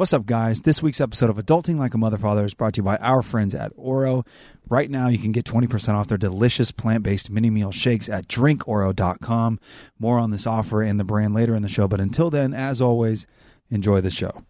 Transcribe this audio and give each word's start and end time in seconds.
What's 0.00 0.14
up, 0.14 0.24
guys? 0.24 0.62
This 0.62 0.82
week's 0.82 0.98
episode 0.98 1.28
of 1.28 1.36
Adulting 1.36 1.76
Like 1.76 1.92
a 1.92 1.98
Mother 1.98 2.16
Father 2.16 2.42
is 2.46 2.54
brought 2.54 2.72
to 2.72 2.78
you 2.78 2.82
by 2.82 2.96
our 2.96 3.20
friends 3.20 3.54
at 3.54 3.70
Oro. 3.76 4.24
Right 4.66 4.90
now, 4.90 5.08
you 5.08 5.18
can 5.18 5.30
get 5.30 5.44
20% 5.44 5.92
off 5.92 6.08
their 6.08 6.16
delicious 6.16 6.72
plant 6.72 7.02
based 7.02 7.28
mini 7.28 7.50
meal 7.50 7.70
shakes 7.70 8.08
at 8.08 8.26
drinkoro.com. 8.26 9.60
More 9.98 10.18
on 10.18 10.30
this 10.30 10.46
offer 10.46 10.80
and 10.80 10.98
the 10.98 11.04
brand 11.04 11.34
later 11.34 11.54
in 11.54 11.60
the 11.60 11.68
show, 11.68 11.86
but 11.86 12.00
until 12.00 12.30
then, 12.30 12.54
as 12.54 12.80
always, 12.80 13.26
enjoy 13.70 14.00
the 14.00 14.10
show. 14.10 14.42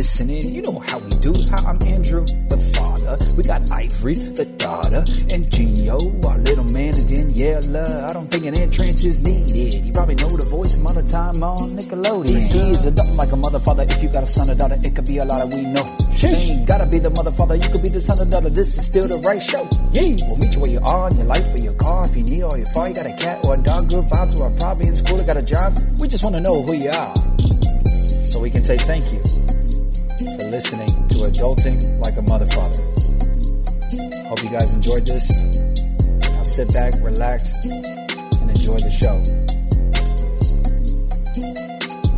Listening, 0.00 0.40
you 0.56 0.62
know 0.62 0.80
how 0.88 0.98
we 0.98 1.12
do. 1.20 1.28
How 1.52 1.60
I'm 1.68 1.78
Andrew, 1.84 2.24
the 2.48 2.56
father. 2.72 3.20
We 3.36 3.44
got 3.44 3.68
Ivory, 3.68 4.16
the 4.16 4.48
daughter, 4.56 5.04
and 5.28 5.44
Gio, 5.52 6.00
our 6.24 6.40
little 6.40 6.64
man, 6.72 6.96
and 6.96 7.04
Daniela. 7.04 7.84
I 8.08 8.10
don't 8.16 8.30
think 8.32 8.46
an 8.48 8.56
entrance 8.56 9.04
is 9.04 9.20
needed. 9.20 9.84
You 9.84 9.92
probably 9.92 10.16
know 10.16 10.32
the 10.32 10.48
voice 10.48 10.72
from 10.72 10.86
other 10.86 11.04
time 11.04 11.44
on 11.44 11.76
Nickelodeon. 11.76 12.32
This 12.32 12.54
is 12.54 12.88
adulting 12.88 13.18
like 13.20 13.32
a 13.32 13.36
mother, 13.36 13.60
father. 13.60 13.84
If 13.84 14.02
you 14.02 14.08
got 14.08 14.24
a 14.24 14.26
son 14.26 14.48
or 14.48 14.56
daughter, 14.56 14.80
it 14.80 14.96
could 14.96 15.04
be 15.04 15.18
a 15.18 15.26
lot 15.26 15.44
of 15.44 15.52
we 15.52 15.68
know. 15.68 15.84
You 16.16 16.32
ain't 16.32 16.64
gotta 16.64 16.88
be 16.88 16.98
the 16.98 17.12
mother, 17.12 17.32
father. 17.36 17.60
You 17.60 17.68
could 17.68 17.84
be 17.84 17.92
the 17.92 18.00
son 18.00 18.16
or 18.24 18.30
daughter. 18.30 18.48
This 18.48 18.72
is 18.80 18.88
still 18.88 19.04
the 19.04 19.20
right 19.28 19.42
show. 19.42 19.68
Yeah, 19.92 20.16
we'll 20.16 20.40
meet 20.40 20.56
you 20.56 20.60
where 20.64 20.72
you 20.72 20.80
are 20.80 21.12
in 21.12 21.20
your 21.20 21.28
life 21.28 21.44
or 21.52 21.60
your 21.60 21.76
car. 21.76 22.08
If 22.08 22.16
you 22.16 22.24
need 22.24 22.48
or 22.48 22.56
you 22.56 22.64
far, 22.72 22.88
you 22.88 22.96
got 22.96 23.04
a 23.04 23.12
cat 23.20 23.44
or 23.44 23.52
a 23.52 23.60
dog, 23.60 23.92
good 23.92 24.08
vibes, 24.08 24.40
or 24.40 24.48
probably 24.56 24.88
in 24.88 24.96
school 24.96 25.20
or 25.20 25.28
got 25.28 25.36
a 25.36 25.44
job. 25.44 25.76
We 26.00 26.08
just 26.08 26.24
want 26.24 26.40
to 26.40 26.40
know 26.40 26.56
who 26.64 26.72
you 26.72 26.88
are 26.88 27.12
so 28.24 28.40
we 28.40 28.48
can 28.48 28.64
say 28.64 28.78
thank 28.78 29.12
you 29.12 29.20
listening 30.50 30.88
to 31.08 31.16
Adulting 31.18 32.00
Like 32.00 32.16
a 32.16 32.22
Mother 32.22 32.46
Father. 32.46 32.82
Hope 34.28 34.42
you 34.42 34.50
guys 34.50 34.74
enjoyed 34.74 35.06
this. 35.06 35.30
Now 36.32 36.42
sit 36.42 36.72
back, 36.74 36.94
relax, 37.02 37.66
and 38.40 38.50
enjoy 38.50 38.76
the 38.78 38.90
show. 38.90 39.22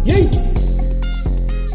Yay! 0.04 0.28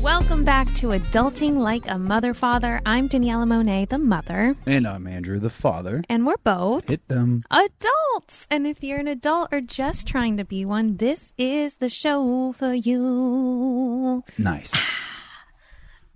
Welcome 0.02 0.44
back 0.44 0.74
to 0.76 0.88
Adulting 0.88 1.58
Like 1.58 1.88
a 1.88 1.98
Mother 2.00 2.34
Father. 2.34 2.82
I'm 2.86 3.08
Daniela 3.10 3.48
Monet, 3.48 3.86
the 3.86 3.98
mother, 4.00 4.56
And 4.66 4.88
I'm 4.88 5.06
Andrew, 5.06 5.40
the 5.40 5.50
father. 5.50 6.04
and 6.10 6.26
we're 6.26 6.38
both 6.44 6.88
Hit 6.90 7.08
them. 7.08 7.44
adults. 7.52 8.48
And 8.50 8.66
if 8.66 8.84
you're 8.84 9.00
an 9.00 9.08
adult 9.08 9.50
or 9.52 9.62
just 9.62 10.08
trying 10.08 10.38
to 10.38 10.44
be 10.46 10.66
one, 10.66 10.98
this 10.98 11.34
is 11.38 11.76
the 11.76 11.90
show 11.90 12.52
for 12.54 12.74
you. 12.74 14.24
Nice. 14.38 14.74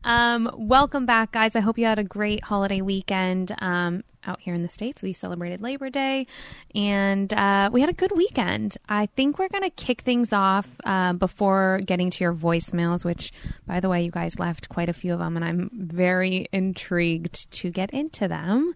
Um, 0.03 0.49
welcome 0.55 1.05
back, 1.05 1.31
guys. 1.31 1.55
I 1.55 1.59
hope 1.59 1.77
you 1.77 1.85
had 1.85 1.99
a 1.99 2.03
great 2.03 2.43
holiday 2.43 2.81
weekend. 2.81 3.53
Um, 3.59 4.03
out 4.23 4.39
here 4.39 4.53
in 4.53 4.61
the 4.61 4.69
States, 4.69 5.01
we 5.01 5.13
celebrated 5.13 5.61
Labor 5.61 5.89
Day 5.89 6.27
and 6.75 7.33
uh, 7.33 7.69
we 7.71 7.81
had 7.81 7.89
a 7.89 7.93
good 7.93 8.11
weekend. 8.15 8.77
I 8.87 9.07
think 9.07 9.39
we're 9.39 9.49
going 9.49 9.63
to 9.63 9.71
kick 9.71 10.01
things 10.01 10.31
off 10.31 10.69
uh, 10.85 11.13
before 11.13 11.79
getting 11.85 12.09
to 12.11 12.23
your 12.23 12.33
voicemails, 12.33 13.03
which, 13.03 13.31
by 13.65 13.79
the 13.79 13.89
way, 13.89 14.03
you 14.03 14.11
guys 14.11 14.37
left 14.37 14.69
quite 14.69 14.89
a 14.89 14.93
few 14.93 15.13
of 15.13 15.19
them, 15.19 15.35
and 15.35 15.45
I'm 15.45 15.69
very 15.73 16.47
intrigued 16.51 17.51
to 17.51 17.71
get 17.71 17.89
into 17.91 18.27
them. 18.27 18.75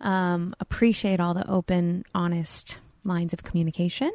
Um, 0.00 0.54
appreciate 0.60 1.20
all 1.20 1.34
the 1.34 1.48
open, 1.50 2.04
honest 2.14 2.78
lines 3.04 3.32
of 3.32 3.42
communication 3.42 4.12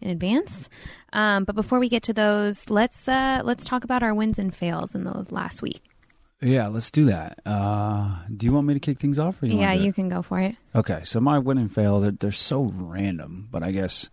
in 0.00 0.10
advance. 0.10 0.68
Um, 1.12 1.44
but 1.44 1.54
before 1.54 1.78
we 1.78 1.88
get 1.88 2.04
to 2.04 2.12
those, 2.12 2.70
let's 2.70 3.08
uh, 3.08 3.42
let's 3.44 3.64
talk 3.64 3.84
about 3.84 4.02
our 4.02 4.14
wins 4.14 4.38
and 4.38 4.54
fails 4.54 4.94
in 4.94 5.04
the 5.04 5.26
last 5.30 5.62
week. 5.62 5.91
Yeah, 6.42 6.66
let's 6.66 6.90
do 6.90 7.04
that. 7.04 7.38
Uh, 7.46 8.16
do 8.36 8.46
you 8.46 8.52
want 8.52 8.66
me 8.66 8.74
to 8.74 8.80
kick 8.80 8.98
things 8.98 9.18
off? 9.18 9.40
Or 9.42 9.46
you 9.46 9.58
yeah, 9.58 9.72
you 9.72 9.92
can 9.92 10.08
go 10.08 10.22
for 10.22 10.40
it. 10.40 10.56
Okay, 10.74 11.02
so 11.04 11.20
my 11.20 11.38
win 11.38 11.56
and 11.56 11.72
fail, 11.72 12.00
they're, 12.00 12.10
they're 12.10 12.32
so 12.32 12.72
random, 12.74 13.48
but 13.50 13.62
I 13.62 13.70
guess 13.70 14.10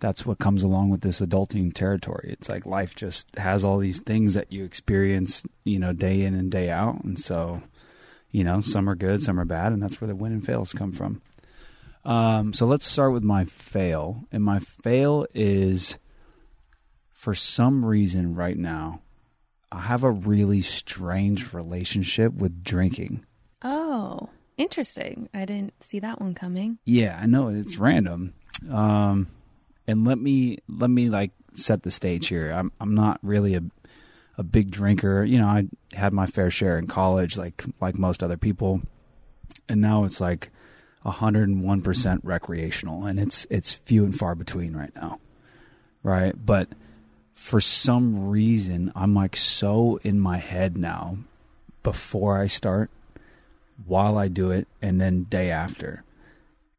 that's 0.00 0.24
what 0.24 0.38
comes 0.38 0.62
along 0.62 0.88
with 0.88 1.02
this 1.02 1.20
adulting 1.20 1.74
territory. 1.74 2.30
It's 2.32 2.48
like 2.48 2.64
life 2.64 2.96
just 2.96 3.36
has 3.36 3.62
all 3.64 3.78
these 3.78 4.00
things 4.00 4.32
that 4.32 4.50
you 4.50 4.64
experience, 4.64 5.44
you 5.64 5.78
know, 5.78 5.92
day 5.92 6.22
in 6.22 6.34
and 6.34 6.50
day 6.50 6.70
out. 6.70 7.04
And 7.04 7.18
so, 7.18 7.62
you 8.30 8.42
know, 8.42 8.60
some 8.60 8.88
are 8.88 8.94
good, 8.94 9.22
some 9.22 9.38
are 9.38 9.44
bad, 9.44 9.72
and 9.72 9.82
that's 9.82 10.00
where 10.00 10.08
the 10.08 10.16
win 10.16 10.32
and 10.32 10.44
fails 10.44 10.72
come 10.72 10.92
from. 10.92 11.20
Um, 12.02 12.54
so 12.54 12.64
let's 12.64 12.86
start 12.86 13.12
with 13.12 13.22
my 13.22 13.44
fail. 13.44 14.24
And 14.32 14.42
my 14.42 14.58
fail 14.58 15.26
is 15.34 15.98
for 17.12 17.34
some 17.34 17.84
reason 17.84 18.34
right 18.34 18.56
now, 18.56 19.02
I 19.72 19.80
have 19.80 20.02
a 20.02 20.10
really 20.10 20.62
strange 20.62 21.52
relationship 21.52 22.32
with 22.32 22.64
drinking. 22.64 23.24
Oh, 23.62 24.28
interesting. 24.56 25.28
I 25.32 25.44
didn't 25.44 25.74
see 25.82 26.00
that 26.00 26.20
one 26.20 26.34
coming. 26.34 26.78
Yeah, 26.84 27.18
I 27.20 27.26
know 27.26 27.48
it's 27.48 27.76
random. 27.76 28.34
Um, 28.68 29.28
and 29.86 30.04
let 30.04 30.18
me 30.18 30.58
let 30.68 30.90
me 30.90 31.08
like 31.08 31.32
set 31.52 31.82
the 31.82 31.90
stage 31.90 32.28
here. 32.28 32.50
I'm 32.50 32.72
I'm 32.80 32.94
not 32.94 33.18
really 33.22 33.54
a 33.54 33.62
a 34.38 34.42
big 34.42 34.70
drinker. 34.70 35.22
You 35.24 35.38
know, 35.38 35.46
I 35.46 35.66
had 35.92 36.12
my 36.12 36.26
fair 36.26 36.50
share 36.50 36.78
in 36.78 36.86
college, 36.86 37.36
like 37.36 37.64
like 37.80 37.96
most 37.96 38.22
other 38.22 38.36
people, 38.36 38.82
and 39.68 39.80
now 39.80 40.04
it's 40.04 40.20
like 40.20 40.50
101 41.02 41.82
percent 41.82 42.20
recreational, 42.24 43.04
and 43.04 43.18
it's 43.20 43.46
it's 43.50 43.72
few 43.72 44.04
and 44.04 44.16
far 44.18 44.34
between 44.34 44.74
right 44.76 44.94
now, 44.94 45.20
right? 46.02 46.34
But 46.34 46.68
for 47.40 47.60
some 47.60 48.28
reason, 48.28 48.92
I'm 48.94 49.14
like 49.14 49.36
so 49.36 49.98
in 50.02 50.20
my 50.20 50.36
head 50.36 50.76
now 50.76 51.18
before 51.82 52.38
I 52.38 52.46
start, 52.46 52.90
while 53.86 54.18
I 54.18 54.28
do 54.28 54.50
it, 54.50 54.68
and 54.82 55.00
then 55.00 55.24
day 55.24 55.50
after 55.50 56.04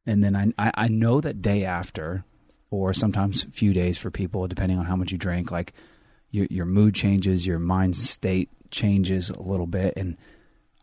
and 0.05 0.23
then 0.23 0.35
I, 0.35 0.53
I 0.57 0.71
I 0.75 0.87
know 0.87 1.21
that 1.21 1.41
day 1.41 1.63
after, 1.63 2.23
or 2.69 2.93
sometimes 2.93 3.43
a 3.43 3.51
few 3.51 3.73
days 3.73 3.97
for 3.97 4.11
people, 4.11 4.47
depending 4.47 4.77
on 4.77 4.85
how 4.85 4.95
much 4.95 5.11
you 5.11 5.17
drink, 5.17 5.51
like 5.51 5.73
your 6.31 6.47
your 6.49 6.65
mood 6.65 6.95
changes, 6.95 7.45
your 7.45 7.59
mind 7.59 7.95
state 7.95 8.49
changes 8.71 9.29
a 9.29 9.41
little 9.41 9.67
bit, 9.67 9.93
and 9.95 10.17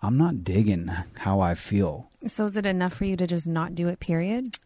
I'm 0.02 0.16
not 0.16 0.44
digging 0.44 0.90
how 1.16 1.40
I 1.40 1.54
feel. 1.54 2.10
So 2.26 2.44
is 2.44 2.56
it 2.56 2.66
enough 2.66 2.94
for 2.94 3.04
you 3.04 3.16
to 3.16 3.26
just 3.26 3.46
not 3.46 3.74
do 3.74 3.88
it? 3.88 4.00
Period. 4.00 4.56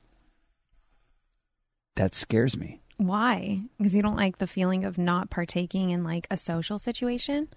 That 1.97 2.15
scares 2.15 2.56
me. 2.56 2.81
Why? 3.06 3.60
Because 3.78 3.94
you 3.94 4.02
don't 4.02 4.16
like 4.16 4.38
the 4.38 4.46
feeling 4.46 4.84
of 4.84 4.98
not 4.98 5.30
partaking 5.30 5.90
in 5.90 6.04
like 6.04 6.26
a 6.30 6.36
social 6.36 6.78
situation, 6.78 7.48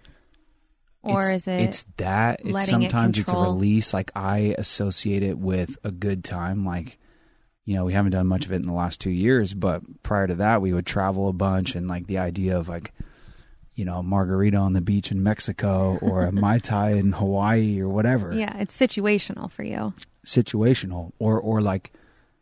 or 1.03 1.22
It's- 1.31 1.41
is 1.41 1.47
it? 1.47 1.61
It's 1.61 1.85
that. 1.97 2.39
It's 2.41 2.50
letting 2.50 2.81
it 2.83 2.91
sometimes 2.91 3.19
it's 3.19 3.31
a 3.31 3.38
release. 3.38 3.94
Like 3.94 4.11
I 4.16 4.56
associate 4.57 5.23
it 5.23 5.38
with 5.38 5.78
a 5.83 5.91
good 5.91 6.23
time. 6.23 6.66
Like 6.66 6.97
you 7.66 7.75
know, 7.75 7.85
we 7.85 7.94
haven't 7.94 8.11
done 8.11 8.28
much 8.28 8.45
of 8.45 8.51
it 8.51 8.57
in 8.57 8.67
the 8.67 8.73
last 8.73 9.01
two 9.01 9.09
years, 9.09 9.53
but 9.56 9.81
prior 10.03 10.28
to 10.28 10.35
that, 10.35 10.61
we 10.61 10.72
would 10.72 10.85
travel 10.85 11.28
a 11.29 11.33
bunch, 11.33 11.73
and 11.75 11.88
like 11.88 12.06
the 12.07 12.17
idea 12.19 12.57
of 12.57 12.67
like 12.69 12.91
you 13.73 13.83
know, 13.83 13.97
a 13.97 14.03
margarita 14.03 14.56
on 14.56 14.72
the 14.72 14.79
beach 14.79 15.12
in 15.12 15.22
Mexico 15.22 16.00
or 16.01 16.23
a 16.23 16.31
Mai 16.31 16.57
Tai 16.63 16.91
in 16.91 17.12
Hawaii 17.12 17.81
or 17.81 17.89
whatever. 17.89 18.33
yeah, 18.33 18.56
it's 18.59 18.77
situational 18.79 19.51
for 19.51 19.63
you. 19.63 19.94
Situational. 20.25 21.12
Or 21.19 21.39
or 21.41 21.62
like, 21.62 21.91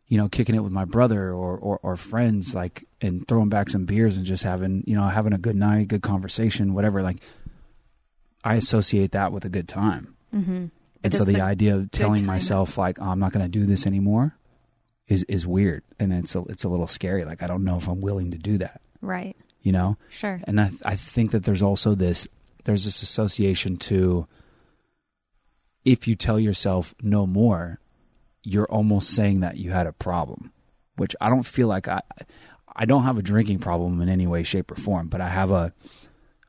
you 0.07 0.17
know, 0.17 0.29
kicking 0.29 0.55
it 0.55 0.63
with 0.63 0.71
my 0.71 0.85
brother 0.85 1.29
or, 1.29 1.57
or, 1.57 1.79
or 1.81 1.97
friends, 1.97 2.53
like 2.53 2.85
and 3.01 3.27
throwing 3.27 3.49
back 3.49 3.69
some 3.69 3.85
beers 3.85 4.17
and 4.17 4.25
just 4.25 4.43
having, 4.43 4.83
you 4.85 4.95
know, 4.95 5.07
having 5.07 5.33
a 5.33 5.37
good 5.37 5.55
night, 5.55 5.87
good 5.87 6.01
conversation, 6.01 6.73
whatever. 6.73 7.01
Like 7.01 7.17
I 8.43 8.55
associate 8.55 9.11
that 9.11 9.31
with 9.31 9.45
a 9.45 9.49
good 9.49 9.67
time. 9.67 10.15
Mm-hmm. 10.33 10.65
And 11.03 11.13
so 11.13 11.25
the, 11.25 11.41
idea 11.41 11.75
of 11.75 11.91
telling 11.91 12.25
myself 12.25 12.77
like 12.77 12.97
oh, 13.01 13.05
I'm 13.05 13.19
not 13.19 13.33
going 13.33 13.43
to 13.45 13.49
do 13.49 13.65
this 13.65 13.85
anymore 13.85 14.37
is 15.07 15.23
is 15.23 15.45
weird, 15.45 15.83
and 15.99 16.13
it's 16.13 16.33
a 16.33 16.39
it's 16.43 16.63
a 16.63 16.69
little 16.69 16.87
scary. 16.87 17.25
Like 17.25 17.43
I 17.43 17.47
don't 17.47 17.63
know 17.63 17.77
if 17.77 17.87
I'm 17.87 17.99
willing 17.99 18.31
to 18.31 18.37
do 18.37 18.57
that. 18.59 18.81
right, 19.01 19.35
You 19.61 19.73
know, 19.73 19.97
sure, 20.09 20.39
and 20.45 20.61
I 20.61 20.71
I 20.85 20.95
think 20.95 21.31
that 21.31 21.43
there's 21.43 21.61
also 21.61 21.93
this 21.93 22.25
there's 22.63 22.85
this 22.85 23.01
association 23.01 23.77
to 23.77 24.27
if 25.83 26.07
you 26.07 26.15
tell 26.15 26.39
yourself 26.39 26.95
no 27.01 27.27
more, 27.27 27.79
you're 28.43 28.71
almost 28.71 29.09
saying 29.11 29.39
that 29.41 29.57
you 29.57 29.71
had 29.71 29.87
a 29.87 29.93
problem, 29.93 30.51
which 30.97 31.15
I 31.21 31.29
don't 31.29 31.43
feel 31.43 31.67
like 31.67 31.87
I 31.87 32.01
I 32.75 32.85
don't 32.85 33.03
have 33.03 33.17
a 33.17 33.21
drinking 33.21 33.59
problem 33.59 34.01
in 34.01 34.09
any 34.09 34.27
way, 34.27 34.43
shape, 34.43 34.71
or 34.71 34.75
form, 34.75 35.07
but 35.07 35.21
I 35.21 35.29
have 35.29 35.51
a 35.51 35.73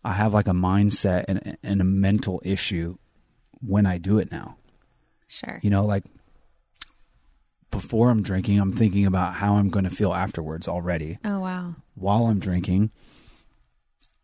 I 0.04 0.12
have 0.12 0.34
like 0.34 0.48
a 0.48 0.52
mindset 0.52 1.24
and, 1.28 1.56
and 1.62 1.80
a 1.80 1.84
mental 1.84 2.40
issue 2.44 2.96
when 3.60 3.86
I 3.86 3.98
do 3.98 4.18
it 4.18 4.30
now. 4.30 4.56
sure. 5.28 5.58
You 5.62 5.70
know, 5.70 5.86
like 5.86 6.04
before 7.70 8.10
I'm 8.10 8.22
drinking, 8.22 8.58
I'm 8.60 8.72
thinking 8.72 9.06
about 9.06 9.34
how 9.34 9.56
I'm 9.56 9.68
going 9.68 9.84
to 9.84 9.90
feel 9.90 10.12
afterwards 10.12 10.68
already. 10.68 11.18
Oh 11.24 11.40
wow. 11.40 11.74
While 11.94 12.26
I'm 12.26 12.38
drinking, 12.38 12.90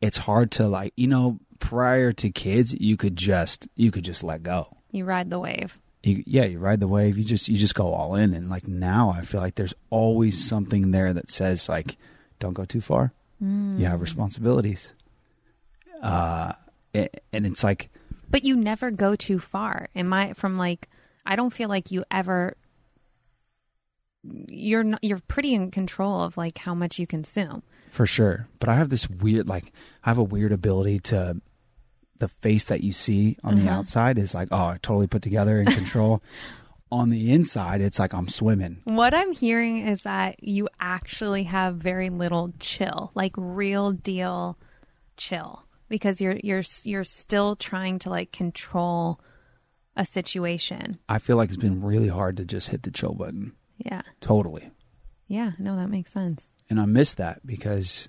it's 0.01 0.19
hard 0.19 0.51
to 0.53 0.69
like, 0.69 0.93
you 0.97 1.07
know, 1.07 1.39
prior 1.59 2.13
to 2.13 2.31
kids, 2.31 2.73
you 2.75 2.97
could 2.97 3.17
just 3.17 3.69
you 3.75 3.91
could 3.91 4.05
just 4.05 4.23
let 4.23 4.43
go. 4.43 4.77
You 4.93 5.05
ride 5.05 5.31
the 5.31 5.39
wave. 5.39 5.79
You, 6.03 6.23
yeah, 6.27 6.45
you 6.45 6.59
ride 6.59 6.81
the 6.81 6.89
wave. 6.89 7.19
You 7.19 7.25
just 7.25 7.49
you 7.49 7.57
just 7.57 7.75
go 7.75 7.93
all 7.93 8.15
in, 8.15 8.33
and 8.33 8.49
like 8.49 8.67
now, 8.67 9.11
I 9.11 9.23
feel 9.23 9.41
like 9.41 9.57
there's 9.57 9.75
always 9.91 10.43
something 10.43 10.93
there 10.93 11.13
that 11.13 11.31
says 11.31 11.69
like, 11.69 11.99
don't 12.39 12.55
go 12.55 12.65
too 12.65 12.81
far. 12.81 13.13
You 13.43 13.87
have 13.87 14.01
responsibilities. 14.03 14.93
Uh, 16.03 16.53
and 16.95 17.47
it's 17.47 17.65
like 17.65 17.91
But 18.31 18.45
you 18.45 18.55
never 18.57 18.91
go 18.91 19.17
too 19.17 19.39
far. 19.39 19.89
Am 19.97 20.13
I 20.13 20.35
from 20.35 20.59
like 20.59 20.89
I 21.25 21.37
don't 21.37 21.53
feel 21.53 21.69
like 21.71 21.91
you 21.91 22.05
ever 22.11 22.57
you're 24.23 24.85
not, 24.85 25.03
you're 25.03 25.21
pretty 25.29 25.55
in 25.55 25.71
control 25.71 26.23
of 26.23 26.37
like 26.37 26.59
how 26.59 26.75
much 26.75 26.99
you 26.99 27.07
consume. 27.07 27.63
for 27.91 28.07
sure. 28.07 28.47
But 28.59 28.69
I 28.69 28.75
have 28.75 28.91
this 28.91 29.09
weird, 29.09 29.49
like, 29.49 29.73
I 30.05 30.11
have 30.11 30.19
a 30.19 30.23
weird 30.23 30.53
ability 30.53 31.01
to. 31.01 31.41
The 32.21 32.29
face 32.29 32.65
that 32.65 32.83
you 32.83 32.93
see 32.93 33.37
on 33.43 33.57
the 33.57 33.63
Uh-huh. 33.69 33.79
outside 33.81 34.17
is 34.19 34.35
like, 34.35 34.49
oh, 34.53 34.77
totally 34.83 35.07
put 35.09 35.23
together 35.23 35.59
and 35.59 35.69
control. 35.75 36.23
on 36.93 37.11
the 37.11 37.31
inside, 37.33 37.81
it's 37.81 37.99
like 37.99 38.13
I'm 38.15 38.29
swimming. 38.29 38.79
What 38.85 39.15
I'm 39.15 39.33
hearing 39.33 39.87
is 39.87 40.03
that 40.03 40.43
you 40.43 40.69
actually 40.81 41.45
have 41.45 41.77
very 41.77 42.11
little 42.11 42.53
chill, 42.59 43.11
like 43.15 43.33
real 43.37 43.93
deal 43.93 44.59
chill, 45.17 45.65
because 45.89 46.21
you're 46.21 46.39
you're 46.43 46.63
you're 46.85 47.05
still 47.05 47.55
trying 47.57 47.99
to 48.01 48.11
like 48.11 48.33
control 48.33 49.21
a 49.97 50.05
situation. 50.05 50.99
I 51.09 51.19
feel 51.19 51.37
like 51.37 51.49
it's 51.49 51.57
been 51.57 51.83
really 51.83 52.09
hard 52.09 52.37
to 52.39 52.45
just 52.45 52.69
hit 52.71 52.83
the 52.83 52.91
chill 52.91 53.15
button. 53.15 53.53
Yeah. 53.79 54.03
Totally. 54.21 54.71
Yeah, 55.29 55.53
no, 55.59 55.77
that 55.77 55.89
makes 55.91 56.13
sense. 56.13 56.49
and 56.69 56.81
I 56.81 56.87
miss 56.87 57.15
that 57.15 57.47
because 57.47 58.09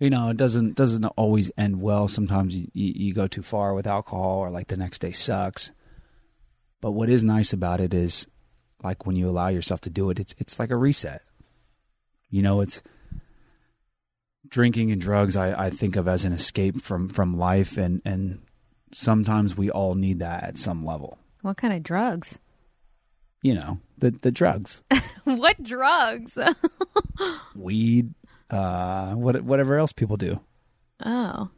you 0.00 0.10
know 0.10 0.30
it 0.30 0.36
doesn't 0.36 0.74
doesn't 0.74 1.04
always 1.04 1.52
end 1.56 1.80
well. 1.80 2.08
Sometimes 2.08 2.56
you, 2.56 2.68
you, 2.74 3.14
go 3.14 3.28
too 3.28 3.42
far 3.42 3.74
with 3.74 3.86
alcohol, 3.86 4.38
or 4.38 4.50
like 4.50 4.68
the 4.68 4.76
next 4.76 5.00
day 5.00 5.12
sucks. 5.12 5.70
But 6.80 6.92
what 6.92 7.10
is 7.10 7.22
nice 7.22 7.52
about 7.52 7.80
it 7.80 7.92
is, 7.92 8.26
like 8.82 9.06
when 9.06 9.14
you 9.14 9.28
allow 9.28 9.48
yourself 9.48 9.82
to 9.82 9.90
do 9.90 10.10
it, 10.10 10.18
it's 10.18 10.34
it's 10.38 10.58
like 10.58 10.70
a 10.70 10.76
reset. 10.76 11.22
You 12.30 12.40
know, 12.40 12.62
it's 12.62 12.80
drinking 14.48 14.90
and 14.90 15.00
drugs. 15.00 15.36
I, 15.36 15.66
I 15.66 15.70
think 15.70 15.96
of 15.96 16.08
as 16.08 16.24
an 16.24 16.32
escape 16.32 16.80
from 16.80 17.10
from 17.10 17.38
life, 17.38 17.76
and 17.76 18.00
and 18.04 18.40
sometimes 18.92 19.54
we 19.54 19.70
all 19.70 19.94
need 19.94 20.20
that 20.20 20.44
at 20.44 20.58
some 20.58 20.84
level. 20.84 21.18
What 21.42 21.58
kind 21.58 21.74
of 21.74 21.82
drugs? 21.82 22.38
You 23.42 23.54
know, 23.54 23.80
the 23.98 24.12
the 24.12 24.30
drugs, 24.30 24.82
what 25.24 25.62
drugs? 25.62 26.38
weed, 27.54 28.14
uh, 28.50 29.12
what 29.14 29.42
whatever 29.42 29.76
else 29.76 29.92
people 29.92 30.16
do. 30.16 30.40
oh, 31.04 31.48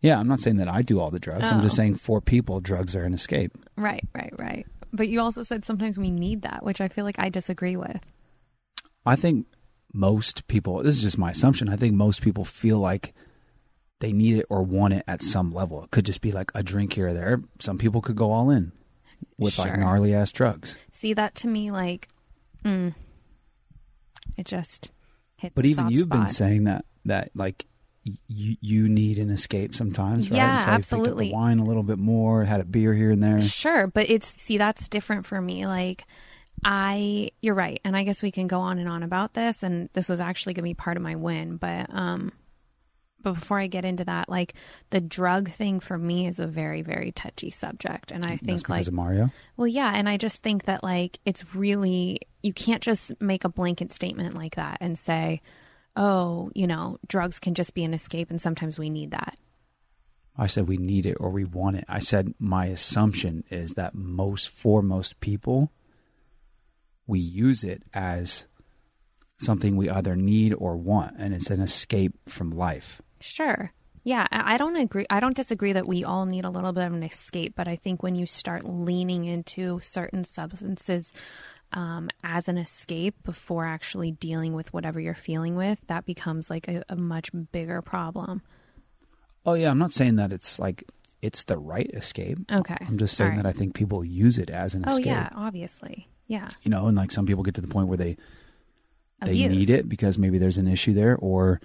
Yeah, 0.00 0.18
I'm 0.20 0.28
not 0.28 0.40
saying 0.40 0.56
that 0.58 0.68
I 0.68 0.82
do 0.82 1.00
all 1.00 1.10
the 1.10 1.18
drugs. 1.18 1.48
I'm 1.48 1.60
just 1.60 1.74
Oh. 1.74 1.82
saying 1.82 1.96
for 1.96 2.20
people, 2.20 2.60
drugs 2.60 2.94
are 2.94 3.02
an 3.04 3.14
escape. 3.14 3.52
right, 3.76 4.04
right, 4.14 4.32
right. 4.38 4.66
But 4.92 5.08
you 5.08 5.20
also 5.20 5.42
said 5.42 5.64
sometimes 5.64 5.98
we 5.98 6.10
need 6.10 6.42
that, 6.42 6.64
which 6.64 6.80
I 6.80 6.88
feel 6.88 7.04
like 7.04 7.18
I 7.18 7.28
disagree 7.28 7.76
with. 7.76 8.00
I 9.04 9.16
think 9.16 9.46
most 9.92 10.46
people, 10.48 10.82
this 10.82 10.94
is 10.96 11.02
just 11.02 11.18
my 11.18 11.32
assumption, 11.32 11.68
I 11.68 11.76
think 11.76 11.94
most 11.94 12.22
people 12.22 12.44
feel 12.44 12.78
like 12.78 13.12
they 14.00 14.12
need 14.12 14.36
it 14.38 14.46
or 14.48 14.62
want 14.62 14.94
it 14.94 15.04
at 15.08 15.22
some 15.22 15.52
level. 15.52 15.82
It 15.82 15.90
could 15.90 16.06
just 16.06 16.20
be 16.20 16.30
like 16.32 16.50
a 16.54 16.62
drink 16.62 16.92
here 16.94 17.08
or 17.08 17.12
there. 17.12 17.42
Some 17.58 17.76
people 17.78 18.00
could 18.00 18.16
go 18.16 18.30
all 18.30 18.48
in 18.50 18.72
with 19.38 19.58
like 19.58 19.76
gnarly 19.78 20.14
ass 20.14 20.30
drugs. 20.32 20.78
See 20.92 21.12
that 21.14 21.34
to 21.36 21.48
me 21.48 21.70
like 21.70 22.08
mm, 22.64 22.94
it 24.36 24.46
just 24.46 24.90
hits 25.40 25.54
But 25.54 25.66
even 25.66 25.90
you've 25.90 26.08
been 26.08 26.28
saying 26.28 26.64
that, 26.64 26.84
that 27.04 27.30
like, 27.34 27.66
you 28.26 28.56
you 28.60 28.88
need 28.88 29.18
an 29.18 29.30
escape 29.30 29.74
sometimes, 29.74 30.30
right? 30.30 30.38
Yeah, 30.38 30.60
so 30.60 30.70
absolutely. 30.70 31.32
wine 31.32 31.58
a 31.58 31.64
little 31.64 31.82
bit 31.82 31.98
more, 31.98 32.44
had 32.44 32.60
a 32.60 32.64
beer 32.64 32.94
here 32.94 33.10
and 33.10 33.22
there. 33.22 33.40
Sure, 33.40 33.86
but 33.86 34.08
it's 34.08 34.28
see 34.28 34.56
that's 34.58 34.88
different 34.88 35.26
for 35.26 35.40
me. 35.40 35.66
Like 35.66 36.04
I 36.64 37.30
you're 37.40 37.54
right. 37.54 37.80
And 37.84 37.96
I 37.96 38.04
guess 38.04 38.22
we 38.22 38.30
can 38.30 38.46
go 38.46 38.60
on 38.60 38.78
and 38.78 38.88
on 38.88 39.02
about 39.02 39.34
this 39.34 39.62
and 39.62 39.88
this 39.92 40.08
was 40.08 40.20
actually 40.20 40.54
going 40.54 40.64
to 40.64 40.70
be 40.70 40.74
part 40.74 40.96
of 40.96 41.02
my 41.02 41.16
win, 41.16 41.56
but 41.56 41.92
um 41.92 42.32
but 43.22 43.34
before 43.34 43.58
I 43.58 43.66
get 43.66 43.84
into 43.84 44.04
that, 44.04 44.28
like 44.28 44.54
the 44.90 45.00
drug 45.00 45.50
thing 45.50 45.80
for 45.80 45.98
me 45.98 46.26
is 46.26 46.38
a 46.38 46.46
very 46.46 46.82
very 46.82 47.12
touchy 47.12 47.50
subject 47.50 48.12
and 48.12 48.24
I 48.24 48.36
think 48.36 48.60
because 48.60 48.68
like 48.68 48.86
of 48.86 48.94
Mario. 48.94 49.30
well 49.56 49.66
yeah, 49.66 49.92
and 49.94 50.08
I 50.08 50.16
just 50.16 50.42
think 50.42 50.64
that 50.64 50.82
like 50.82 51.18
it's 51.24 51.54
really 51.54 52.20
you 52.42 52.52
can't 52.52 52.82
just 52.82 53.20
make 53.20 53.44
a 53.44 53.48
blanket 53.48 53.92
statement 53.92 54.34
like 54.34 54.56
that 54.56 54.78
and 54.80 54.98
say, 54.98 55.42
"Oh, 55.96 56.50
you 56.54 56.66
know, 56.66 56.98
drugs 57.06 57.38
can 57.38 57.54
just 57.54 57.74
be 57.74 57.84
an 57.84 57.94
escape 57.94 58.30
and 58.30 58.40
sometimes 58.40 58.78
we 58.78 58.90
need 58.90 59.10
that." 59.10 59.36
I 60.36 60.46
said 60.46 60.68
we 60.68 60.76
need 60.76 61.04
it 61.04 61.16
or 61.18 61.30
we 61.30 61.44
want 61.44 61.76
it. 61.76 61.84
I 61.88 61.98
said 61.98 62.34
my 62.38 62.66
assumption 62.66 63.42
is 63.50 63.74
that 63.74 63.94
most 63.94 64.48
for 64.48 64.82
most 64.82 65.18
people 65.18 65.72
we 67.08 67.18
use 67.18 67.64
it 67.64 67.82
as 67.92 68.44
something 69.40 69.76
we 69.76 69.88
either 69.90 70.14
need 70.14 70.54
or 70.54 70.76
want 70.76 71.16
and 71.18 71.34
it's 71.34 71.50
an 71.50 71.60
escape 71.60 72.12
from 72.28 72.50
life. 72.50 73.02
Sure. 73.20 73.72
Yeah, 74.04 74.26
I 74.30 74.56
don't 74.56 74.76
agree. 74.76 75.06
I 75.10 75.20
don't 75.20 75.36
disagree 75.36 75.72
that 75.74 75.86
we 75.86 76.02
all 76.02 76.24
need 76.24 76.44
a 76.44 76.50
little 76.50 76.72
bit 76.72 76.86
of 76.86 76.94
an 76.94 77.02
escape, 77.02 77.54
but 77.56 77.68
I 77.68 77.76
think 77.76 78.02
when 78.02 78.14
you 78.14 78.24
start 78.24 78.64
leaning 78.64 79.24
into 79.26 79.80
certain 79.80 80.24
substances 80.24 81.12
um, 81.72 82.08
as 82.24 82.48
an 82.48 82.56
escape 82.56 83.16
before 83.24 83.66
actually 83.66 84.12
dealing 84.12 84.54
with 84.54 84.72
whatever 84.72 84.98
you're 84.98 85.14
feeling 85.14 85.56
with, 85.56 85.78
that 85.88 86.06
becomes 86.06 86.48
like 86.48 86.68
a, 86.68 86.84
a 86.88 86.96
much 86.96 87.30
bigger 87.52 87.82
problem. 87.82 88.40
Oh 89.44 89.54
yeah, 89.54 89.70
I'm 89.70 89.78
not 89.78 89.92
saying 89.92 90.16
that 90.16 90.32
it's 90.32 90.58
like 90.58 90.84
it's 91.20 91.42
the 91.42 91.58
right 91.58 91.90
escape. 91.92 92.38
Okay. 92.50 92.76
I'm 92.80 92.96
just 92.96 93.16
saying 93.16 93.32
right. 93.32 93.42
that 93.42 93.46
I 93.46 93.52
think 93.52 93.74
people 93.74 94.04
use 94.04 94.38
it 94.38 94.48
as 94.48 94.74
an 94.74 94.84
Oh 94.86 94.92
escape. 94.92 95.06
yeah, 95.06 95.28
obviously. 95.34 96.08
Yeah. 96.28 96.48
You 96.62 96.70
know, 96.70 96.86
and 96.86 96.96
like 96.96 97.10
some 97.10 97.26
people 97.26 97.42
get 97.42 97.54
to 97.56 97.60
the 97.60 97.68
point 97.68 97.88
where 97.88 97.98
they 97.98 98.16
they 99.24 99.48
need 99.48 99.68
it 99.68 99.88
because 99.88 100.16
maybe 100.16 100.38
there's 100.38 100.58
an 100.58 100.68
issue 100.68 100.94
there 100.94 101.16
or 101.16 101.60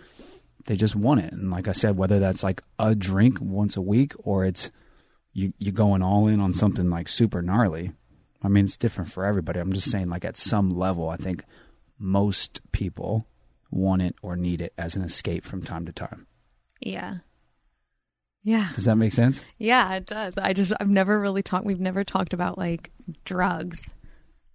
they 0.65 0.75
just 0.75 0.95
want 0.95 1.21
it. 1.21 1.33
And 1.33 1.51
like 1.51 1.67
I 1.67 1.73
said, 1.73 1.97
whether 1.97 2.19
that's 2.19 2.43
like 2.43 2.61
a 2.79 2.95
drink 2.95 3.39
once 3.41 3.75
a 3.75 3.81
week 3.81 4.13
or 4.19 4.45
it's 4.45 4.71
you 5.33 5.53
you 5.57 5.71
going 5.71 6.01
all 6.01 6.27
in 6.27 6.39
on 6.39 6.53
something 6.53 6.89
like 6.89 7.09
super 7.09 7.41
gnarly. 7.41 7.91
I 8.41 8.47
mean, 8.49 8.65
it's 8.65 8.77
different 8.77 9.11
for 9.11 9.25
everybody. 9.25 9.59
I'm 9.59 9.73
just 9.73 9.89
saying 9.89 10.09
like 10.09 10.25
at 10.25 10.37
some 10.37 10.69
level, 10.69 11.09
I 11.09 11.17
think 11.17 11.43
most 11.97 12.61
people 12.71 13.27
want 13.71 14.01
it 14.01 14.15
or 14.21 14.35
need 14.35 14.61
it 14.61 14.73
as 14.77 14.95
an 14.95 15.03
escape 15.03 15.45
from 15.45 15.61
time 15.61 15.85
to 15.85 15.91
time. 15.91 16.27
Yeah. 16.79 17.17
Yeah. 18.43 18.69
Does 18.75 18.85
that 18.85 18.97
make 18.97 19.13
sense? 19.13 19.43
Yeah, 19.57 19.95
it 19.95 20.05
does. 20.05 20.37
I 20.37 20.53
just 20.53 20.73
I've 20.79 20.89
never 20.89 21.19
really 21.19 21.41
talked 21.41 21.65
we've 21.65 21.79
never 21.79 22.03
talked 22.03 22.33
about 22.33 22.57
like 22.57 22.91
drugs 23.25 23.91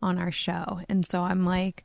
on 0.03 0.19
our 0.19 0.31
show. 0.31 0.81
And 0.89 1.07
so 1.07 1.23
I'm 1.23 1.45
like 1.45 1.85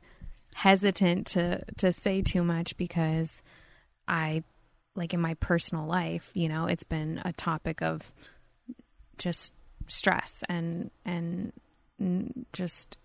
hesitant 0.54 1.26
to 1.28 1.64
to 1.78 1.92
say 1.92 2.22
too 2.22 2.44
much 2.44 2.76
because 2.76 3.42
I 4.06 4.42
like 4.94 5.14
in 5.14 5.20
my 5.20 5.34
personal 5.34 5.86
life, 5.86 6.28
you 6.34 6.48
know, 6.48 6.66
it's 6.66 6.84
been 6.84 7.20
a 7.24 7.32
topic 7.32 7.82
of 7.82 8.12
just 9.18 9.54
stress 9.86 10.42
and 10.48 10.90
and 11.04 11.52
just 12.52 12.96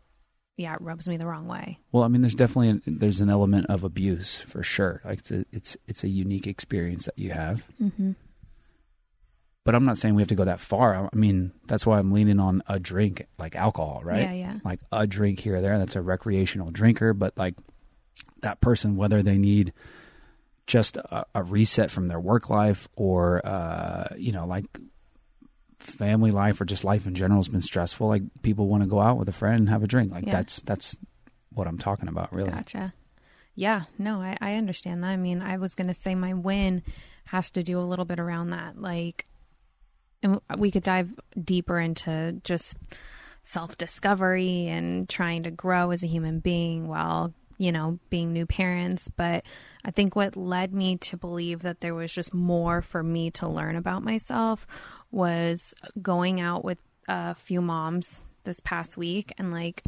yeah, 0.58 0.74
it 0.74 0.82
rubs 0.82 1.08
me 1.08 1.16
the 1.16 1.26
wrong 1.26 1.48
way. 1.48 1.80
Well, 1.94 2.04
I 2.04 2.10
mean, 2.10 2.22
there's 2.22 2.36
definitely 2.36 2.70
an, 2.70 2.82
there's 2.86 3.22
an 3.22 3.30
element 3.30 3.68
of 3.70 3.86
abuse 3.86 4.38
for 4.38 4.62
sure. 4.62 5.02
Like 5.06 5.20
it's 5.20 5.32
a, 5.32 5.46
it's 5.52 5.78
it's 5.88 6.04
a 6.04 6.10
unique 6.10 6.48
experience 6.48 7.06
that 7.06 7.18
you 7.18 7.32
have. 7.32 7.66
Mhm. 7.82 8.16
But 9.66 9.76
I'm 9.76 9.86
not 9.86 9.98
saying 9.98 10.16
we 10.16 10.22
have 10.22 10.30
to 10.30 10.36
go 10.36 10.46
that 10.46 10.60
far. 10.60 11.10
I 11.12 11.16
mean, 11.16 11.52
that's 11.68 11.86
why 11.86 12.00
I'm 12.00 12.12
leaning 12.12 12.40
on 12.40 12.64
a 12.68 12.80
drink 12.80 13.28
like 13.38 13.56
alcohol, 13.56 14.02
right? 14.04 14.24
Yeah, 14.24 14.32
yeah. 14.34 14.60
Like 14.66 14.80
a 14.92 15.06
drink 15.06 15.40
here 15.40 15.58
or 15.58 15.62
there. 15.62 15.78
That's 15.78 15.96
a 15.96 16.02
recreational 16.02 16.72
drinker, 16.72 17.14
but 17.14 17.38
like 17.38 17.56
that 18.42 18.62
person, 18.62 18.96
whether 18.96 19.22
they 19.22 19.38
need 19.38 19.74
just 20.70 20.98
a, 20.98 21.26
a 21.34 21.44
reset 21.44 21.90
from 21.90 22.08
their 22.08 22.20
work 22.20 22.50
life 22.50 22.88
or 22.96 23.46
uh, 23.46 24.08
you 24.16 24.32
know, 24.32 24.46
like 24.46 24.66
family 25.80 26.30
life 26.32 26.62
or 26.62 26.66
just 26.66 26.84
life 26.84 27.08
in 27.08 27.16
general 27.16 27.40
has 27.40 27.48
been 27.48 27.62
stressful. 27.62 28.08
Like 28.08 28.22
people 28.44 28.68
want 28.68 28.84
to 28.84 28.88
go 28.88 29.00
out 29.02 29.18
with 29.18 29.28
a 29.28 29.34
friend 29.34 29.60
and 29.62 29.70
have 29.70 29.84
a 29.84 29.88
drink. 29.88 30.12
Like 30.12 30.26
Yeah. 30.26 30.34
that's 30.34 30.62
that's 30.62 30.96
what 31.54 31.68
I'm 31.68 31.80
talking 31.80 32.08
about, 32.08 32.32
really. 32.32 32.52
Gotcha. 32.52 32.94
Yeah, 33.56 33.84
no, 33.98 34.22
I, 34.22 34.38
I 34.40 34.54
understand 34.56 35.04
that. 35.04 35.08
I 35.10 35.18
mean, 35.18 35.42
I 35.42 35.58
was 35.58 35.76
going 35.76 35.88
to 35.88 35.94
say 35.94 36.16
my 36.16 36.34
win 36.34 36.84
has 37.26 37.50
to 37.52 37.64
do 37.64 37.80
a 37.80 37.82
little 37.82 38.06
bit 38.06 38.20
around 38.20 38.52
that. 38.52 38.80
Like, 38.80 39.26
and 40.24 40.40
we 40.58 40.72
could 40.72 40.84
dive 40.84 41.10
deeper 41.44 41.80
into 41.80 42.40
just 42.44 42.78
self 43.44 43.76
discovery 43.78 44.68
and 44.68 45.10
trying 45.10 45.44
to 45.44 45.52
grow 45.52 45.92
as 45.92 46.04
a 46.04 46.08
human 46.08 46.40
being 46.40 46.88
while, 46.88 47.34
you 47.58 47.72
know, 47.72 48.00
being 48.10 48.32
new 48.32 48.46
parents. 48.46 49.10
But 49.10 49.44
I 49.84 49.92
think 49.92 50.16
what 50.16 50.36
led 50.36 50.74
me 50.74 50.98
to 50.98 51.18
believe 51.18 51.62
that 51.62 51.82
there 51.82 51.96
was 51.96 52.12
just 52.12 52.34
more 52.34 52.82
for 52.82 53.02
me 53.02 53.32
to 53.32 53.48
learn 53.48 53.76
about 53.76 54.04
myself 54.04 54.68
was 55.12 55.74
going 56.02 56.42
out 56.42 56.66
with 56.66 56.80
a 57.08 57.36
few 57.36 57.62
moms 57.62 58.20
this 58.44 58.60
past 58.60 58.98
week 58.98 59.34
and 59.38 59.52
like 59.52 59.84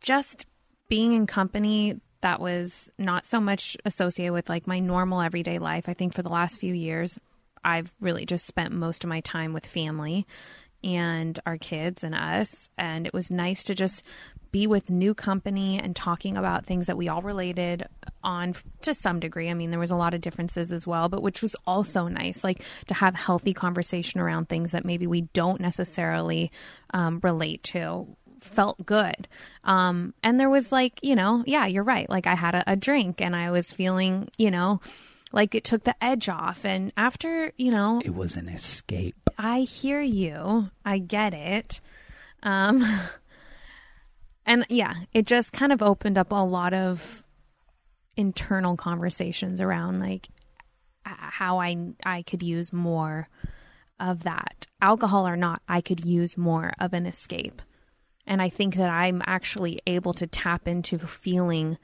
just 0.00 0.46
being 0.88 1.12
in 1.12 1.26
company 1.26 2.00
that 2.20 2.40
was 2.40 2.90
not 2.98 3.24
so 3.24 3.40
much 3.40 3.76
associated 3.84 4.32
with 4.32 4.48
like 4.48 4.66
my 4.66 4.80
normal 4.80 5.20
everyday 5.20 5.58
life. 5.58 5.88
I 5.88 5.94
think 5.94 6.14
for 6.14 6.22
the 6.22 6.28
last 6.28 6.58
few 6.58 6.74
years, 6.74 7.18
I've 7.64 7.92
really 8.00 8.26
just 8.26 8.46
spent 8.46 8.72
most 8.72 9.04
of 9.04 9.10
my 9.10 9.20
time 9.20 9.52
with 9.52 9.66
family 9.66 10.26
and 10.82 11.38
our 11.46 11.58
kids 11.58 12.04
and 12.04 12.14
us. 12.14 12.68
And 12.76 13.06
it 13.06 13.14
was 13.14 13.30
nice 13.30 13.64
to 13.64 13.74
just 13.74 14.02
be 14.50 14.66
with 14.66 14.90
new 14.90 15.14
company 15.14 15.78
and 15.78 15.94
talking 15.94 16.36
about 16.36 16.66
things 16.66 16.86
that 16.86 16.96
we 16.96 17.08
all 17.08 17.22
related 17.22 17.86
on 18.22 18.54
to 18.82 18.94
some 18.94 19.20
degree. 19.20 19.48
I 19.48 19.54
mean, 19.54 19.70
there 19.70 19.78
was 19.78 19.90
a 19.90 19.96
lot 19.96 20.14
of 20.14 20.20
differences 20.20 20.72
as 20.72 20.86
well, 20.86 21.08
but 21.08 21.22
which 21.22 21.42
was 21.42 21.54
also 21.66 22.08
nice, 22.08 22.42
like 22.42 22.62
to 22.86 22.94
have 22.94 23.14
healthy 23.14 23.54
conversation 23.54 24.20
around 24.20 24.48
things 24.48 24.72
that 24.72 24.84
maybe 24.84 25.06
we 25.06 25.22
don't 25.22 25.60
necessarily 25.60 26.50
um, 26.90 27.20
relate 27.22 27.62
to 27.64 28.06
felt 28.40 28.84
good. 28.84 29.28
Um, 29.64 30.14
and 30.22 30.38
there 30.38 30.50
was 30.50 30.72
like, 30.72 31.00
you 31.02 31.16
know, 31.16 31.42
yeah, 31.46 31.66
you're 31.66 31.84
right. 31.84 32.08
Like 32.08 32.26
I 32.26 32.34
had 32.34 32.54
a, 32.54 32.72
a 32.72 32.76
drink 32.76 33.20
and 33.20 33.34
I 33.34 33.50
was 33.50 33.72
feeling, 33.72 34.30
you 34.38 34.50
know, 34.50 34.80
like 35.32 35.54
it 35.54 35.64
took 35.64 35.84
the 35.84 36.02
edge 36.02 36.28
off. 36.28 36.64
And 36.64 36.92
after, 36.96 37.52
you 37.56 37.70
know, 37.70 38.00
It 38.04 38.14
was 38.14 38.36
an 38.36 38.48
escape. 38.48 39.30
I 39.36 39.60
hear 39.60 40.00
you. 40.00 40.70
I 40.84 40.98
get 40.98 41.34
it. 41.34 41.80
Um 42.42 42.84
and 44.48 44.64
yeah, 44.70 44.94
it 45.12 45.26
just 45.26 45.52
kind 45.52 45.72
of 45.72 45.82
opened 45.82 46.18
up 46.18 46.32
a 46.32 46.36
lot 46.36 46.72
of 46.72 47.22
internal 48.16 48.76
conversations 48.76 49.60
around 49.60 50.00
like 50.00 50.28
how 51.04 51.60
I 51.60 51.92
I 52.04 52.22
could 52.22 52.42
use 52.42 52.72
more 52.72 53.28
of 54.00 54.24
that. 54.24 54.66
Alcohol 54.80 55.28
or 55.28 55.36
not, 55.36 55.60
I 55.68 55.80
could 55.80 56.04
use 56.04 56.36
more 56.36 56.72
of 56.80 56.94
an 56.94 57.06
escape. 57.06 57.60
And 58.26 58.40
I 58.40 58.48
think 58.48 58.76
that 58.76 58.90
I'm 58.90 59.22
actually 59.26 59.80
able 59.86 60.14
to 60.14 60.26
tap 60.26 60.66
into 60.66 60.98
feeling 60.98 61.78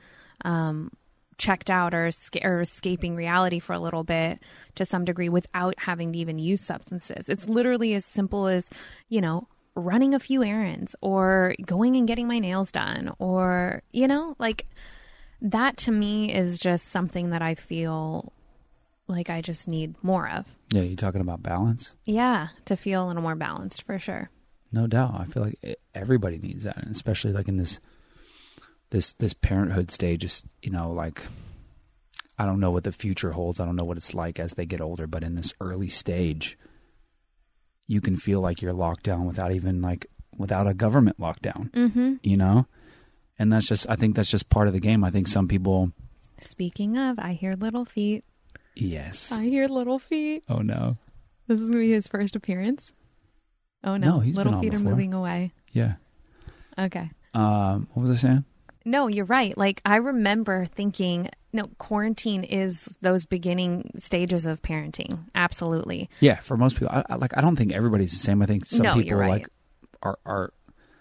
um, 0.45 0.91
checked 1.37 1.71
out 1.71 1.95
or, 1.95 2.11
or 2.43 2.61
escaping 2.61 3.17
reality 3.17 3.59
for 3.59 3.73
a 3.73 3.79
little 3.79 4.05
bit 4.05 4.39
to 4.77 4.85
some 4.85 5.05
degree 5.05 5.29
without 5.29 5.75
having 5.79 6.13
to 6.13 6.19
even 6.19 6.39
use 6.39 6.63
substances. 6.63 7.29
It's 7.29 7.49
literally 7.49 7.95
as 7.95 8.05
simple 8.05 8.47
as, 8.47 8.71
you 9.09 9.21
know, 9.21 9.49
running 9.75 10.15
a 10.15 10.21
few 10.21 10.43
errands 10.43 10.95
or 11.01 11.55
going 11.65 11.97
and 11.97 12.07
getting 12.07 12.29
my 12.29 12.39
nails 12.39 12.71
done 12.71 13.13
or, 13.19 13.83
you 13.93 14.07
know, 14.07 14.37
like 14.39 14.67
that 15.43 15.77
to 15.79 15.91
me 15.91 16.33
is 16.33 16.59
just 16.59 16.87
something 16.87 17.31
that 17.31 17.43
I 17.43 17.55
feel 17.55 18.33
like 19.07 19.31
I 19.31 19.41
just 19.41 19.69
need 19.69 19.95
more 20.03 20.29
of. 20.29 20.47
Yeah, 20.71 20.83
you're 20.83 20.97
talking 20.97 21.21
about 21.21 21.43
balance? 21.43 21.95
Yeah, 22.05 22.49
to 22.67 22.77
feel 22.77 23.05
a 23.05 23.09
little 23.09 23.23
more 23.23 23.35
balanced 23.35 23.83
for 23.83 23.99
sure. 23.99 24.31
No 24.73 24.87
doubt. 24.87 25.15
I 25.21 25.25
feel 25.25 25.45
like 25.45 25.79
everybody 25.95 26.39
needs 26.39 26.65
that, 26.65 26.79
and 26.79 26.91
especially 26.91 27.33
like 27.33 27.47
in 27.47 27.59
this 27.59 27.79
this 28.91 29.13
this 29.15 29.35
parenthood 29.35 29.91
stage. 29.91 30.25
Is 30.25 30.43
you 30.63 30.71
know 30.71 30.91
like 30.91 31.23
I 32.39 32.45
don't 32.45 32.59
know 32.59 32.73
what 32.73 32.83
the 32.85 32.91
future 32.91 33.31
holds. 33.31 33.61
I 33.61 33.67
don't 33.67 33.77
know 33.77 33.85
what 33.85 33.99
it's 33.99 34.15
like 34.15 34.41
as 34.41 34.55
they 34.55 34.67
get 34.67 34.81
older, 34.81 35.07
but 35.07 35.23
in 35.23 35.37
this 35.37 35.55
early 35.61 35.91
stage, 35.91 36.59
you 37.87 38.01
can 38.01 38.17
feel 38.17 38.41
like 38.41 38.63
you're 38.63 38.73
locked 38.73 39.05
down 39.05 39.27
without 39.27 39.53
even 39.53 39.81
like 39.81 40.07
without 40.37 40.67
a 40.67 40.75
government 40.75 41.19
lockdown. 41.19 41.71
Mm-hmm. 41.71 42.15
You 42.23 42.37
know, 42.37 42.67
and 43.39 43.53
that's 43.53 43.69
just 43.69 43.87
I 43.89 43.97
think 43.97 44.17
that's 44.17 44.31
just 44.31 44.49
part 44.49 44.67
of 44.67 44.73
the 44.73 44.81
game. 44.81 45.05
I 45.05 45.11
think 45.11 45.29
some 45.29 45.49
people. 45.49 45.93
Speaking 46.41 46.99
of, 46.99 47.19
I 47.19 47.33
hear 47.33 47.53
little 47.53 47.85
feet. 47.85 48.25
Yes. 48.75 49.31
I 49.31 49.45
hear 49.45 49.67
little 49.67 49.99
feet. 49.99 50.43
Oh 50.49 50.59
no. 50.59 50.97
This 51.47 51.61
is 51.61 51.71
gonna 51.71 51.83
be 51.83 51.93
his 51.93 52.09
first 52.09 52.35
appearance. 52.35 52.93
Oh 53.85 53.97
no, 53.97 54.21
No, 54.21 54.25
little 54.27 54.61
feet 54.61 54.75
are 54.75 54.79
moving 54.79 55.13
away. 55.13 55.53
Yeah. 55.73 55.95
Okay. 56.79 57.11
Um. 57.35 57.89
What 57.93 58.09
was 58.09 58.11
I 58.13 58.17
saying? 58.17 58.45
No, 58.85 59.07
you're 59.07 59.25
right. 59.25 59.57
Like 59.57 59.81
I 59.85 59.97
remember 59.97 60.65
thinking, 60.67 61.31
no, 61.53 61.69
quarantine 61.79 62.45
is 62.45 62.85
those 63.01 63.25
beginning 63.27 63.91
stages 63.97 64.45
of 64.47 64.61
parenting. 64.63 65.19
Absolutely. 65.35 66.11
Yeah, 66.21 66.41
for 66.41 66.57
most 66.57 66.77
people, 66.77 66.89
I, 66.91 67.05
I, 67.09 67.15
like 67.17 67.37
I 67.37 67.41
don't 67.41 67.57
think 67.57 67.73
everybody's 67.73 68.13
the 68.13 68.19
same. 68.19 68.43
I 68.43 68.47
think 68.47 68.67
some 68.67 68.83
No, 68.83 68.95
people 68.95 69.19
right. 69.19 69.31
like 69.31 69.49
are 70.03 70.19
are 70.27 70.53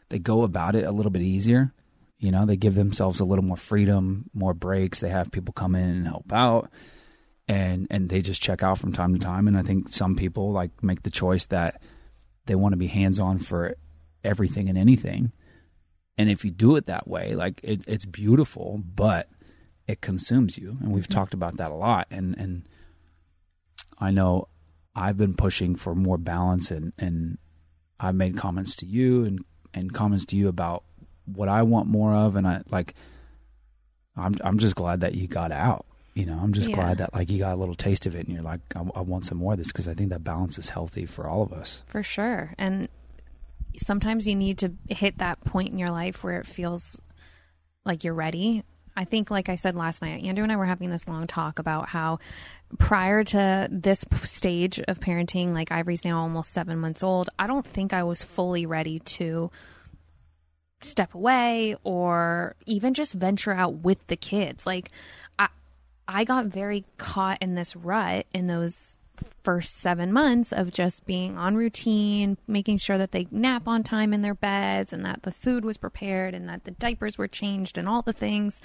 they 0.09 0.19
go 0.19 0.43
about 0.43 0.75
it 0.75 0.85
a 0.85 0.91
little 0.91 1.11
bit 1.11 1.21
easier. 1.23 1.73
You 2.19 2.31
know, 2.31 2.45
they 2.45 2.55
give 2.55 2.75
themselves 2.75 3.19
a 3.19 3.25
little 3.25 3.43
more 3.43 3.57
freedom, 3.57 4.29
more 4.33 4.53
breaks. 4.53 4.99
They 4.99 5.09
have 5.09 5.29
people 5.31 5.53
come 5.53 5.75
in 5.75 5.89
and 5.89 6.07
help 6.07 6.31
out, 6.31 6.69
and 7.49 7.87
and 7.89 8.07
they 8.07 8.21
just 8.21 8.41
check 8.41 8.63
out 8.63 8.77
from 8.79 8.93
time 8.93 9.13
to 9.13 9.19
time. 9.19 9.47
And 9.47 9.57
I 9.57 9.61
think 9.61 9.91
some 9.91 10.15
people 10.15 10.51
like 10.53 10.81
make 10.81 11.03
the 11.03 11.09
choice 11.09 11.45
that 11.47 11.81
they 12.45 12.55
want 12.55 12.71
to 12.73 12.77
be 12.77 12.87
hands 12.87 13.19
on 13.19 13.39
for 13.39 13.75
everything 14.23 14.69
and 14.69 14.77
anything. 14.77 15.33
And 16.17 16.29
if 16.29 16.45
you 16.45 16.51
do 16.51 16.75
it 16.75 16.85
that 16.85 17.07
way, 17.07 17.33
like 17.35 17.59
it, 17.63 17.83
it's 17.87 18.05
beautiful, 18.05 18.81
but 18.83 19.29
it 19.87 20.01
consumes 20.01 20.57
you. 20.57 20.77
And 20.81 20.91
we've 20.91 21.03
mm-hmm. 21.05 21.13
talked 21.13 21.33
about 21.33 21.57
that 21.57 21.71
a 21.71 21.75
lot. 21.75 22.07
And 22.11 22.37
and 22.37 22.67
I 23.99 24.11
know 24.11 24.47
I've 24.95 25.17
been 25.17 25.33
pushing 25.33 25.75
for 25.75 25.95
more 25.95 26.17
balance 26.17 26.69
and, 26.71 26.93
and 26.99 27.37
I've 27.99 28.15
made 28.15 28.37
comments 28.37 28.75
to 28.77 28.85
you 28.85 29.25
and, 29.25 29.43
and 29.73 29.93
comments 29.93 30.25
to 30.25 30.35
you 30.35 30.47
about 30.47 30.83
what 31.25 31.49
I 31.49 31.63
want 31.63 31.87
more 31.87 32.13
of 32.13 32.35
and 32.35 32.47
I 32.47 32.61
like 32.69 32.93
I'm 34.15 34.35
I'm 34.43 34.57
just 34.59 34.75
glad 34.75 35.01
that 35.01 35.15
you 35.15 35.27
got 35.27 35.51
out. 35.51 35.85
You 36.13 36.27
know, 36.27 36.37
I'm 36.37 36.53
just 36.53 36.69
Yeah. 36.69 36.75
glad 36.75 36.97
that 36.99 37.13
like 37.13 37.31
you 37.31 37.39
got 37.39 37.53
a 37.53 37.55
little 37.55 37.75
taste 37.75 38.05
of 38.05 38.13
it 38.13 38.27
and 38.27 38.33
you're 38.33 38.43
like 38.43 38.59
I, 38.75 38.81
I 38.95 39.01
want 39.01 39.25
some 39.25 39.39
more 39.39 39.53
of 39.53 39.57
this 39.57 39.69
because 39.69 39.87
I 39.87 39.93
think 39.95 40.09
that 40.09 40.23
balance 40.23 40.59
is 40.59 40.69
healthy 40.69 41.05
for 41.05 41.27
all 41.27 41.41
of 41.41 41.51
us. 41.53 41.81
For 41.87 42.03
sure. 42.03 42.53
And 42.57 42.87
sometimes 43.77 44.27
you 44.27 44.35
need 44.35 44.59
to 44.59 44.73
hit 44.89 45.17
that 45.19 45.43
point 45.43 45.71
in 45.71 45.77
your 45.77 45.91
life 45.91 46.23
where 46.23 46.39
it 46.39 46.47
feels 46.47 46.99
like 47.85 48.03
you're 48.03 48.13
ready. 48.13 48.63
I 48.95 49.05
think, 49.05 49.31
like 49.31 49.49
I 49.49 49.55
said 49.55 49.75
last 49.75 50.01
night, 50.01 50.23
Andrew 50.23 50.43
and 50.43 50.51
I 50.51 50.55
were 50.55 50.65
having 50.65 50.89
this 50.89 51.07
long 51.07 51.25
talk 51.25 51.59
about 51.59 51.89
how 51.89 52.19
prior 52.77 53.23
to 53.23 53.67
this 53.71 54.05
stage 54.23 54.79
of 54.87 54.99
parenting, 54.99 55.53
like 55.53 55.71
Ivory's 55.71 56.05
now 56.05 56.19
almost 56.19 56.51
seven 56.51 56.77
months 56.77 57.01
old, 57.03 57.29
I 57.39 57.47
don't 57.47 57.65
think 57.65 57.93
I 57.93 58.03
was 58.03 58.23
fully 58.23 58.65
ready 58.65 58.99
to 58.99 59.51
step 60.81 61.13
away 61.15 61.75
or 61.83 62.55
even 62.65 62.93
just 62.93 63.13
venture 63.13 63.53
out 63.53 63.75
with 63.75 64.05
the 64.07 64.15
kids. 64.15 64.65
Like, 64.65 64.89
I, 65.39 65.47
I 66.07 66.23
got 66.23 66.45
very 66.47 66.85
caught 66.97 67.41
in 67.41 67.55
this 67.55 67.75
rut 67.75 68.25
in 68.33 68.47
those 68.47 68.99
first 69.43 69.77
seven 69.77 70.11
months 70.11 70.51
of 70.51 70.71
just 70.71 71.05
being 71.05 71.37
on 71.37 71.55
routine, 71.55 72.37
making 72.47 72.77
sure 72.77 72.97
that 72.97 73.11
they 73.11 73.27
nap 73.31 73.67
on 73.67 73.83
time 73.83 74.13
in 74.13 74.21
their 74.21 74.35
beds 74.35 74.93
and 74.93 75.05
that 75.05 75.23
the 75.23 75.31
food 75.31 75.63
was 75.63 75.77
prepared 75.77 76.33
and 76.33 76.49
that 76.49 76.63
the 76.65 76.71
diapers 76.71 77.17
were 77.17 77.27
changed 77.27 77.77
and 77.77 77.87
all 77.87 78.01
the 78.01 78.13
things. 78.13 78.59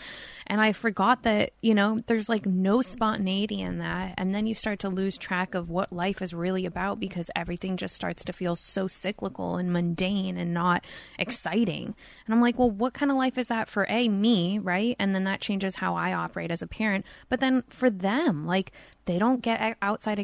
And 0.47 0.61
I 0.61 0.73
forgot 0.73 1.23
that, 1.23 1.52
you 1.62 1.75
know, 1.75 2.02
there's 2.06 2.28
like 2.28 2.47
no 2.47 2.82
spontaneity 2.82 3.61
in 3.61 3.78
that. 3.78 4.14
And 4.18 4.35
then 4.35 4.47
you 4.47 4.54
start 4.54 4.80
to 4.80 4.88
lose 4.88 5.16
track 5.16 5.54
of 5.54 5.70
what 5.70 5.92
life 5.92 6.20
is 6.20 6.35
really 6.35 6.66
about 6.66 6.99
because 7.00 7.30
everything 7.37 7.76
just 7.76 7.94
starts 7.94 8.25
to 8.25 8.32
feel 8.32 8.56
so 8.56 8.87
cyclical 8.87 9.56
and 9.56 9.73
mundane 9.73 10.37
and 10.37 10.52
not 10.52 10.85
exciting. 11.18 11.94
And 12.26 12.35
I'm 12.35 12.40
like, 12.40 12.58
well, 12.58 12.70
what 12.70 12.94
kind 12.94 13.11
of 13.11 13.16
life 13.16 13.38
is 13.38 13.49
that 13.49 13.68
for 13.68 13.87
A, 13.88 14.08
me, 14.08 14.58
right? 14.58 14.97
And 14.99 15.14
then 15.14 15.25
that 15.25 15.40
changes 15.40 15.76
how 15.76 15.94
I 15.94 16.12
operate 16.12 16.50
as 16.50 16.62
a 16.62 16.66
parent. 16.66 17.06
But 17.28 17.40
then 17.40 17.64
for 17.68 17.90
them, 17.90 18.47
like, 18.47 18.73
they 19.06 19.18
don't 19.18 19.40
get 19.40 19.78
outside 19.80 19.99
outside 19.99 20.18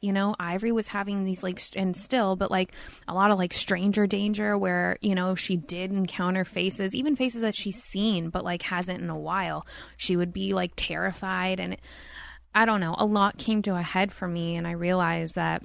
You 0.00 0.12
know, 0.12 0.34
Ivory 0.38 0.72
was 0.72 0.88
having 0.88 1.24
these 1.24 1.42
like, 1.42 1.60
and 1.74 1.96
still, 1.96 2.36
but 2.36 2.50
like 2.50 2.72
a 3.08 3.14
lot 3.14 3.30
of 3.30 3.38
like 3.38 3.52
stranger 3.52 4.06
danger 4.06 4.56
where, 4.56 4.96
you 5.00 5.14
know, 5.14 5.34
she 5.34 5.56
did 5.56 5.90
encounter 5.92 6.44
faces, 6.44 6.94
even 6.94 7.16
faces 7.16 7.42
that 7.42 7.56
she's 7.56 7.82
seen, 7.82 8.30
but 8.30 8.44
like 8.44 8.62
hasn't 8.62 9.00
in 9.00 9.10
a 9.10 9.18
while. 9.18 9.66
She 9.96 10.16
would 10.16 10.32
be 10.32 10.54
like 10.54 10.72
terrified. 10.76 11.58
And 11.60 11.76
I 12.54 12.64
don't 12.64 12.80
know, 12.80 12.94
a 12.98 13.06
lot 13.06 13.38
came 13.38 13.62
to 13.62 13.74
a 13.74 13.82
head 13.82 14.12
for 14.12 14.28
me. 14.28 14.56
And 14.56 14.66
I 14.66 14.72
realized 14.72 15.34
that 15.34 15.62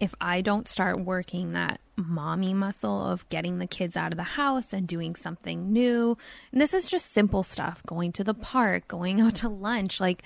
if 0.00 0.14
I 0.20 0.42
don't 0.42 0.68
start 0.68 1.04
working 1.04 1.52
that 1.52 1.80
mommy 1.96 2.54
muscle 2.54 3.04
of 3.04 3.28
getting 3.30 3.58
the 3.58 3.66
kids 3.66 3.96
out 3.96 4.12
of 4.12 4.16
the 4.16 4.22
house 4.22 4.72
and 4.72 4.86
doing 4.86 5.16
something 5.16 5.72
new, 5.72 6.16
and 6.52 6.60
this 6.60 6.72
is 6.72 6.88
just 6.88 7.12
simple 7.12 7.42
stuff 7.42 7.82
going 7.84 8.12
to 8.12 8.22
the 8.22 8.34
park, 8.34 8.86
going 8.86 9.20
out 9.20 9.34
to 9.36 9.48
lunch, 9.48 10.00
like, 10.00 10.22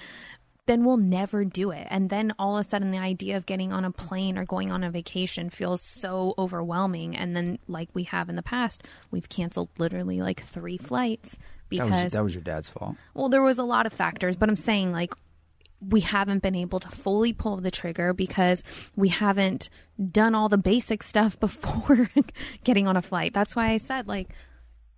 then 0.67 0.85
we'll 0.85 0.97
never 0.97 1.45
do 1.45 1.71
it. 1.71 1.87
And 1.91 2.09
then 2.09 2.33
all 2.39 2.57
of 2.57 2.65
a 2.65 2.69
sudden, 2.69 2.91
the 2.93 2.99
idea 2.99 3.37
of 3.37 3.47
getting 3.47 3.73
on 3.73 3.85
a 3.85 3.91
plane 3.91 4.39
or 4.39 4.45
going 4.45 4.71
on 4.71 4.85
a 4.85 4.91
vacation 4.91 5.51
feels 5.51 5.83
so 5.83 6.35
overwhelming. 6.39 7.17
And 7.17 7.35
then, 7.35 7.59
like 7.67 7.89
we 7.95 8.05
have 8.05 8.29
in 8.29 8.37
the 8.37 8.43
past, 8.43 8.85
we've 9.11 9.29
canceled 9.29 9.71
literally 9.79 10.21
like 10.21 10.43
three 10.43 10.79
flights 10.79 11.37
because 11.69 11.89
That 11.91 12.05
was 12.05 12.13
that 12.13 12.23
was 12.25 12.35
your 12.35 12.43
dad's 12.45 12.69
fault. 12.69 12.97
well, 13.15 13.29
there 13.29 13.43
was 13.43 13.59
a 13.59 13.65
lot 13.65 13.87
of 13.87 13.93
factors, 13.93 14.37
but 14.37 14.49
I'm 14.49 14.57
saying 14.57 14.93
like 14.93 15.15
we 15.81 16.01
haven't 16.01 16.43
been 16.45 16.55
able 16.55 16.79
to 16.79 16.89
fully 16.89 17.33
pull 17.33 17.57
the 17.57 17.71
trigger 17.73 18.13
because 18.13 18.63
we 18.95 19.09
haven't 19.09 19.69
done 20.13 20.33
all 20.33 20.49
the 20.49 20.59
basic 20.59 21.03
stuff 21.03 21.41
before 21.41 22.09
getting 22.63 22.87
on 22.87 22.97
a 22.97 23.03
flight. 23.03 23.35
That's 23.35 23.57
why 23.57 23.71
I 23.71 23.79
said 23.79 24.07
like 24.07 24.29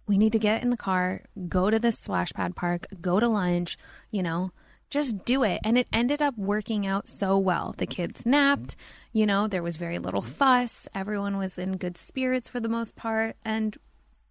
we 0.06 0.18
need 0.18 0.32
to 0.32 0.38
get 0.38 0.62
in 0.62 0.68
the 0.68 0.76
car, 0.76 1.22
go 1.48 1.70
to 1.70 1.78
this 1.78 1.98
splash 1.98 2.32
pad 2.34 2.54
park, 2.54 2.86
go 3.00 3.18
to 3.18 3.28
lunch, 3.28 3.78
you 4.10 4.22
know, 4.22 4.50
just 4.90 5.24
do 5.24 5.42
it. 5.42 5.60
And 5.64 5.76
it 5.76 5.88
ended 5.92 6.22
up 6.22 6.36
working 6.36 6.86
out 6.86 7.08
so 7.08 7.36
well. 7.38 7.74
The 7.76 7.86
kids 7.86 8.24
napped, 8.24 8.76
you 9.12 9.26
know, 9.26 9.48
there 9.48 9.62
was 9.62 9.76
very 9.76 9.98
little 9.98 10.22
fuss. 10.22 10.88
Everyone 10.94 11.36
was 11.38 11.58
in 11.58 11.76
good 11.76 11.96
spirits 11.98 12.48
for 12.48 12.60
the 12.60 12.68
most 12.68 12.94
part. 12.96 13.36
And 13.44 13.76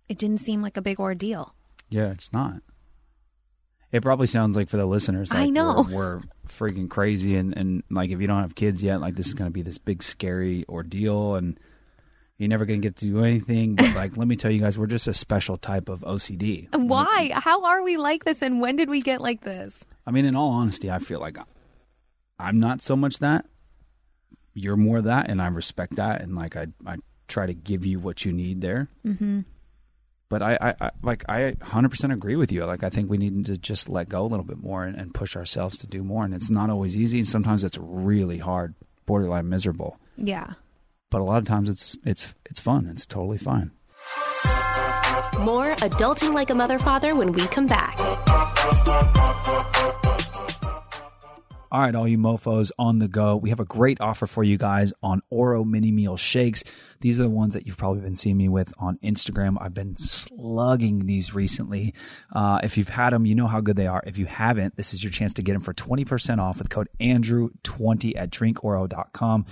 it 0.07 0.17
didn't 0.17 0.41
seem 0.41 0.61
like 0.61 0.77
a 0.77 0.81
big 0.81 0.99
ordeal. 0.99 1.53
Yeah, 1.89 2.11
it's 2.11 2.31
not. 2.33 2.61
It 3.91 4.01
probably 4.01 4.25
sounds 4.27 4.55
like 4.57 4.69
for 4.69 4.77
the 4.77 4.87
listeners, 4.87 5.29
like 5.31 5.39
I 5.39 5.49
know. 5.49 5.85
we're, 5.87 5.95
we're 5.95 6.21
freaking 6.47 6.89
crazy, 6.89 7.35
and 7.35 7.55
and 7.55 7.83
like 7.91 8.09
if 8.09 8.19
you 8.19 8.25
don't 8.25 8.41
have 8.41 8.55
kids 8.55 8.81
yet, 8.81 8.99
like 8.99 9.15
this 9.15 9.27
is 9.27 9.35
going 9.35 9.47
to 9.47 9.53
be 9.53 9.61
this 9.61 9.77
big 9.77 10.01
scary 10.01 10.65
ordeal, 10.67 11.35
and 11.35 11.59
You're 12.39 12.49
never 12.49 12.65
going 12.65 12.81
to 12.81 12.87
get 12.87 12.95
to 12.97 13.05
do 13.05 13.23
anything. 13.23 13.75
But 13.75 13.93
like, 13.95 14.17
let 14.17 14.27
me 14.27 14.35
tell 14.35 14.49
you 14.49 14.59
guys, 14.59 14.79
we're 14.79 14.87
just 14.87 15.07
a 15.07 15.13
special 15.13 15.57
type 15.57 15.89
of 15.89 15.99
OCD. 16.01 16.73
Why? 16.75 17.31
How 17.35 17.65
are 17.65 17.83
we 17.83 17.97
like 17.97 18.25
this? 18.25 18.41
And 18.41 18.59
when 18.59 18.75
did 18.77 18.89
we 18.89 19.01
get 19.01 19.21
like 19.21 19.41
this? 19.41 19.85
I 20.05 20.11
mean, 20.11 20.25
in 20.25 20.35
all 20.35 20.51
honesty, 20.51 20.91
I 20.91 20.99
feel 20.99 21.19
like 21.19 21.37
I'm 22.39 22.59
not 22.59 22.81
so 22.81 22.95
much 22.95 23.19
that. 23.19 23.45
You're 24.53 24.77
more 24.77 25.01
that, 25.01 25.29
and 25.29 25.41
I 25.41 25.47
respect 25.47 25.95
that, 25.95 26.21
and 26.21 26.35
like 26.35 26.55
I, 26.55 26.67
I 26.85 26.97
try 27.27 27.47
to 27.47 27.53
give 27.53 27.85
you 27.85 27.99
what 27.99 28.23
you 28.23 28.31
need 28.31 28.61
there. 28.61 28.87
Mm-hmm. 29.05 29.41
But 30.29 30.41
I, 30.41 30.57
I, 30.61 30.75
I, 30.81 30.91
like 31.01 31.23
I 31.29 31.51
100% 31.51 32.13
agree 32.13 32.35
with 32.35 32.51
you. 32.51 32.65
Like 32.65 32.83
I 32.83 32.89
think 32.89 33.09
we 33.09 33.17
need 33.17 33.45
to 33.47 33.57
just 33.57 33.89
let 33.89 34.09
go 34.09 34.23
a 34.23 34.27
little 34.27 34.45
bit 34.45 34.57
more 34.57 34.83
and, 34.83 34.95
and 34.95 35.13
push 35.13 35.35
ourselves 35.35 35.77
to 35.79 35.87
do 35.87 36.03
more. 36.03 36.23
And 36.23 36.33
it's 36.33 36.49
not 36.49 36.69
always 36.69 36.95
easy, 36.95 37.19
and 37.19 37.27
sometimes 37.27 37.63
it's 37.63 37.77
really 37.79 38.39
hard, 38.39 38.75
borderline 39.05 39.49
miserable. 39.49 39.97
Yeah. 40.17 40.53
But 41.09 41.21
a 41.21 41.23
lot 41.23 41.37
of 41.37 41.45
times 41.45 41.69
it's 41.69 41.97
it's 42.05 42.35
it's 42.45 42.59
fun. 42.59 42.87
It's 42.87 43.05
totally 43.05 43.37
fine. 43.37 43.71
More 45.39 45.75
Adulting 45.77 46.33
Like 46.33 46.49
a 46.49 46.55
Mother 46.55 46.79
Father 46.79 47.15
when 47.15 47.31
we 47.31 47.45
come 47.47 47.67
back. 47.67 47.99
All 51.73 51.79
right, 51.81 51.95
all 51.95 52.07
you 52.07 52.19
mofos 52.19 52.69
on 52.77 52.99
the 52.99 53.07
go. 53.07 53.35
We 53.35 53.49
have 53.49 53.59
a 53.59 53.65
great 53.65 53.99
offer 53.99 54.27
for 54.27 54.43
you 54.43 54.59
guys 54.59 54.93
on 55.01 55.23
Oro 55.31 55.63
mini 55.63 55.91
meal 55.91 56.17
shakes. 56.17 56.63
These 57.01 57.19
are 57.19 57.23
the 57.23 57.31
ones 57.31 57.55
that 57.55 57.65
you've 57.65 57.77
probably 57.77 58.01
been 58.01 58.15
seeing 58.15 58.37
me 58.37 58.47
with 58.47 58.71
on 58.77 58.99
Instagram. 59.03 59.57
I've 59.59 59.73
been 59.73 59.97
slugging 59.97 61.07
these 61.07 61.33
recently. 61.33 61.95
Uh, 62.31 62.59
if 62.61 62.77
you've 62.77 62.89
had 62.89 63.09
them, 63.09 63.25
you 63.25 63.33
know 63.33 63.47
how 63.47 63.59
good 63.59 63.75
they 63.75 63.87
are. 63.87 64.03
If 64.05 64.19
you 64.19 64.27
haven't, 64.27 64.75
this 64.75 64.93
is 64.93 65.03
your 65.03 65.09
chance 65.09 65.33
to 65.33 65.41
get 65.41 65.53
them 65.53 65.63
for 65.63 65.73
20% 65.73 66.37
off 66.37 66.59
with 66.59 66.69
code 66.69 66.89
Andrew20 66.99 68.13
at 68.15 68.29
drinkoro.com. 68.29 69.45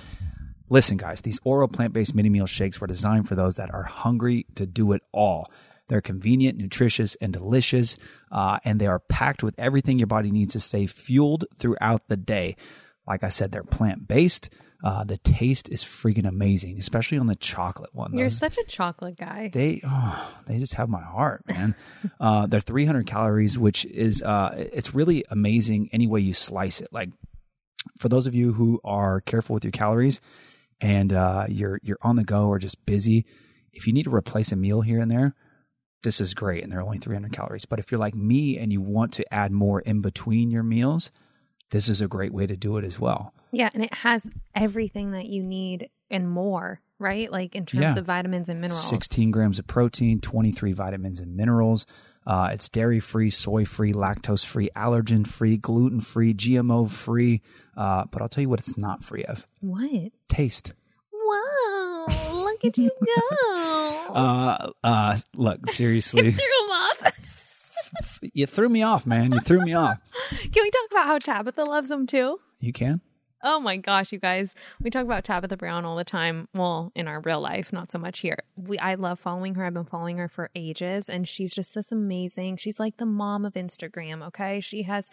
Listen, 0.71 0.95
guys, 0.95 1.21
these 1.21 1.37
Oro 1.43 1.67
plant 1.67 1.91
based 1.91 2.15
mini 2.15 2.29
meal 2.29 2.45
shakes 2.45 2.79
were 2.79 2.87
designed 2.87 3.27
for 3.27 3.35
those 3.35 3.55
that 3.55 3.73
are 3.73 3.83
hungry 3.83 4.45
to 4.55 4.65
do 4.65 4.93
it 4.93 5.01
all. 5.11 5.51
They're 5.89 5.99
convenient, 5.99 6.57
nutritious, 6.57 7.15
and 7.15 7.33
delicious, 7.33 7.97
uh, 8.31 8.59
and 8.63 8.79
they 8.79 8.87
are 8.87 8.99
packed 8.99 9.43
with 9.43 9.53
everything 9.57 9.99
your 9.99 10.07
body 10.07 10.31
needs 10.31 10.53
to 10.53 10.61
stay 10.61 10.87
fueled 10.87 11.43
throughout 11.59 12.07
the 12.07 12.15
day. 12.15 12.55
Like 13.05 13.21
I 13.25 13.27
said, 13.27 13.51
they're 13.51 13.65
plant 13.65 14.07
based. 14.07 14.49
Uh, 14.81 15.03
the 15.03 15.17
taste 15.17 15.67
is 15.67 15.83
freaking 15.83 16.25
amazing, 16.25 16.77
especially 16.79 17.17
on 17.17 17.27
the 17.27 17.35
chocolate 17.35 17.93
one. 17.93 18.13
You're 18.13 18.29
Those- 18.29 18.37
such 18.37 18.57
a 18.57 18.63
chocolate 18.63 19.17
guy. 19.17 19.49
they 19.51 19.81
oh, 19.85 20.33
they 20.47 20.57
just 20.57 20.75
have 20.75 20.87
my 20.87 21.03
heart, 21.03 21.43
man. 21.49 21.75
uh, 22.21 22.47
they're 22.47 22.61
300 22.61 23.05
calories, 23.05 23.59
which 23.59 23.83
is 23.83 24.21
uh, 24.21 24.51
it's 24.55 24.95
really 24.95 25.25
amazing 25.29 25.89
any 25.91 26.07
way 26.07 26.21
you 26.21 26.33
slice 26.33 26.79
it. 26.79 26.87
Like 26.93 27.09
for 27.97 28.07
those 28.07 28.25
of 28.25 28.33
you 28.33 28.53
who 28.53 28.79
are 28.85 29.19
careful 29.19 29.53
with 29.53 29.65
your 29.65 29.71
calories 29.71 30.21
and 30.81 31.13
uh, 31.13 31.45
you're 31.47 31.79
you're 31.83 31.97
on 32.01 32.15
the 32.17 32.23
go 32.23 32.47
or 32.47 32.59
just 32.59 32.85
busy, 32.85 33.25
if 33.71 33.87
you 33.87 33.93
need 33.93 34.03
to 34.03 34.13
replace 34.13 34.51
a 34.51 34.55
meal 34.55 34.81
here 34.81 34.99
and 34.99 35.09
there, 35.09 35.35
this 36.03 36.19
is 36.19 36.33
great, 36.33 36.63
and 36.63 36.71
they're 36.71 36.81
only 36.81 36.97
300 36.97 37.31
calories. 37.31 37.65
But 37.65 37.79
if 37.79 37.91
you're 37.91 37.99
like 37.99 38.15
me 38.15 38.57
and 38.57 38.73
you 38.73 38.81
want 38.81 39.13
to 39.13 39.33
add 39.33 39.51
more 39.51 39.79
in 39.81 40.01
between 40.01 40.49
your 40.49 40.63
meals, 40.63 41.11
this 41.69 41.87
is 41.87 42.01
a 42.01 42.07
great 42.07 42.33
way 42.33 42.47
to 42.47 42.57
do 42.57 42.77
it 42.77 42.83
as 42.83 42.99
well. 42.99 43.33
Yeah, 43.51 43.69
and 43.73 43.83
it 43.83 43.93
has 43.93 44.27
everything 44.55 45.11
that 45.11 45.27
you 45.27 45.43
need 45.43 45.89
and 46.09 46.29
more, 46.29 46.81
right? 46.99 47.31
Like 47.31 47.55
in 47.55 47.65
terms 47.65 47.81
Yeah. 47.81 47.97
of 47.99 48.05
vitamins 48.05 48.49
and 48.49 48.59
minerals. 48.59 48.89
16 48.89 49.29
grams 49.31 49.59
of 49.59 49.67
protein, 49.67 50.19
23 50.19 50.71
vitamins 50.73 51.19
and 51.19 51.35
minerals. 51.35 51.85
Uh, 52.31 52.49
it's 52.53 52.69
dairy 52.69 53.01
free, 53.01 53.29
soy 53.29 53.65
free, 53.65 53.91
lactose 53.91 54.45
free, 54.45 54.69
allergen 54.73 55.27
free, 55.27 55.57
gluten 55.57 55.99
free, 55.99 56.33
GMO 56.33 56.89
free. 56.89 57.41
Uh, 57.75 58.05
but 58.09 58.21
I'll 58.21 58.29
tell 58.29 58.41
you 58.41 58.47
what 58.49 58.59
it's 58.59 58.77
not 58.77 59.03
free 59.03 59.25
of 59.25 59.45
What? 59.59 60.11
taste. 60.29 60.73
Wow! 61.11 62.05
Look 62.31 62.63
at 62.63 62.77
you 62.77 62.89
go. 63.05 64.13
Uh, 64.13 64.71
uh, 64.81 65.17
look, 65.35 65.69
seriously, 65.69 66.31
Threw 66.31 66.63
'em 66.63 66.71
off. 66.71 68.19
you 68.33 68.45
threw 68.45 68.69
me 68.69 68.81
off, 68.83 69.05
man. 69.05 69.33
You 69.33 69.39
threw 69.41 69.59
me 69.61 69.73
off. 69.73 69.97
Can 70.29 70.63
we 70.63 70.71
talk 70.71 70.87
about 70.91 71.07
how 71.07 71.17
Tabitha 71.17 71.63
loves 71.63 71.89
them 71.89 72.07
too? 72.07 72.39
You 72.61 72.71
can? 72.71 73.01
Oh 73.43 73.59
my 73.59 73.77
gosh, 73.77 74.11
you 74.11 74.19
guys. 74.19 74.53
We 74.81 74.89
talk 74.89 75.03
about 75.03 75.23
Tabitha 75.23 75.57
Brown 75.57 75.85
all 75.85 75.95
the 75.95 76.03
time. 76.03 76.47
Well, 76.53 76.91
in 76.95 77.07
our 77.07 77.21
real 77.21 77.41
life, 77.41 77.73
not 77.73 77.91
so 77.91 77.99
much 77.99 78.19
here. 78.19 78.37
We 78.55 78.77
I 78.79 78.95
love 78.95 79.19
following 79.19 79.55
her. 79.55 79.65
I've 79.65 79.73
been 79.73 79.85
following 79.85 80.17
her 80.17 80.27
for 80.27 80.49
ages 80.55 81.09
and 81.09 81.27
she's 81.27 81.53
just 81.53 81.73
this 81.73 81.91
amazing. 81.91 82.57
She's 82.57 82.79
like 82.79 82.97
the 82.97 83.05
mom 83.05 83.45
of 83.45 83.53
Instagram, 83.53 84.25
okay? 84.27 84.61
She 84.61 84.83
has 84.83 85.09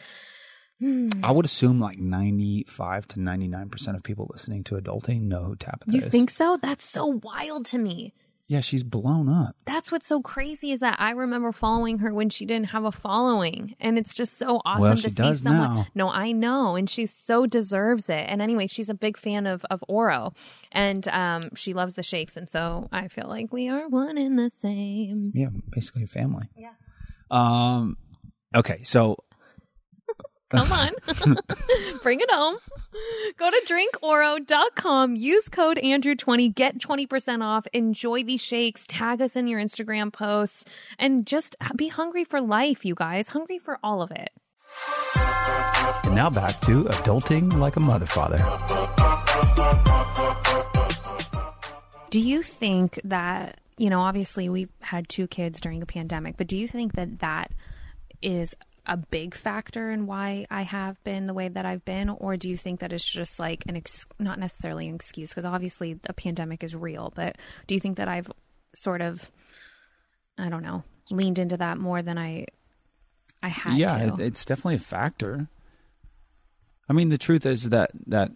hmm. 0.79 1.09
I 1.23 1.31
would 1.31 1.45
assume 1.45 1.81
like 1.81 1.99
95 1.99 3.09
to 3.09 3.19
99% 3.19 3.97
of 3.97 4.03
people 4.03 4.29
listening 4.31 4.65
to 4.65 4.77
Adulting 4.77 5.23
know 5.23 5.45
who 5.45 5.57
Tabitha 5.57 5.93
You 5.93 5.99
is. 5.99 6.05
You 6.05 6.11
think 6.11 6.31
so? 6.31 6.59
That's 6.61 6.85
so 6.85 7.07
wild 7.07 7.67
to 7.67 7.79
me. 7.79 8.15
Yeah, 8.49 8.61
she's 8.61 8.83
blown 8.83 9.29
up. 9.29 9.57
That's 9.67 9.93
what's 9.93 10.07
so 10.07 10.23
crazy 10.23 10.73
is 10.73 10.81
that 10.81 10.97
I 10.99 11.11
remember 11.11 11.53
following 11.53 11.99
her 11.99 12.15
when 12.15 12.31
she 12.31 12.47
didn't 12.47 12.69
have 12.71 12.85
a 12.85 12.91
following. 12.91 13.77
And 13.79 13.99
it's 13.99 14.15
just 14.15 14.39
so 14.39 14.63
awesome 14.65 14.81
Well, 14.81 14.97
to 14.97 15.11
see 15.11 15.35
someone. 15.35 15.43
now. 15.77 15.87
No, 15.95 16.09
I 16.09 16.33
know. 16.33 16.75
And 16.75 16.89
she 16.89 17.05
so 17.05 17.45
deserves 17.45 18.09
it. 18.09 18.25
And 18.27 18.41
anyway, 18.41 18.67
she's 18.67 18.89
a 18.89 18.95
big 18.95 19.19
fan 19.19 19.47
of, 19.47 19.67
of 19.71 19.85
Oro. 19.87 20.33
And 20.73 21.07
um, 21.09 21.55
she 21.57 21.75
loves 21.75 21.95
the 21.95 22.03
shakes. 22.03 22.39
And 22.39 22.49
so 22.49 22.89
I 22.91 23.09
feel 23.09 23.29
like 23.29 23.53
we 23.53 23.69
are 23.69 23.87
one 23.87 24.17
and 24.17 24.39
the 24.39 24.49
same. 24.49 25.31
Yeah, 25.35 25.51
basically 25.69 26.05
a 26.05 26.07
family. 26.07 26.49
Yeah. 26.57 26.71
Um, 27.31 27.99
okay, 28.57 28.83
so 28.83 29.19
Come 30.51 30.73
on. 30.73 30.93
Bring 32.03 32.21
it 32.21 32.31
home. 32.31 32.57
Go 33.37 33.51
to 33.51 33.63
drinkoro.com. 33.67 35.15
Use 35.17 35.49
code 35.49 35.79
Andrew20. 35.83 36.55
Get 36.55 36.79
20% 36.79 37.45
off. 37.45 37.67
Enjoy 37.73 38.25
these 38.25 38.43
shakes. 38.43 38.87
Tag 38.87 39.21
us 39.21 39.37
in 39.37 39.47
your 39.47 39.61
Instagram 39.61 40.13
posts. 40.13 40.65
And 40.99 41.27
just 41.27 41.55
be 41.77 41.89
hungry 41.89 42.25
for 42.25 42.41
life, 42.41 42.85
you 42.85 42.95
guys. 42.95 43.29
Hungry 43.29 43.59
for 43.59 43.79
all 43.83 44.01
of 44.01 44.11
it. 44.11 44.31
And 46.05 46.15
now 46.15 46.31
back 46.31 46.61
to 46.63 46.85
adulting 46.85 47.59
like 47.59 47.77
a 47.77 47.81
mother 47.81 48.07
father. 48.07 48.39
Do 52.11 52.21
you 52.21 52.43
think 52.43 53.01
that, 53.05 53.61
you 53.77 53.91
know, 53.91 54.01
obviously 54.01 54.49
we 54.49 54.69
had 54.81 55.09
two 55.09 55.27
kids 55.27 55.61
during 55.61 55.83
a 55.83 55.87
pandemic, 55.87 56.39
but 56.39 56.47
do 56.47 56.57
you 56.57 56.67
think 56.67 56.95
that 56.95 57.19
that 57.19 57.53
is 58.23 58.55
a 58.89 58.97
big 58.97 59.35
factor 59.35 59.91
in 59.93 60.07
why 60.07 60.47
I 60.51 60.63
have 60.63 61.03
been 61.05 61.27
the 61.27 61.35
way 61.35 61.49
that 61.49 61.67
I've 61.67 61.85
been? 61.85 62.09
Or 62.09 62.37
do 62.37 62.49
you 62.49 62.57
think 62.57 62.81
that 62.81 62.93
it's 62.93 63.05
just 63.05 63.39
like 63.39 63.65
an, 63.67 63.77
ex- 63.77 64.07
not 64.19 64.39
necessarily 64.39 64.87
an 64.89 64.95
excuse, 64.95 65.31
because 65.31 65.45
obviously 65.45 66.01
a 66.09 66.13
pandemic 66.13 66.65
is 66.65 66.75
real, 66.75 67.13
but 67.15 67.37
do 67.67 67.75
you 67.75 67.81
think 67.81 67.99
that 67.99 68.09
I've 68.09 68.31
sort 68.75 69.03
of, 69.03 69.31
I 70.39 70.49
don't 70.49 70.63
know, 70.63 70.83
leaned 71.11 71.39
into 71.39 71.57
that 71.59 71.79
more 71.79 72.03
than 72.03 72.19
I, 72.19 72.47
I 73.43 73.49
had 73.49 73.77
yeah, 73.77 74.07
to? 74.07 74.15
it, 74.15 74.21
it's 74.21 74.45
definitely 74.45 74.77
a 74.77 74.81
factor. 74.81 75.49
I 76.89 76.93
mean, 76.95 77.11
the 77.11 77.19
truth 77.19 77.45
is 77.45 77.69
that 77.69 77.91
that 78.07 78.31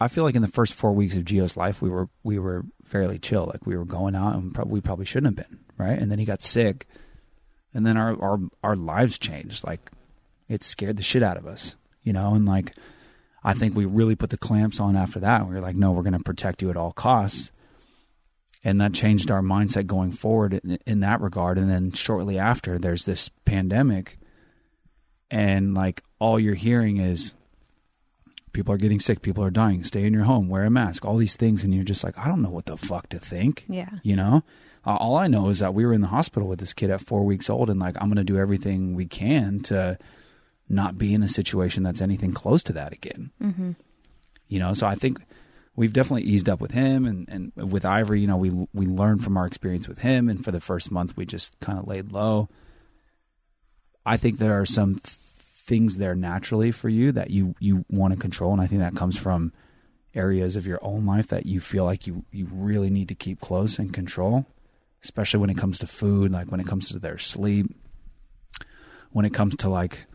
I 0.00 0.08
feel 0.08 0.24
like 0.24 0.34
in 0.34 0.42
the 0.42 0.48
first 0.48 0.74
four 0.74 0.92
weeks 0.92 1.16
of 1.16 1.24
Gio's 1.24 1.56
life, 1.56 1.82
we 1.82 1.90
were 1.90 2.08
we 2.22 2.38
were 2.38 2.64
fairly 2.84 3.18
chill. 3.18 3.46
Like 3.46 3.66
we 3.66 3.76
were 3.76 3.84
going 3.84 4.14
out, 4.14 4.34
and 4.34 4.54
prob- 4.54 4.70
we 4.70 4.80
probably 4.80 5.04
shouldn't 5.04 5.38
have 5.38 5.48
been, 5.48 5.58
right? 5.76 5.98
And 5.98 6.10
then 6.10 6.18
he 6.18 6.24
got 6.24 6.42
sick, 6.42 6.86
and 7.74 7.86
then 7.86 7.96
our 7.96 8.20
our 8.22 8.38
our 8.62 8.76
lives 8.76 9.18
changed. 9.18 9.64
Like 9.64 9.90
it 10.48 10.64
scared 10.64 10.96
the 10.96 11.02
shit 11.02 11.22
out 11.22 11.36
of 11.36 11.46
us, 11.46 11.76
you 12.02 12.12
know. 12.12 12.34
And 12.34 12.46
like 12.46 12.74
I 13.44 13.54
think 13.54 13.74
we 13.74 13.84
really 13.84 14.14
put 14.14 14.30
the 14.30 14.38
clamps 14.38 14.80
on 14.80 14.96
after 14.96 15.20
that. 15.20 15.46
We 15.46 15.54
were 15.54 15.60
like, 15.60 15.76
no, 15.76 15.92
we're 15.92 16.02
going 16.02 16.12
to 16.12 16.20
protect 16.20 16.62
you 16.62 16.70
at 16.70 16.76
all 16.76 16.92
costs. 16.92 17.50
And 18.64 18.80
that 18.80 18.92
changed 18.92 19.30
our 19.30 19.42
mindset 19.42 19.86
going 19.86 20.12
forward 20.12 20.54
in, 20.54 20.78
in 20.86 21.00
that 21.00 21.20
regard. 21.20 21.58
And 21.58 21.68
then 21.68 21.90
shortly 21.92 22.38
after, 22.38 22.78
there's 22.78 23.04
this 23.04 23.28
pandemic, 23.44 24.18
and 25.30 25.74
like 25.74 26.04
all 26.20 26.38
you're 26.38 26.54
hearing 26.54 26.98
is 26.98 27.34
people 28.52 28.72
are 28.72 28.78
getting 28.78 29.00
sick, 29.00 29.22
people 29.22 29.42
are 29.42 29.50
dying, 29.50 29.82
stay 29.82 30.04
in 30.04 30.12
your 30.12 30.24
home, 30.24 30.48
wear 30.48 30.64
a 30.64 30.70
mask, 30.70 31.04
all 31.04 31.16
these 31.16 31.34
things, 31.34 31.64
and 31.64 31.74
you're 31.74 31.82
just 31.82 32.04
like, 32.04 32.16
I 32.16 32.28
don't 32.28 32.42
know 32.42 32.50
what 32.50 32.66
the 32.66 32.76
fuck 32.76 33.08
to 33.08 33.18
think. 33.18 33.64
Yeah. 33.68 33.90
You 34.04 34.14
know, 34.14 34.44
uh, 34.84 34.96
all 34.96 35.16
I 35.16 35.28
know 35.28 35.48
is 35.48 35.60
that 35.60 35.74
we 35.74 35.86
were 35.86 35.92
in 35.92 36.00
the 36.00 36.08
hospital 36.08 36.48
with 36.48 36.58
this 36.58 36.72
kid 36.72 36.90
at 36.90 37.00
four 37.00 37.24
weeks 37.24 37.48
old, 37.48 37.70
and 37.70 37.78
like 37.78 37.96
I'm 38.00 38.08
going 38.08 38.16
to 38.16 38.24
do 38.24 38.38
everything 38.38 38.94
we 38.94 39.06
can 39.06 39.60
to 39.64 39.98
not 40.68 40.98
be 40.98 41.14
in 41.14 41.22
a 41.22 41.28
situation 41.28 41.82
that's 41.82 42.00
anything 42.00 42.32
close 42.32 42.62
to 42.64 42.72
that 42.72 42.92
again. 42.92 43.30
Mm-hmm. 43.40 43.72
You 44.48 44.58
know, 44.58 44.74
so 44.74 44.86
I 44.86 44.94
think 44.94 45.18
we've 45.76 45.92
definitely 45.92 46.28
eased 46.28 46.48
up 46.48 46.60
with 46.60 46.72
him, 46.72 47.06
and 47.06 47.28
and 47.28 47.72
with 47.72 47.84
Ivory, 47.84 48.20
you 48.20 48.26
know, 48.26 48.36
we 48.36 48.50
we 48.72 48.86
learned 48.86 49.22
from 49.22 49.36
our 49.36 49.46
experience 49.46 49.88
with 49.88 49.98
him, 49.98 50.28
and 50.28 50.44
for 50.44 50.50
the 50.50 50.60
first 50.60 50.90
month, 50.90 51.16
we 51.16 51.26
just 51.26 51.58
kind 51.60 51.78
of 51.78 51.86
laid 51.86 52.12
low. 52.12 52.48
I 54.04 54.16
think 54.16 54.38
there 54.38 54.60
are 54.60 54.66
some 54.66 54.96
th- 54.96 55.14
things 55.14 55.96
there 55.96 56.16
naturally 56.16 56.72
for 56.72 56.88
you 56.88 57.12
that 57.12 57.30
you 57.30 57.54
you 57.60 57.84
want 57.88 58.14
to 58.14 58.18
control, 58.18 58.52
and 58.52 58.60
I 58.60 58.66
think 58.66 58.80
that 58.80 58.96
comes 58.96 59.16
from 59.16 59.52
areas 60.14 60.56
of 60.56 60.66
your 60.66 60.78
own 60.82 61.06
life 61.06 61.28
that 61.28 61.46
you 61.46 61.60
feel 61.60 61.84
like 61.84 62.06
you 62.06 62.24
you 62.30 62.48
really 62.52 62.90
need 62.90 63.08
to 63.08 63.14
keep 63.14 63.40
close 63.40 63.78
and 63.78 63.92
control, 63.92 64.46
especially 65.02 65.40
when 65.40 65.50
it 65.50 65.56
comes 65.56 65.78
to 65.80 65.86
food, 65.86 66.32
like 66.32 66.50
when 66.50 66.60
it 66.60 66.66
comes 66.66 66.88
to 66.88 66.98
their 66.98 67.18
sleep, 67.18 67.66
when 69.10 69.24
it 69.24 69.34
comes 69.34 69.56
to 69.56 69.68
like 69.68 70.06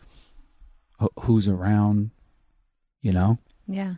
wh- 1.00 1.06
who's 1.22 1.48
around, 1.48 2.12
you 3.02 3.12
know. 3.12 3.38
yeah. 3.68 3.96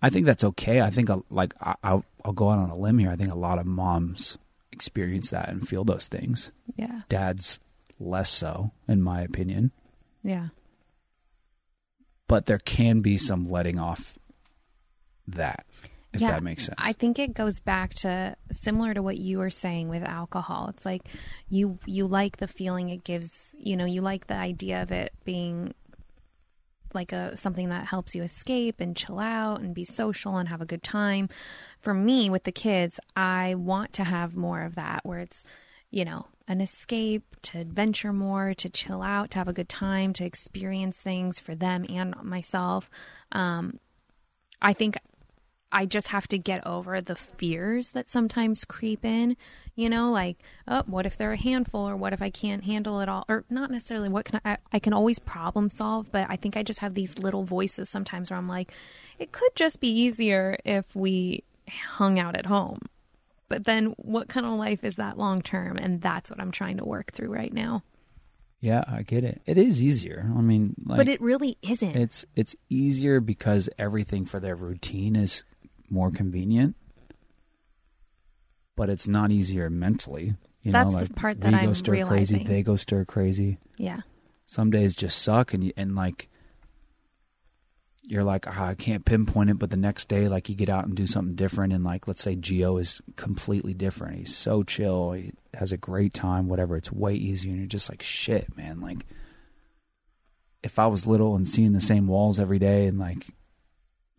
I 0.00 0.10
think 0.10 0.26
that's 0.26 0.44
okay. 0.44 0.80
I 0.80 0.90
think 0.90 1.10
like 1.28 1.54
I, 1.60 1.74
I'll, 1.82 2.04
I'll 2.24 2.32
go 2.32 2.50
out 2.50 2.60
on 2.60 2.70
a 2.70 2.76
limb 2.76 2.98
here. 2.98 3.10
I 3.10 3.16
think 3.16 3.32
a 3.32 3.38
lot 3.38 3.58
of 3.58 3.66
moms 3.66 4.38
experience 4.70 5.30
that 5.30 5.48
and 5.48 5.66
feel 5.68 5.82
those 5.82 6.06
things. 6.06 6.52
Yeah. 6.76 7.00
Dads 7.08 7.58
less 7.98 8.30
so, 8.30 8.70
in 8.86 9.02
my 9.02 9.22
opinion. 9.22 9.72
Yeah. 10.22 10.48
But 12.28 12.46
there 12.46 12.60
can 12.60 13.00
be 13.00 13.18
some 13.18 13.48
letting 13.48 13.80
off 13.80 14.16
that, 15.26 15.66
if 16.18 16.22
yeah, 16.22 16.32
that 16.32 16.42
makes 16.42 16.64
sense. 16.66 16.76
I 16.78 16.92
think 16.92 17.18
it 17.18 17.32
goes 17.32 17.60
back 17.60 17.94
to 17.94 18.36
similar 18.50 18.92
to 18.92 19.02
what 19.02 19.18
you 19.18 19.38
were 19.38 19.50
saying 19.50 19.88
with 19.88 20.02
alcohol. 20.02 20.68
It's 20.70 20.84
like 20.84 21.02
you 21.48 21.78
you 21.86 22.06
like 22.06 22.38
the 22.38 22.48
feeling 22.48 22.88
it 22.88 23.04
gives, 23.04 23.54
you 23.56 23.76
know, 23.76 23.84
you 23.84 24.00
like 24.00 24.26
the 24.26 24.34
idea 24.34 24.82
of 24.82 24.90
it 24.90 25.12
being 25.24 25.74
like 26.94 27.12
a 27.12 27.36
something 27.36 27.68
that 27.68 27.86
helps 27.86 28.14
you 28.14 28.22
escape 28.22 28.80
and 28.80 28.96
chill 28.96 29.18
out 29.18 29.60
and 29.60 29.74
be 29.74 29.84
social 29.84 30.36
and 30.36 30.48
have 30.48 30.60
a 30.60 30.66
good 30.66 30.82
time. 30.82 31.28
For 31.78 31.94
me 31.94 32.30
with 32.30 32.44
the 32.44 32.52
kids, 32.52 32.98
I 33.14 33.54
want 33.54 33.92
to 33.94 34.04
have 34.04 34.36
more 34.36 34.62
of 34.62 34.74
that 34.74 35.00
where 35.04 35.20
it's, 35.20 35.44
you 35.90 36.04
know, 36.04 36.26
an 36.48 36.60
escape, 36.60 37.36
to 37.42 37.60
adventure 37.60 38.12
more, 38.12 38.54
to 38.54 38.70
chill 38.70 39.02
out, 39.02 39.30
to 39.30 39.38
have 39.38 39.48
a 39.48 39.52
good 39.52 39.68
time, 39.68 40.12
to 40.14 40.24
experience 40.24 41.00
things 41.00 41.38
for 41.38 41.54
them 41.54 41.84
and 41.88 42.14
myself. 42.22 42.90
Um, 43.32 43.78
I 44.60 44.72
think 44.72 44.96
I 45.70 45.86
just 45.86 46.08
have 46.08 46.26
to 46.28 46.38
get 46.38 46.66
over 46.66 47.00
the 47.00 47.14
fears 47.14 47.90
that 47.90 48.08
sometimes 48.08 48.64
creep 48.64 49.04
in, 49.04 49.36
you 49.74 49.88
know, 49.88 50.10
like, 50.10 50.38
oh, 50.66 50.82
what 50.86 51.04
if 51.04 51.16
they're 51.16 51.32
a 51.34 51.36
handful 51.36 51.88
or 51.88 51.96
what 51.96 52.12
if 52.12 52.22
I 52.22 52.30
can't 52.30 52.64
handle 52.64 53.00
it 53.00 53.08
all? 53.08 53.24
Or 53.28 53.44
not 53.50 53.70
necessarily 53.70 54.08
what 54.08 54.24
can 54.24 54.40
I, 54.44 54.56
I 54.72 54.78
can 54.78 54.92
always 54.94 55.18
problem 55.18 55.68
solve, 55.68 56.10
but 56.10 56.26
I 56.30 56.36
think 56.36 56.56
I 56.56 56.62
just 56.62 56.78
have 56.80 56.94
these 56.94 57.18
little 57.18 57.44
voices 57.44 57.90
sometimes 57.90 58.30
where 58.30 58.38
I'm 58.38 58.48
like, 58.48 58.72
it 59.18 59.30
could 59.32 59.54
just 59.54 59.80
be 59.80 59.90
easier 59.90 60.56
if 60.64 60.96
we 60.96 61.44
hung 61.68 62.18
out 62.18 62.34
at 62.34 62.46
home. 62.46 62.80
But 63.48 63.64
then 63.64 63.94
what 63.98 64.28
kind 64.28 64.46
of 64.46 64.52
life 64.52 64.84
is 64.84 64.96
that 64.96 65.18
long 65.18 65.42
term? 65.42 65.76
And 65.76 66.00
that's 66.00 66.30
what 66.30 66.40
I'm 66.40 66.50
trying 66.50 66.78
to 66.78 66.84
work 66.84 67.12
through 67.12 67.32
right 67.32 67.52
now. 67.52 67.82
yeah, 68.60 68.84
I 68.88 69.02
get 69.02 69.22
it. 69.22 69.40
It 69.46 69.56
is 69.58 69.80
easier. 69.80 70.30
I 70.36 70.40
mean, 70.40 70.74
like, 70.84 70.96
but 70.96 71.08
it 71.08 71.20
really 71.20 71.56
isn't. 71.62 71.94
it's 71.96 72.24
it's 72.34 72.56
easier 72.68 73.20
because 73.20 73.68
everything 73.78 74.24
for 74.24 74.40
their 74.40 74.56
routine 74.56 75.14
is 75.14 75.44
more 75.90 76.10
convenient. 76.10 76.76
But 78.76 78.90
it's 78.90 79.08
not 79.08 79.30
easier 79.32 79.68
mentally. 79.70 80.34
You 80.62 80.72
That's 80.72 80.90
know, 80.92 80.98
the 80.98 81.04
like 81.04 81.14
part 81.16 81.36
we 81.36 81.40
that 81.42 81.52
go 81.52 81.56
I'm 81.68 81.74
stir 81.74 82.06
crazy, 82.06 82.44
they 82.44 82.62
go 82.62 82.76
stir 82.76 83.04
crazy. 83.04 83.58
yeah. 83.76 84.00
some 84.46 84.70
days 84.70 84.94
just 84.96 85.20
suck 85.22 85.52
and 85.54 85.64
you, 85.64 85.72
and 85.76 85.94
like 85.94 86.28
you're 88.02 88.24
like 88.24 88.46
ah, 88.48 88.66
I 88.68 88.74
can't 88.74 89.04
pinpoint 89.04 89.50
it 89.50 89.58
but 89.58 89.70
the 89.70 89.76
next 89.76 90.08
day 90.08 90.28
like 90.28 90.48
you 90.48 90.54
get 90.54 90.68
out 90.68 90.84
and 90.86 90.94
do 90.96 91.06
something 91.06 91.34
different 91.36 91.72
and 91.72 91.84
like 91.84 92.08
let's 92.08 92.22
say 92.22 92.34
Gio 92.36 92.80
is 92.80 93.00
completely 93.16 93.74
different 93.74 94.16
he's 94.18 94.34
so 94.36 94.62
chill 94.62 95.12
he 95.12 95.32
has 95.54 95.72
a 95.72 95.76
great 95.76 96.12
time 96.14 96.48
whatever 96.48 96.76
it's 96.76 96.90
way 96.90 97.14
easier 97.14 97.50
and 97.50 97.58
you're 97.60 97.66
just 97.68 97.88
like 97.90 98.02
shit 98.02 98.56
man 98.56 98.80
like 98.80 99.04
if 100.62 100.78
I 100.78 100.86
was 100.86 101.06
little 101.06 101.36
and 101.36 101.46
seeing 101.46 101.72
the 101.72 101.80
same 101.80 102.06
walls 102.08 102.38
every 102.38 102.58
day 102.58 102.86
and 102.86 102.98
like 102.98 103.26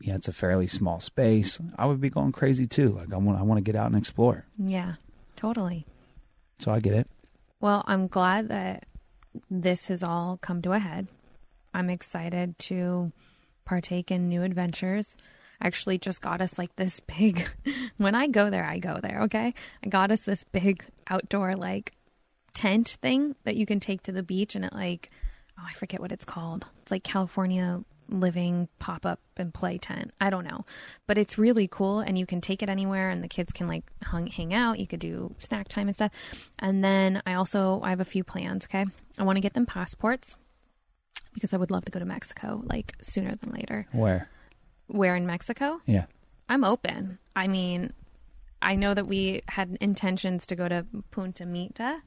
yeah 0.02 0.16
it's 0.16 0.28
a 0.28 0.34
fairly 0.34 0.68
small 0.68 1.00
space 1.00 1.60
I 1.78 1.86
would 1.86 2.00
be 2.02 2.10
going 2.10 2.32
crazy 2.32 2.66
too 2.66 2.90
like 2.90 3.14
I 3.14 3.18
want 3.18 3.40
I 3.40 3.44
want 3.44 3.58
to 3.58 3.64
get 3.64 3.76
out 3.76 3.88
and 3.88 3.96
explore 3.98 4.46
Yeah. 4.58 4.94
Totally. 5.36 5.86
so 6.60 6.72
I 6.72 6.80
get 6.80 6.94
it 6.94 7.08
Well, 7.62 7.84
I'm 7.88 8.08
glad 8.08 8.50
that 8.50 8.86
this 9.50 9.88
has 9.88 10.04
all 10.04 10.38
come 10.42 10.62
to 10.64 10.72
a 10.74 10.80
head. 10.80 11.08
I'm 11.74 11.90
excited 11.90 12.58
to 12.70 13.12
partake 13.64 14.10
in 14.12 14.28
new 14.28 14.42
adventures. 14.44 15.16
I 15.62 15.68
actually 15.68 15.98
just 16.00 16.22
got 16.22 16.42
us 16.42 16.58
like 16.58 16.76
this 16.78 17.00
big 17.02 17.48
when 17.98 18.16
I 18.16 18.28
go 18.28 18.50
there, 18.50 18.66
I 18.66 18.80
go 18.80 19.00
there, 19.02 19.22
okay? 19.24 19.54
I 19.84 19.88
got 19.90 20.12
us 20.12 20.24
this 20.24 20.44
big 20.44 20.84
outdoor 21.08 21.54
like 21.54 21.94
tent 22.54 22.98
thing 23.02 23.36
that 23.44 23.56
you 23.56 23.66
can 23.66 23.80
take 23.80 24.02
to 24.04 24.12
the 24.12 24.24
beach 24.24 24.56
and 24.56 24.66
it 24.66 24.74
like 24.74 25.10
oh, 25.60 25.64
I 25.70 25.74
forget 25.74 26.00
what 26.00 26.12
it's 26.12 26.26
called. 26.26 26.66
It's 26.82 26.92
like 26.92 27.04
California 27.04 27.84
living 28.10 28.68
pop 28.80 29.06
up 29.06 29.20
and 29.38 29.54
play 29.54 29.78
tent. 29.78 30.12
I 30.20 30.30
don't 30.30 30.44
know. 30.44 30.66
But 31.08 31.18
it's 31.18 31.38
really 31.38 31.68
cool 31.68 32.00
and 32.00 32.18
you 32.18 32.26
can 32.26 32.42
take 32.42 32.62
it 32.64 32.70
anywhere 32.70 33.10
and 33.10 33.24
the 33.24 33.28
kids 33.28 33.54
can 33.54 33.68
like 33.68 33.84
hung, 34.04 34.28
hang 34.28 34.54
out. 34.54 34.80
You 34.80 34.88
could 34.88 35.00
do 35.00 35.36
snack 35.40 35.68
time 35.68 35.88
and 35.88 35.96
stuff. 35.96 36.12
And 36.58 36.84
then 36.84 37.22
I 37.26 37.34
also 37.36 37.82
I 37.84 37.90
have 37.90 38.00
a 38.00 38.06
few 38.06 38.24
plans, 38.24 38.66
okay? 38.66 38.86
I 39.18 39.24
want 39.24 39.38
to 39.38 39.42
get 39.42 39.54
them 39.54 39.66
passports 39.66 40.36
because 41.34 41.54
I 41.54 41.58
would 41.58 41.72
love 41.72 41.86
to 41.86 41.92
go 41.92 42.00
to 42.00 42.06
Mexico 42.06 42.62
like 42.66 42.96
sooner 43.02 43.36
than 43.36 43.52
later. 43.52 43.88
where 43.92 44.30
Where 44.88 45.16
in 45.16 45.26
Mexico? 45.28 45.82
yeah 45.86 46.06
I'm 46.50 46.64
open. 46.64 47.20
I 47.36 47.48
mean, 47.48 47.94
I 48.62 48.76
know 48.76 48.94
that 48.96 49.08
we 49.08 49.44
had 49.50 49.78
intentions 49.80 50.48
to 50.48 50.56
go 50.56 50.68
to 50.68 50.86
Punta 51.12 51.46
Mita. 51.46 52.02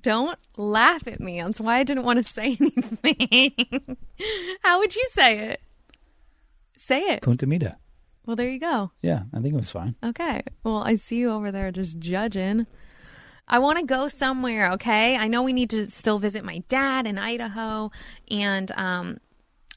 Don't 0.00 0.38
laugh 0.56 1.06
at 1.06 1.20
me. 1.20 1.40
That's 1.40 1.60
why 1.60 1.78
I 1.78 1.84
didn't 1.84 2.04
want 2.04 2.24
to 2.24 2.30
say 2.30 2.56
anything. 2.60 3.96
How 4.62 4.78
would 4.78 4.94
you 4.94 5.04
say 5.10 5.38
it? 5.50 5.60
Say 6.76 7.00
it. 7.00 7.22
Punta 7.22 7.46
Mita 7.46 7.76
Well, 8.26 8.36
there 8.36 8.50
you 8.50 8.60
go. 8.60 8.90
yeah 9.00 9.22
I 9.32 9.40
think 9.40 9.54
it 9.54 9.58
was 9.58 9.70
fine 9.70 9.94
Okay. 10.04 10.42
Well, 10.62 10.82
I 10.84 10.96
see 10.96 11.16
you 11.16 11.30
over 11.30 11.50
there 11.50 11.70
just 11.70 11.98
judging. 11.98 12.66
I 13.46 13.58
want 13.58 13.78
to 13.78 13.84
go 13.84 14.08
somewhere, 14.08 14.72
okay? 14.72 15.16
I 15.16 15.28
know 15.28 15.42
we 15.42 15.52
need 15.52 15.70
to 15.70 15.86
still 15.86 16.18
visit 16.18 16.44
my 16.44 16.58
dad 16.68 17.06
in 17.06 17.18
Idaho 17.18 17.90
and 18.30 18.70
um 18.72 19.18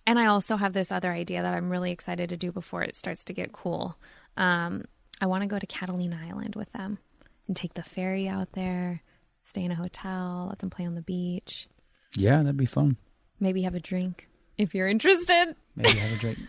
and 0.06 0.17
I 0.17 0.25
also 0.27 0.56
have 0.56 0.71
this 0.73 0.91
other 0.91 1.12
idea 1.12 1.41
that 1.41 1.53
I'm 1.53 1.69
really 1.69 1.91
excited 1.91 2.30
to 2.30 2.38
do 2.38 2.51
before 2.51 2.82
it 2.82 2.95
starts 2.95 3.23
to 3.25 3.34
get 3.34 3.51
cool. 3.53 3.97
Um 4.36 4.86
I 5.21 5.25
want 5.27 5.43
to 5.43 5.47
go 5.47 5.60
to 5.60 5.65
Catalina 5.67 6.19
Island 6.30 6.56
with 6.56 6.71
them 6.73 6.99
and 7.47 7.56
take 7.56 7.73
the 7.73 7.84
ferry 7.84 8.27
out 8.27 8.51
there, 8.53 9.01
stay 9.47 9.63
in 9.63 9.71
a 9.71 9.75
hotel, 9.75 10.47
let 10.49 10.60
them 10.60 10.69
play 10.69 10.86
on 10.86 10.95
the 10.95 11.01
beach, 11.01 11.67
yeah 12.15 12.38
that'd 12.38 12.57
be 12.57 12.65
fun 12.65 12.97
maybe 13.39 13.62
have 13.63 13.75
a 13.75 13.79
drink 13.79 14.27
if 14.57 14.73
you're 14.73 14.88
interested. 14.88 15.55
Maybe 15.75 15.99
have 15.99 16.12
a 16.13 16.15
drink. 16.19 16.39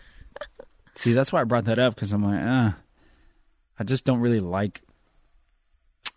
See, 0.95 1.13
that's 1.13 1.31
why 1.31 1.41
I 1.41 1.43
brought 1.43 1.65
that 1.65 1.77
up 1.79 1.93
because 1.95 2.11
I'm 2.11 2.23
like, 2.23 2.41
uh, 2.41 2.71
I 3.77 3.83
just 3.83 4.03
don't 4.05 4.19
really 4.19 4.39
like. 4.39 4.81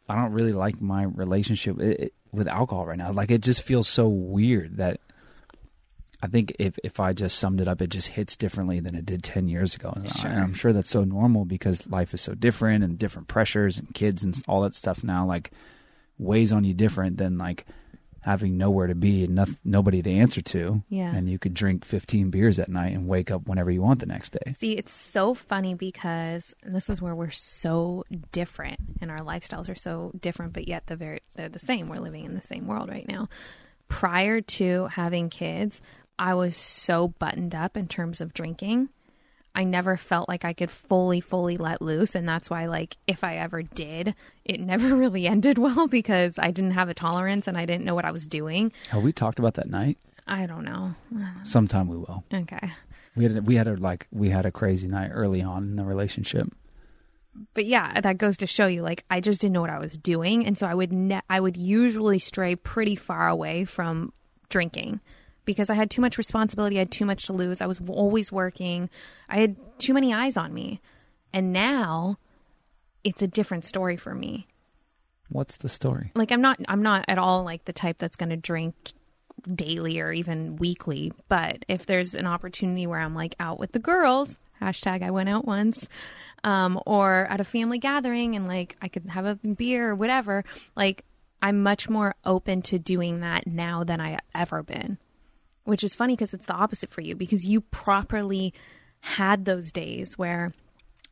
I 0.08 0.16
don't 0.16 0.32
really 0.32 0.52
like 0.52 0.80
my 0.80 1.04
relationship 1.04 1.78
it, 1.78 2.00
it, 2.00 2.14
with 2.32 2.48
alcohol 2.48 2.86
right 2.86 2.96
now. 2.98 3.12
Like, 3.12 3.30
it 3.30 3.42
just 3.42 3.62
feels 3.62 3.88
so 3.88 4.08
weird 4.08 4.78
that. 4.78 5.00
I 6.22 6.28
think 6.28 6.54
if 6.58 6.78
if 6.84 6.98
I 7.00 7.12
just 7.12 7.36
summed 7.38 7.60
it 7.60 7.68
up, 7.68 7.82
it 7.82 7.90
just 7.90 8.08
hits 8.08 8.36
differently 8.36 8.80
than 8.80 8.94
it 8.94 9.04
did 9.04 9.22
ten 9.22 9.48
years 9.48 9.74
ago. 9.74 9.92
And 9.94 10.10
Sure. 10.10 10.30
I'm 10.30 10.54
sure 10.54 10.72
that's 10.72 10.88
so 10.90 11.04
normal 11.04 11.44
because 11.44 11.86
life 11.88 12.14
is 12.14 12.20
so 12.22 12.34
different 12.34 12.82
and 12.84 12.98
different 12.98 13.28
pressures 13.28 13.76
and 13.78 13.92
kids 13.92 14.22
and 14.24 14.40
all 14.48 14.62
that 14.62 14.74
stuff 14.74 15.02
now 15.04 15.26
like 15.26 15.50
weighs 16.18 16.52
on 16.52 16.64
you 16.64 16.74
different 16.74 17.18
than 17.18 17.38
like 17.38 17.66
having 18.22 18.56
nowhere 18.56 18.86
to 18.86 18.94
be 18.94 19.24
and 19.24 19.34
no, 19.34 19.46
nobody 19.64 20.00
to 20.00 20.10
answer 20.10 20.40
to. 20.40 20.82
Yeah. 20.88 21.14
And 21.14 21.28
you 21.28 21.38
could 21.38 21.54
drink 21.54 21.84
15 21.84 22.30
beers 22.30 22.58
at 22.58 22.68
night 22.68 22.92
and 22.92 23.08
wake 23.08 23.30
up 23.30 23.48
whenever 23.48 23.70
you 23.70 23.82
want 23.82 24.00
the 24.00 24.06
next 24.06 24.30
day. 24.30 24.52
See, 24.52 24.72
it's 24.72 24.92
so 24.92 25.34
funny 25.34 25.74
because 25.74 26.54
and 26.62 26.74
this 26.74 26.88
is 26.88 27.02
where 27.02 27.14
we're 27.14 27.30
so 27.30 28.04
different 28.30 28.78
and 29.00 29.10
our 29.10 29.18
lifestyles 29.18 29.68
are 29.68 29.74
so 29.74 30.12
different, 30.20 30.52
but 30.52 30.68
yet 30.68 30.86
the 30.86 30.96
very 30.96 31.20
they're 31.34 31.48
the 31.48 31.58
same. 31.58 31.88
We're 31.88 31.96
living 31.96 32.24
in 32.24 32.34
the 32.34 32.40
same 32.40 32.66
world 32.66 32.88
right 32.88 33.06
now. 33.08 33.28
Prior 33.88 34.40
to 34.40 34.86
having 34.86 35.28
kids, 35.28 35.82
I 36.18 36.34
was 36.34 36.56
so 36.56 37.08
buttoned 37.08 37.54
up 37.54 37.76
in 37.76 37.88
terms 37.88 38.20
of 38.20 38.32
drinking. 38.32 38.88
I 39.54 39.64
never 39.64 39.96
felt 39.96 40.28
like 40.28 40.44
I 40.44 40.52
could 40.54 40.70
fully, 40.70 41.20
fully 41.20 41.56
let 41.56 41.82
loose. 41.82 42.14
And 42.14 42.26
that's 42.28 42.48
why, 42.48 42.66
like, 42.66 42.96
if 43.06 43.22
I 43.22 43.36
ever 43.36 43.62
did, 43.62 44.14
it 44.44 44.60
never 44.72 44.94
really 44.94 45.26
ended 45.26 45.58
well 45.58 45.88
because 45.88 46.38
I 46.38 46.50
didn't 46.50 46.72
have 46.72 46.88
a 46.88 46.94
tolerance 46.94 47.46
and 47.46 47.58
I 47.58 47.66
didn't 47.66 47.84
know 47.84 47.94
what 47.94 48.04
I 48.04 48.10
was 48.12 48.26
doing. 48.26 48.72
Have 48.88 49.02
we 49.02 49.12
talked 49.12 49.38
about 49.38 49.54
that 49.54 49.68
night? 49.68 49.98
I 50.26 50.46
don't 50.46 50.64
know. 50.64 50.94
Sometime 51.42 51.88
we 51.88 51.96
will. 51.96 52.24
Okay. 52.32 52.72
We 53.16 53.24
had 53.24 53.36
a, 53.36 53.42
we 53.42 53.56
had 53.56 53.66
a 53.66 53.74
like 53.74 54.06
we 54.10 54.30
had 54.30 54.46
a 54.46 54.52
crazy 54.52 54.88
night 54.88 55.10
early 55.12 55.42
on 55.42 55.64
in 55.64 55.76
the 55.76 55.84
relationship. 55.84 56.46
but 57.54 57.66
yeah, 57.66 58.00
that 58.00 58.18
goes 58.18 58.38
to 58.38 58.46
show 58.46 58.66
you 58.66 58.82
like 58.82 59.04
I 59.10 59.20
just 59.20 59.40
didn't 59.40 59.52
know 59.54 59.60
what 59.60 59.68
I 59.68 59.78
was 59.78 59.96
doing, 59.96 60.46
and 60.46 60.56
so 60.56 60.66
I 60.66 60.74
would 60.74 60.92
ne- 60.92 61.20
I 61.28 61.40
would 61.40 61.56
usually 61.56 62.18
stray 62.18 62.54
pretty 62.56 62.96
far 62.96 63.28
away 63.28 63.64
from 63.64 64.12
drinking 64.48 65.00
because 65.44 65.70
I 65.70 65.74
had 65.74 65.90
too 65.90 66.00
much 66.00 66.18
responsibility, 66.18 66.76
I 66.76 66.80
had 66.80 66.90
too 66.90 67.04
much 67.04 67.26
to 67.26 67.32
lose. 67.32 67.60
I 67.60 67.66
was 67.66 67.80
always 67.88 68.30
working. 68.30 68.90
I 69.28 69.40
had 69.40 69.56
too 69.78 69.94
many 69.94 70.12
eyes 70.12 70.36
on 70.36 70.52
me. 70.54 70.80
And 71.32 71.52
now 71.52 72.18
it's 73.04 73.22
a 73.22 73.28
different 73.28 73.64
story 73.64 73.96
for 73.96 74.14
me. 74.14 74.46
What's 75.28 75.56
the 75.56 75.68
story? 75.68 76.12
Like 76.14 76.30
I'm 76.30 76.42
not 76.42 76.60
I'm 76.68 76.82
not 76.82 77.06
at 77.08 77.18
all 77.18 77.42
like 77.42 77.64
the 77.64 77.72
type 77.72 77.96
that's 77.98 78.16
going 78.16 78.30
to 78.30 78.36
drink 78.36 78.74
daily 79.52 79.98
or 79.98 80.12
even 80.12 80.56
weekly, 80.56 81.12
but 81.28 81.64
if 81.68 81.86
there's 81.86 82.14
an 82.14 82.26
opportunity 82.26 82.86
where 82.86 83.00
I'm 83.00 83.14
like 83.14 83.34
out 83.40 83.58
with 83.58 83.72
the 83.72 83.78
girls, 83.78 84.36
hashtag 84.60 85.02
I 85.02 85.10
went 85.10 85.30
out 85.30 85.46
once, 85.46 85.88
um, 86.44 86.78
or 86.86 87.26
at 87.30 87.40
a 87.40 87.44
family 87.44 87.78
gathering 87.78 88.36
and 88.36 88.46
like 88.46 88.76
I 88.82 88.88
could 88.88 89.06
have 89.06 89.24
a 89.24 89.34
beer 89.36 89.90
or 89.90 89.94
whatever, 89.94 90.44
like 90.76 91.04
I'm 91.40 91.62
much 91.62 91.88
more 91.88 92.14
open 92.24 92.62
to 92.62 92.78
doing 92.78 93.20
that 93.20 93.46
now 93.46 93.84
than 93.84 94.00
I 94.00 94.18
ever 94.34 94.62
been. 94.62 94.98
Which 95.64 95.84
is 95.84 95.94
funny 95.94 96.14
because 96.14 96.34
it's 96.34 96.46
the 96.46 96.54
opposite 96.54 96.90
for 96.90 97.00
you 97.00 97.14
because 97.14 97.46
you 97.46 97.60
properly 97.60 98.52
had 99.00 99.44
those 99.44 99.70
days 99.72 100.18
where 100.18 100.50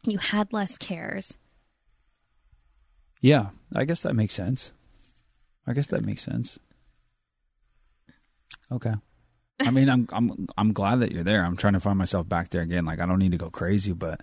you 0.03 0.19
had 0.19 0.53
less 0.53 0.77
cares. 0.79 1.37
Yeah, 3.21 3.51
I 3.75 3.85
guess 3.85 4.03
that 4.03 4.15
makes 4.15 4.35
sense. 4.35 4.73
I 5.67 5.73
guess 5.73 5.87
that 5.89 6.05
makes 6.05 6.23
sense. 6.23 6.59
Okay. 8.73 8.95
I 9.61 9.71
mean, 9.71 9.89
I'm 9.91 10.09
I'm 10.11 10.47
I'm 10.57 10.73
glad 10.73 11.01
that 11.01 11.13
you're 11.13 11.25
there. 11.25 11.45
I'm 11.45 11.57
trying 11.57 11.75
to 11.75 11.81
find 11.81 11.99
myself 11.99 12.29
back 12.29 12.49
there 12.49 12.63
again. 12.63 12.85
Like 12.87 12.99
I 12.99 13.07
don't 13.07 13.19
need 13.19 13.33
to 13.33 13.39
go 13.39 13.51
crazy, 13.51 13.93
but 13.93 14.21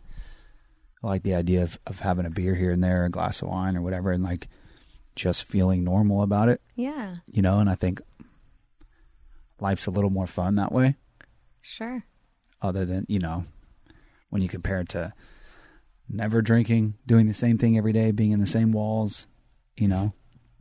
I 1.03 1.07
like 1.07 1.23
the 1.23 1.35
idea 1.35 1.63
of 1.63 1.77
of 1.85 1.99
having 1.99 2.25
a 2.25 2.29
beer 2.31 2.55
here 2.55 2.71
and 2.71 2.83
there, 2.83 3.05
a 3.05 3.09
glass 3.09 3.41
of 3.41 3.49
wine 3.49 3.77
or 3.77 3.81
whatever, 3.81 4.11
and 4.11 4.23
like 4.23 4.47
just 5.15 5.43
feeling 5.43 5.83
normal 5.83 6.21
about 6.23 6.49
it, 6.49 6.61
Yeah, 6.75 7.17
you 7.31 7.41
know. 7.41 7.59
And 7.59 7.69
I 7.69 7.75
think 7.75 8.01
life's 9.59 9.87
a 9.87 9.91
little 9.91 10.09
more 10.09 10.27
fun 10.27 10.55
that 10.55 10.71
way. 10.71 10.95
sure. 11.61 12.03
other 12.61 12.85
than 12.85 13.05
you 13.09 13.19
know 13.19 13.45
when 14.29 14.41
you 14.41 14.47
compare 14.49 14.79
it 14.81 14.89
to 14.89 15.13
never 16.09 16.41
drinking 16.41 16.93
doing 17.05 17.27
the 17.27 17.33
same 17.33 17.57
thing 17.57 17.77
every 17.77 17.93
day 17.93 18.11
being 18.11 18.31
in 18.31 18.39
the 18.39 18.45
same 18.47 18.71
walls 18.71 19.27
you 19.75 19.87
know 19.87 20.13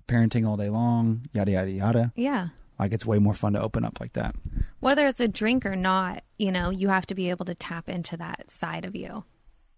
parenting 0.09 0.47
all 0.47 0.57
day 0.57 0.69
long 0.69 1.23
yada 1.33 1.53
yada 1.53 1.71
yada 1.71 2.13
Yeah. 2.17 2.49
like 2.79 2.93
it's 2.93 3.07
way 3.07 3.19
more 3.19 3.35
fun 3.35 3.53
to 3.55 3.61
open 3.63 3.85
up 3.85 4.01
like 4.01 4.13
that 4.15 4.35
Whether 4.81 5.07
it's 5.07 5.21
a 5.21 5.27
drink 5.29 5.65
or 5.67 5.75
not, 5.75 6.23
you 6.39 6.53
know, 6.53 6.71
you 6.71 6.89
have 6.89 7.07
to 7.07 7.15
be 7.15 7.31
able 7.31 7.45
to 7.47 7.55
tap 7.55 7.89
into 7.89 8.17
that 8.19 8.51
side 8.51 8.85
of 8.85 8.95
you, 8.95 9.25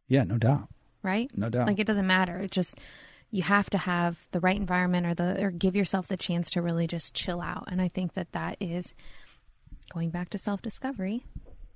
yeah 0.09 0.25
no 0.25 0.39
doubt 0.39 0.69
right? 1.03 1.31
no 1.37 1.49
doubt 1.49 1.67
Like 1.67 1.79
it 1.79 1.87
doesn't 1.87 2.07
matter. 2.07 2.39
It 2.41 2.51
just 2.51 2.77
you 3.31 3.43
have 3.43 3.69
to 3.71 3.79
have 3.79 4.27
the 4.33 4.41
right 4.41 4.57
environment 4.57 5.07
or 5.07 5.15
the 5.15 5.43
or 5.45 5.51
give 5.51 5.77
yourself 5.77 6.09
the 6.09 6.17
chance 6.17 6.51
to 6.53 6.63
really 6.63 6.87
just 6.87 7.15
chill 7.15 7.41
out. 7.41 7.65
And 7.71 7.81
I 7.83 7.89
think 7.89 8.15
that 8.15 8.33
that 8.33 8.57
is 8.61 8.95
going 9.93 10.11
back 10.11 10.31
to 10.31 10.39
self 10.39 10.63
discovery. 10.63 11.25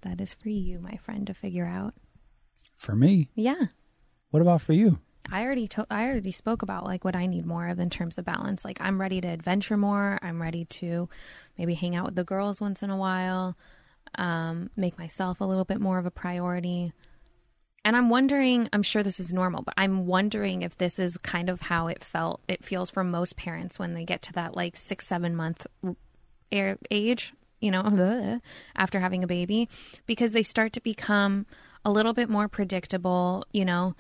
That 0.03 0.21
is 0.21 0.35
for 0.35 0.49
you, 0.49 0.81
my 0.81 0.97
friend, 0.97 1.27
to 1.27 1.35
figure 1.35 1.67
out. 1.67 1.95
for 2.77 2.97
me 2.97 3.29
Yeah. 3.35 3.67
what 4.31 4.41
about 4.43 4.61
for 4.63 4.73
you 4.73 4.99
I 5.31 5.45
already 5.45 5.69
to- 5.69 5.87
I 5.89 6.05
already 6.07 6.33
spoke 6.33 6.63
about 6.63 6.83
like 6.85 7.05
what 7.05 7.15
I 7.15 7.27
need 7.27 7.47
more 7.47 7.69
of 7.69 7.79
in 7.79 7.91
terms 7.91 8.19
of 8.19 8.25
balance. 8.25 8.65
Like 8.65 8.81
I'm 8.81 9.01
ready 9.01 9.21
to 9.21 9.29
adventure 9.29 9.77
more. 9.77 10.19
I'm 10.21 10.43
ready 10.43 10.65
to 10.81 11.09
maybe 11.57 11.75
hang 11.75 11.95
out 11.95 12.07
with 12.07 12.17
the 12.17 12.25
girls 12.25 12.61
once 12.61 12.83
in 12.83 12.91
a 12.91 12.97
while. 12.97 13.57
Um, 14.17 14.69
make 14.77 14.99
myself 14.99 15.41
a 15.41 15.45
little 15.45 15.65
bit 15.65 15.81
more 15.81 15.99
of 15.99 16.07
a 16.07 16.11
priority. 16.11 16.93
And 17.85 17.97
I'm 17.97 18.11
wondering, 18.11 18.69
I'm 18.73 18.83
sure 18.85 19.03
this 19.03 19.19
is 19.19 19.33
normal, 19.33 19.63
but 19.63 19.75
I'm 19.77 20.07
wondering 20.07 20.63
if 20.63 20.79
this 20.79 20.99
is 20.99 21.17
kind 21.19 21.51
of 21.51 21.63
how 21.63 21.89
it 21.89 22.05
felt, 22.05 22.41
it 22.47 22.65
feels 22.65 22.91
for 22.91 23.03
most 23.03 23.37
parents 23.37 23.79
when 23.79 23.95
they 23.95 24.05
get 24.05 24.23
to 24.23 24.33
that 24.35 24.55
like 24.55 24.77
six, 24.77 25.07
seven 25.07 25.35
month 25.35 25.67
age, 26.53 27.35
you 27.61 27.71
know, 27.71 28.41
after 28.77 29.01
having 29.01 29.25
a 29.25 29.27
baby, 29.27 29.69
because 30.07 30.33
they 30.33 30.45
start 30.45 30.73
to 30.75 30.81
become 30.81 31.47
a 31.85 31.91
little 31.91 32.13
bit 32.13 32.29
more 32.29 32.49
predictable, 32.49 33.45
you 33.53 33.65
know. 33.65 33.97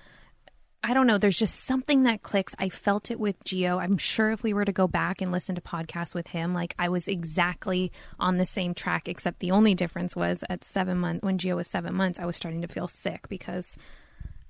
I 0.84 0.94
don't 0.94 1.06
know. 1.06 1.16
There's 1.16 1.36
just 1.36 1.60
something 1.64 2.02
that 2.02 2.22
clicks. 2.22 2.54
I 2.58 2.68
felt 2.68 3.12
it 3.12 3.20
with 3.20 3.42
Gio. 3.44 3.80
I'm 3.80 3.96
sure 3.98 4.32
if 4.32 4.42
we 4.42 4.52
were 4.52 4.64
to 4.64 4.72
go 4.72 4.88
back 4.88 5.20
and 5.20 5.30
listen 5.30 5.54
to 5.54 5.60
podcasts 5.60 6.12
with 6.12 6.26
him, 6.26 6.54
like 6.54 6.74
I 6.76 6.88
was 6.88 7.06
exactly 7.06 7.92
on 8.18 8.38
the 8.38 8.46
same 8.46 8.74
track, 8.74 9.08
except 9.08 9.38
the 9.38 9.52
only 9.52 9.74
difference 9.74 10.16
was 10.16 10.42
at 10.50 10.64
seven 10.64 10.98
months, 10.98 11.22
when 11.22 11.38
Gio 11.38 11.54
was 11.56 11.68
seven 11.68 11.94
months, 11.94 12.18
I 12.18 12.26
was 12.26 12.36
starting 12.36 12.62
to 12.62 12.68
feel 12.68 12.88
sick 12.88 13.28
because 13.28 13.76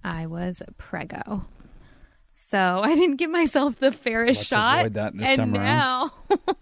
I 0.02 0.26
was 0.26 0.62
prego. 0.78 1.44
So 2.34 2.58
I 2.82 2.94
didn't 2.94 3.16
give 3.16 3.30
myself 3.30 3.78
the 3.78 3.92
fairest 3.92 4.38
Let's 4.40 4.48
shot. 4.48 4.78
avoid 4.78 4.94
that 4.94 5.16
this 5.16 5.38
and 5.38 5.52
now, 5.52 6.12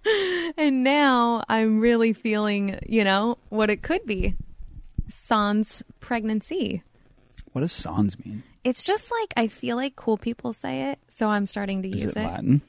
and 0.56 0.82
now 0.82 1.44
I'm 1.48 1.78
really 1.78 2.12
feeling, 2.12 2.80
you 2.88 3.04
know, 3.04 3.38
what 3.50 3.70
it 3.70 3.82
could 3.82 4.04
be. 4.04 4.34
Sans 5.08 5.82
pregnancy. 6.00 6.82
what 7.52 7.60
does 7.62 7.72
sans 7.72 8.16
mean 8.24 8.42
It's 8.64 8.84
just 8.84 9.10
like 9.10 9.32
I 9.36 9.48
feel 9.48 9.76
like 9.76 9.96
cool 9.96 10.18
people 10.18 10.52
say 10.52 10.90
it, 10.90 10.98
so 11.08 11.28
I'm 11.28 11.46
starting 11.46 11.82
to 11.82 11.88
is 11.88 12.02
use 12.02 12.10
it 12.12 12.18
it. 12.18 12.24
latin 12.24 12.62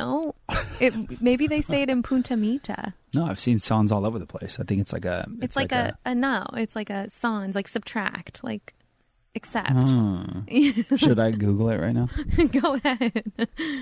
Oh, 0.00 0.34
it 0.80 1.20
maybe 1.22 1.46
they 1.46 1.60
say 1.60 1.82
it 1.82 1.88
in 1.88 2.02
Punta 2.02 2.36
Mita. 2.36 2.92
no 3.12 3.24
i've 3.26 3.38
seen 3.38 3.60
sans 3.60 3.92
all 3.92 4.04
over 4.04 4.18
the 4.18 4.26
place 4.26 4.58
i 4.58 4.64
think 4.64 4.80
it's 4.80 4.92
like 4.92 5.04
a 5.04 5.24
It's, 5.40 5.54
like, 5.56 5.70
a, 5.70 5.96
a 6.04 6.12
no. 6.12 6.44
It's 6.54 6.74
like 6.74 6.90
a 6.90 7.08
sans, 7.08 7.54
like 7.54 7.68
subtract, 7.68 8.42
like 8.42 8.74
accept. 9.36 9.70
Hmm. 9.70 10.40
should 10.96 11.20
i 11.20 11.30
google 11.30 11.68
it 11.70 11.76
right 11.80 11.94
now 11.94 12.08
Go 12.60 12.74
ahead. 12.84 13.22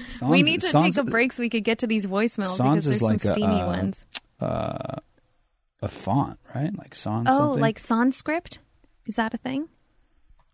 sans, 0.06 0.30
we 0.30 0.42
need 0.42 0.60
to 0.60 0.68
sans- 0.68 0.94
take 0.96 1.06
a 1.06 1.10
break 1.10 1.32
so 1.32 1.40
we 1.42 1.48
could 1.48 1.64
get 1.64 1.78
to 1.78 1.86
these 1.86 2.04
voicemails 2.06 2.56
Sans 2.56 2.84
because 2.84 2.86
is 2.86 3.00
there's 3.00 3.02
like 3.02 3.20
some 3.20 3.30
a, 3.30 3.34
steamy 3.34 3.60
uh, 3.62 3.66
ones. 3.66 4.04
uh 4.40 4.96
a 5.80 5.88
font 5.88 6.38
right 6.54 6.76
like 6.78 6.94
sans 6.94 7.26
Oh, 7.30 7.38
something? 7.38 7.60
like 7.62 7.78
Sanskrit? 7.78 8.58
Is 9.06 9.16
that 9.16 9.32
a 9.32 9.38
thing? 9.38 9.68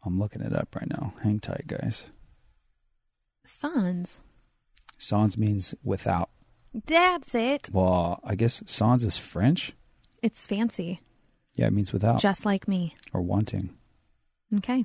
I'm 0.09 0.19
looking 0.19 0.43
it 0.43 0.53
up 0.55 0.75
right 0.75 0.89
now 0.91 1.13
hang 1.23 1.39
tight 1.39 1.67
guys 1.67 2.07
Sans. 3.45 4.21
sans 4.99 5.39
means 5.39 5.75
without 5.83 6.29
That's 6.87 7.35
it. 7.35 7.71
Well, 7.73 8.21
I 8.23 8.35
guess 8.35 8.63
sans 8.67 9.03
is 9.05 9.17
French. 9.17 9.73
It's 10.23 10.47
fancy, 10.47 11.01
Yeah, 11.55 11.69
it 11.69 11.73
means 11.73 11.93
without 11.93 12.21
just 12.21 12.45
like 12.45 12.69
me. 12.69 12.95
or 13.15 13.23
wanting. 13.23 13.71
Okay. 14.59 14.85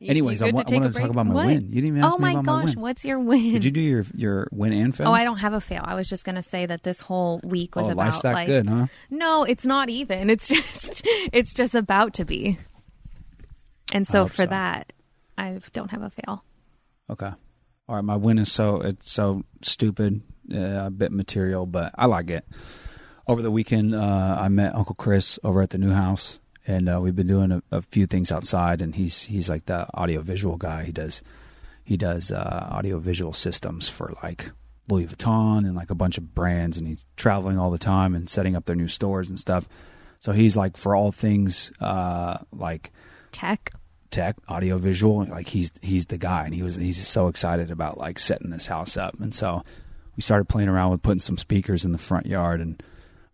You- 0.00 0.10
Anyways, 0.10 0.40
you 0.40 0.46
I 0.46 0.50
good 0.50 0.56
wa- 0.56 0.62
to 0.62 0.74
I 0.74 0.78
wanted 0.78 0.92
to 0.94 1.00
talk 1.00 1.10
about 1.10 1.26
my 1.26 1.34
What? 1.34 1.46
win. 1.46 1.62
You 1.68 1.74
didn't 1.80 1.88
even 1.88 2.04
ask 2.04 2.14
oh 2.14 2.18
me 2.18 2.22
my 2.22 2.32
about 2.32 2.44
gosh, 2.44 2.64
my 2.66 2.70
win. 2.72 2.80
what's 2.82 3.04
your 3.04 3.18
win? 3.18 3.52
Did 3.54 3.64
you 3.64 3.70
do 3.70 3.80
your 3.80 4.04
your 4.14 4.48
win 4.52 4.72
and 4.74 4.94
fail? 4.94 5.08
Oh, 5.08 5.12
I 5.12 5.24
don't 5.24 5.38
have 5.38 5.54
a 5.54 5.60
fail. 5.60 5.82
I 5.84 5.94
was 5.94 6.08
just 6.08 6.24
going 6.24 6.36
to 6.36 6.42
say 6.42 6.66
that 6.66 6.82
this 6.82 7.00
whole 7.00 7.40
week 7.42 7.74
was 7.76 7.86
oh, 7.88 7.92
about 7.92 8.04
life's 8.06 8.20
that 8.22 8.34
like 8.34 8.46
good, 8.46 8.68
huh? 8.68 8.86
No, 9.10 9.42
it's 9.44 9.64
not 9.64 9.88
even. 9.88 10.28
It's 10.30 10.46
just 10.54 11.02
it's 11.32 11.54
just 11.54 11.74
about 11.74 12.14
to 12.14 12.24
be. 12.24 12.58
And 13.92 14.06
so 14.06 14.26
for 14.26 14.42
so. 14.42 14.46
that, 14.46 14.92
I 15.36 15.60
don't 15.72 15.90
have 15.90 16.02
a 16.02 16.10
fail. 16.10 16.44
Okay. 17.10 17.30
All 17.88 17.94
right, 17.94 18.04
my 18.04 18.16
win 18.16 18.38
is 18.38 18.52
so 18.52 18.80
it's 18.82 19.10
so 19.10 19.44
stupid, 19.62 20.20
uh, 20.52 20.86
a 20.86 20.90
bit 20.90 21.10
material, 21.10 21.64
but 21.64 21.94
I 21.96 22.06
like 22.06 22.28
it. 22.28 22.44
Over 23.26 23.40
the 23.40 23.50
weekend, 23.50 23.94
uh, 23.94 24.36
I 24.38 24.48
met 24.48 24.74
Uncle 24.74 24.94
Chris 24.94 25.38
over 25.42 25.62
at 25.62 25.70
the 25.70 25.78
new 25.78 25.92
house, 25.92 26.38
and 26.66 26.88
uh, 26.88 27.00
we've 27.00 27.16
been 27.16 27.26
doing 27.26 27.50
a, 27.50 27.62
a 27.70 27.82
few 27.82 28.06
things 28.06 28.30
outside. 28.30 28.82
And 28.82 28.94
he's 28.94 29.24
he's 29.24 29.48
like 29.48 29.66
the 29.66 29.86
audio 29.94 30.20
visual 30.20 30.56
guy. 30.56 30.84
He 30.84 30.92
does 30.92 31.22
he 31.82 31.96
does 31.96 32.30
uh, 32.30 32.68
audio 32.70 32.98
visual 32.98 33.32
systems 33.32 33.88
for 33.88 34.12
like 34.22 34.50
Louis 34.90 35.06
Vuitton 35.06 35.58
and 35.58 35.74
like 35.74 35.90
a 35.90 35.94
bunch 35.94 36.18
of 36.18 36.34
brands, 36.34 36.76
and 36.76 36.86
he's 36.86 37.04
traveling 37.16 37.58
all 37.58 37.70
the 37.70 37.78
time 37.78 38.14
and 38.14 38.28
setting 38.28 38.54
up 38.54 38.66
their 38.66 38.76
new 38.76 38.88
stores 38.88 39.30
and 39.30 39.38
stuff. 39.38 39.66
So 40.20 40.32
he's 40.32 40.56
like 40.56 40.76
for 40.76 40.94
all 40.94 41.12
things 41.12 41.72
uh, 41.80 42.38
like 42.52 42.92
Tech. 43.32 43.72
Tech, 44.10 44.36
audio 44.48 44.78
visual, 44.78 45.24
like 45.26 45.48
he's 45.48 45.70
he's 45.82 46.06
the 46.06 46.18
guy 46.18 46.44
and 46.44 46.54
he 46.54 46.62
was 46.62 46.76
he's 46.76 47.06
so 47.06 47.28
excited 47.28 47.70
about 47.70 47.98
like 47.98 48.18
setting 48.18 48.50
this 48.50 48.66
house 48.66 48.96
up. 48.96 49.18
And 49.20 49.34
so 49.34 49.62
we 50.16 50.22
started 50.22 50.48
playing 50.48 50.68
around 50.68 50.90
with 50.90 51.02
putting 51.02 51.20
some 51.20 51.38
speakers 51.38 51.84
in 51.84 51.92
the 51.92 51.98
front 51.98 52.26
yard 52.26 52.60
and 52.60 52.82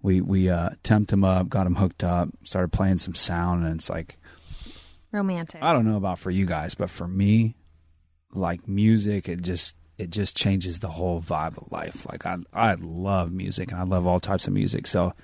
we 0.02 0.20
we 0.20 0.48
uh 0.48 0.70
temped 0.82 1.12
him 1.12 1.24
up, 1.24 1.48
got 1.48 1.66
him 1.66 1.76
hooked 1.76 2.04
up, 2.04 2.28
started 2.42 2.72
playing 2.72 2.98
some 2.98 3.14
sound 3.14 3.64
and 3.64 3.76
it's 3.76 3.90
like 3.90 4.18
Romantic. 5.12 5.62
I 5.62 5.72
don't 5.72 5.84
know 5.84 5.96
about 5.96 6.18
for 6.18 6.30
you 6.30 6.44
guys, 6.44 6.74
but 6.74 6.90
for 6.90 7.06
me, 7.06 7.54
like 8.32 8.66
music, 8.66 9.28
it 9.28 9.42
just 9.42 9.76
it 9.96 10.10
just 10.10 10.36
changes 10.36 10.80
the 10.80 10.88
whole 10.88 11.20
vibe 11.20 11.56
of 11.56 11.70
life. 11.70 12.04
Like 12.10 12.26
I 12.26 12.38
I 12.52 12.74
love 12.74 13.32
music 13.32 13.70
and 13.70 13.80
I 13.80 13.84
love 13.84 14.06
all 14.06 14.18
types 14.18 14.46
of 14.48 14.52
music. 14.52 14.88
So 14.88 15.14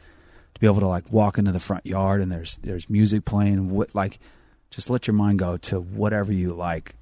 to 0.55 0.61
be 0.61 0.67
able 0.67 0.81
to 0.81 0.87
like 0.87 1.11
walk 1.13 1.39
into 1.39 1.53
the 1.53 1.61
front 1.61 1.87
yard 1.87 2.21
and 2.21 2.31
there's 2.31 2.59
there's 2.59 2.89
music 2.89 3.25
playing, 3.25 3.71
what 3.71 3.95
like 3.95 4.21
just 4.71 4.91
let 4.91 5.07
your 5.07 5.15
mind 5.15 5.39
go 5.39 5.57
to 5.57 5.81
whatever 5.81 6.33
you 6.33 6.53
like. 6.53 6.95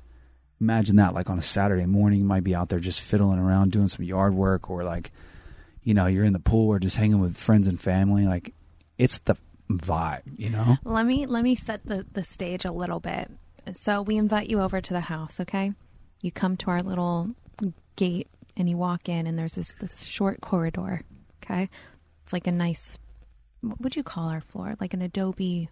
Imagine 0.60 0.96
that 0.96 1.14
like 1.14 1.30
on 1.30 1.38
a 1.38 1.42
Saturday 1.42 1.86
morning, 1.86 2.20
you 2.20 2.24
might 2.24 2.44
be 2.44 2.54
out 2.54 2.68
there 2.68 2.80
just 2.80 3.00
fiddling 3.00 3.38
around 3.38 3.72
doing 3.72 3.88
some 3.88 4.04
yard 4.04 4.34
work 4.34 4.70
or 4.70 4.84
like 4.84 5.12
you 5.88 5.94
know, 5.94 6.04
you're 6.04 6.24
in 6.24 6.34
the 6.34 6.38
pool 6.38 6.68
or 6.68 6.78
just 6.78 6.98
hanging 6.98 7.18
with 7.18 7.36
friends 7.36 7.66
and 7.66 7.80
family. 7.80 8.26
Like 8.26 8.52
it's 8.98 9.18
the 9.20 9.36
vibe, 9.70 10.20
you 10.36 10.50
know? 10.50 10.76
Let 10.84 11.06
me 11.06 11.24
let 11.24 11.42
me 11.42 11.54
set 11.54 11.84
the 11.86 12.04
the 12.12 12.22
stage 12.22 12.64
a 12.64 12.72
little 12.72 13.00
bit. 13.00 13.30
So 13.74 14.02
we 14.02 14.16
invite 14.16 14.48
you 14.48 14.60
over 14.60 14.80
to 14.82 14.92
the 14.92 15.00
house, 15.00 15.40
okay? 15.40 15.72
You 16.22 16.32
come 16.32 16.56
to 16.58 16.70
our 16.70 16.82
little 16.82 17.30
gate 17.96 18.28
and 18.56 18.68
you 18.68 18.76
walk 18.76 19.08
in 19.08 19.26
and 19.26 19.38
there's 19.38 19.54
this 19.54 19.72
this 19.80 20.04
short 20.04 20.40
corridor, 20.40 21.02
okay? 21.42 21.70
It's 22.24 22.32
like 22.32 22.46
a 22.46 22.52
nice 22.52 22.98
what 23.60 23.80
would 23.80 23.96
you 23.96 24.02
call 24.02 24.28
our 24.28 24.40
floor? 24.40 24.76
Like 24.80 24.94
an 24.94 25.02
adobe 25.02 25.68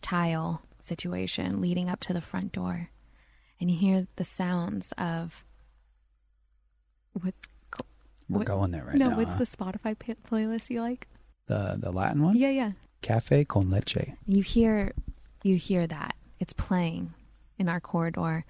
tile 0.00 0.62
situation 0.80 1.60
leading 1.60 1.88
up 1.88 2.00
to 2.00 2.12
the 2.12 2.20
front 2.20 2.52
door. 2.52 2.90
And 3.60 3.70
you 3.70 3.76
hear 3.78 4.06
the 4.16 4.24
sounds 4.24 4.92
of 4.98 5.44
what 7.12 7.34
We're 8.28 8.38
What- 8.38 8.46
going 8.46 8.70
there 8.72 8.84
right 8.84 8.96
no, 8.96 9.10
now. 9.10 9.16
what's 9.16 9.32
huh? 9.32 9.38
the 9.38 9.44
Spotify 9.46 9.98
p- 9.98 10.14
playlist 10.14 10.70
you 10.70 10.80
like? 10.82 11.08
the 11.46 11.76
the 11.80 11.90
Latin 11.90 12.22
one? 12.22 12.36
Yeah, 12.36 12.50
yeah. 12.50 12.72
Cafe 13.00 13.44
con 13.46 13.70
leche. 13.70 14.12
you 14.26 14.42
hear 14.42 14.92
you 15.42 15.56
hear 15.56 15.86
that 15.86 16.14
it's 16.38 16.52
playing 16.52 17.14
in 17.58 17.68
our 17.70 17.80
corridor 17.80 18.44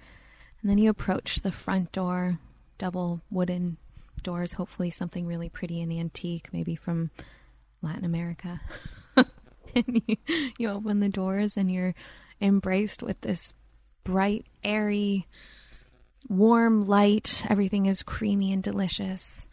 and 0.61 0.69
then 0.69 0.77
you 0.77 0.89
approach 0.89 1.39
the 1.41 1.51
front 1.51 1.91
door 1.93 2.39
double 2.77 3.21
wooden 3.31 3.77
doors 4.21 4.53
hopefully 4.53 4.89
something 4.89 5.25
really 5.25 5.47
pretty 5.49 5.81
and 5.81 5.93
antique 5.93 6.49
maybe 6.51 6.75
from 6.75 7.09
latin 7.81 8.03
america 8.03 8.59
and 9.75 10.01
you, 10.07 10.15
you 10.57 10.69
open 10.69 10.99
the 10.99 11.09
doors 11.09 11.57
and 11.57 11.71
you're 11.71 11.95
embraced 12.41 13.03
with 13.03 13.19
this 13.21 13.53
bright, 14.03 14.45
airy, 14.63 15.27
warm 16.27 16.85
light. 16.85 17.43
Everything 17.49 17.85
is 17.85 18.03
creamy 18.03 18.53
and 18.53 18.63
delicious. 18.63 19.47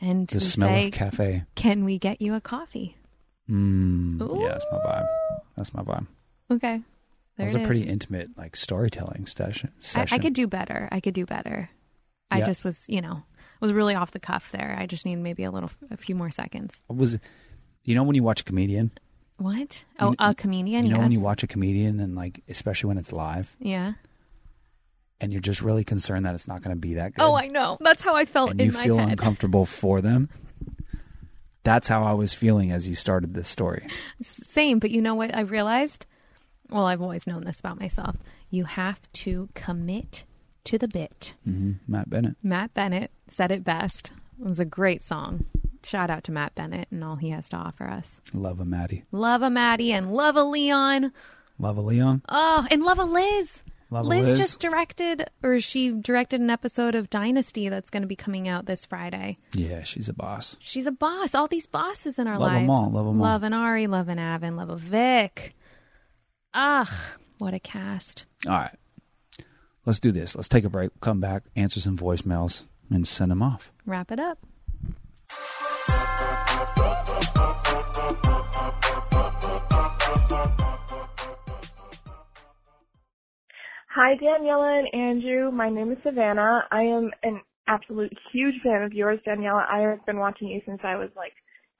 And 0.00 0.28
The 0.28 0.40
smell 0.40 0.68
say, 0.68 0.86
of 0.86 0.92
cafe. 0.92 1.44
"Can 1.56 1.84
we 1.84 1.98
get 1.98 2.22
you 2.22 2.34
a 2.34 2.40
coffee?" 2.40 2.96
Mm, 3.50 4.20
Ooh. 4.22 4.42
yeah, 4.42 4.48
that's 4.50 4.66
my 4.70 4.78
vibe. 4.78 5.06
That's 5.56 5.74
my 5.74 5.82
vibe. 5.82 6.06
Okay, 6.50 6.76
there 6.78 6.82
that 7.36 7.44
was 7.44 7.54
a 7.56 7.66
pretty 7.66 7.82
intimate 7.82 8.30
like 8.36 8.54
storytelling 8.54 9.26
session. 9.26 9.70
I, 9.76 9.80
session. 9.80 10.14
I 10.14 10.18
could 10.22 10.34
do 10.34 10.46
better. 10.46 10.88
I 10.92 11.00
could 11.00 11.14
do 11.14 11.26
better. 11.26 11.70
I 12.30 12.42
just 12.42 12.62
was, 12.62 12.84
you 12.88 13.00
know, 13.00 13.22
was 13.60 13.72
really 13.72 13.94
off 13.94 14.10
the 14.10 14.20
cuff 14.20 14.52
there. 14.52 14.76
I 14.78 14.86
just 14.86 15.06
need 15.06 15.16
maybe 15.16 15.44
a 15.44 15.50
little, 15.50 15.70
a 15.90 15.96
few 15.96 16.14
more 16.14 16.30
seconds. 16.30 16.82
was. 16.88 17.18
You 17.84 17.94
know 17.94 18.02
when 18.02 18.16
you 18.16 18.22
watch 18.22 18.42
a 18.42 18.44
comedian, 18.44 18.90
What? 19.38 19.84
Oh, 20.00 20.14
a 20.18 20.34
comedian. 20.34 20.84
you 20.84 20.92
know 20.92 20.98
when 20.98 21.12
you 21.12 21.20
watch 21.20 21.42
a 21.42 21.46
comedian 21.46 22.00
and 22.00 22.14
like 22.14 22.42
especially 22.48 22.88
when 22.88 22.98
it's 22.98 23.12
live, 23.12 23.54
Yeah. 23.60 23.92
and 25.20 25.32
you're 25.32 25.40
just 25.40 25.62
really 25.62 25.84
concerned 25.84 26.26
that 26.26 26.34
it's 26.34 26.48
not 26.48 26.60
going 26.62 26.74
to 26.76 26.80
be 26.80 26.94
that 26.94 27.14
good. 27.14 27.22
Oh, 27.22 27.34
I 27.34 27.46
know. 27.46 27.78
That's 27.80 28.02
how 28.02 28.16
I 28.16 28.24
felt 28.24 28.50
and 28.50 28.60
in 28.60 28.66
you 28.66 28.72
my 28.72 28.82
feel 28.84 28.98
head. 28.98 29.10
uncomfortable 29.10 29.64
for 29.64 30.00
them. 30.00 30.28
That's 31.64 31.86
how 31.88 32.02
I 32.04 32.12
was 32.14 32.32
feeling 32.34 32.72
as 32.72 32.88
you 32.88 32.94
started 32.94 33.34
this 33.34 33.48
story. 33.48 33.86
Same, 34.22 34.78
but 34.78 34.90
you 34.90 35.00
know 35.02 35.14
what 35.14 35.34
I 35.34 35.40
realized? 35.40 36.06
Well, 36.70 36.86
I've 36.86 37.02
always 37.02 37.26
known 37.26 37.44
this 37.44 37.60
about 37.60 37.78
myself. 37.80 38.16
You 38.50 38.64
have 38.64 39.00
to 39.12 39.48
commit 39.54 40.24
to 40.64 40.78
the 40.78 40.88
bit. 40.88 41.34
hmm 41.44 41.72
Matt 41.86 42.10
Bennett. 42.10 42.36
Matt 42.42 42.74
Bennett 42.74 43.10
said 43.30 43.50
it 43.50 43.64
best. 43.64 44.10
It 44.40 44.46
was 44.46 44.58
a 44.60 44.64
great 44.64 45.02
song. 45.02 45.44
Shout 45.84 46.10
out 46.10 46.24
to 46.24 46.32
Matt 46.32 46.54
Bennett 46.54 46.88
and 46.90 47.02
all 47.04 47.16
he 47.16 47.30
has 47.30 47.48
to 47.50 47.56
offer 47.56 47.84
us. 47.88 48.20
Love 48.34 48.60
a 48.60 48.64
Maddie. 48.64 49.04
Love 49.12 49.42
a 49.42 49.50
Maddie 49.50 49.92
and 49.92 50.10
love 50.10 50.36
a 50.36 50.42
Leon. 50.42 51.12
Love 51.58 51.76
a 51.76 51.80
Leon. 51.80 52.22
Oh, 52.28 52.66
and 52.70 52.82
love 52.82 52.98
a 52.98 53.04
Liz. 53.04 53.62
Love 53.90 54.04
a 54.04 54.08
Liz, 54.08 54.26
Liz. 54.28 54.38
just 54.38 54.60
directed, 54.60 55.26
or 55.42 55.60
she 55.60 55.92
directed 55.92 56.40
an 56.42 56.50
episode 56.50 56.94
of 56.94 57.08
Dynasty 57.08 57.70
that's 57.70 57.88
going 57.88 58.02
to 58.02 58.06
be 58.06 58.16
coming 58.16 58.46
out 58.46 58.66
this 58.66 58.84
Friday. 58.84 59.38
Yeah, 59.54 59.82
she's 59.82 60.08
a 60.10 60.12
boss. 60.12 60.56
She's 60.60 60.84
a 60.86 60.92
boss. 60.92 61.34
All 61.34 61.48
these 61.48 61.66
bosses 61.66 62.18
in 62.18 62.26
our 62.26 62.38
Love 62.38 62.52
lives. 62.52 62.68
Love 62.68 62.84
them 62.84 62.96
all, 62.96 63.04
love 63.04 63.14
'em 63.14 63.20
all. 63.20 63.26
Love 63.28 63.42
an 63.44 63.52
Ari, 63.54 63.86
love 63.86 64.08
an 64.10 64.18
Avan, 64.18 64.56
love 64.56 64.68
a 64.68 64.76
Vic. 64.76 65.54
Ugh, 66.52 66.88
what 67.38 67.54
a 67.54 67.60
cast. 67.60 68.24
All 68.46 68.52
right. 68.52 68.74
Let's 69.86 70.00
do 70.00 70.12
this. 70.12 70.36
Let's 70.36 70.48
take 70.50 70.64
a 70.64 70.70
break, 70.70 70.90
come 71.00 71.18
back, 71.20 71.44
answer 71.56 71.80
some 71.80 71.96
voicemails, 71.96 72.66
and 72.90 73.08
send 73.08 73.30
them 73.30 73.42
off. 73.42 73.72
Wrap 73.86 74.12
it 74.12 74.20
up. 74.20 74.38
Hi, 83.90 84.14
Daniella 84.14 84.78
and 84.78 84.94
Andrew. 84.94 85.50
My 85.50 85.68
name 85.68 85.90
is 85.90 85.98
Savannah. 86.04 86.60
I 86.70 86.82
am 86.82 87.10
an 87.24 87.40
absolute 87.66 88.12
huge 88.32 88.54
fan 88.62 88.82
of 88.82 88.92
yours, 88.92 89.18
Daniella. 89.24 89.66
I 89.68 89.80
have 89.80 90.06
been 90.06 90.18
watching 90.18 90.46
you 90.48 90.60
since 90.64 90.78
I 90.84 90.94
was 90.94 91.10
like 91.16 91.32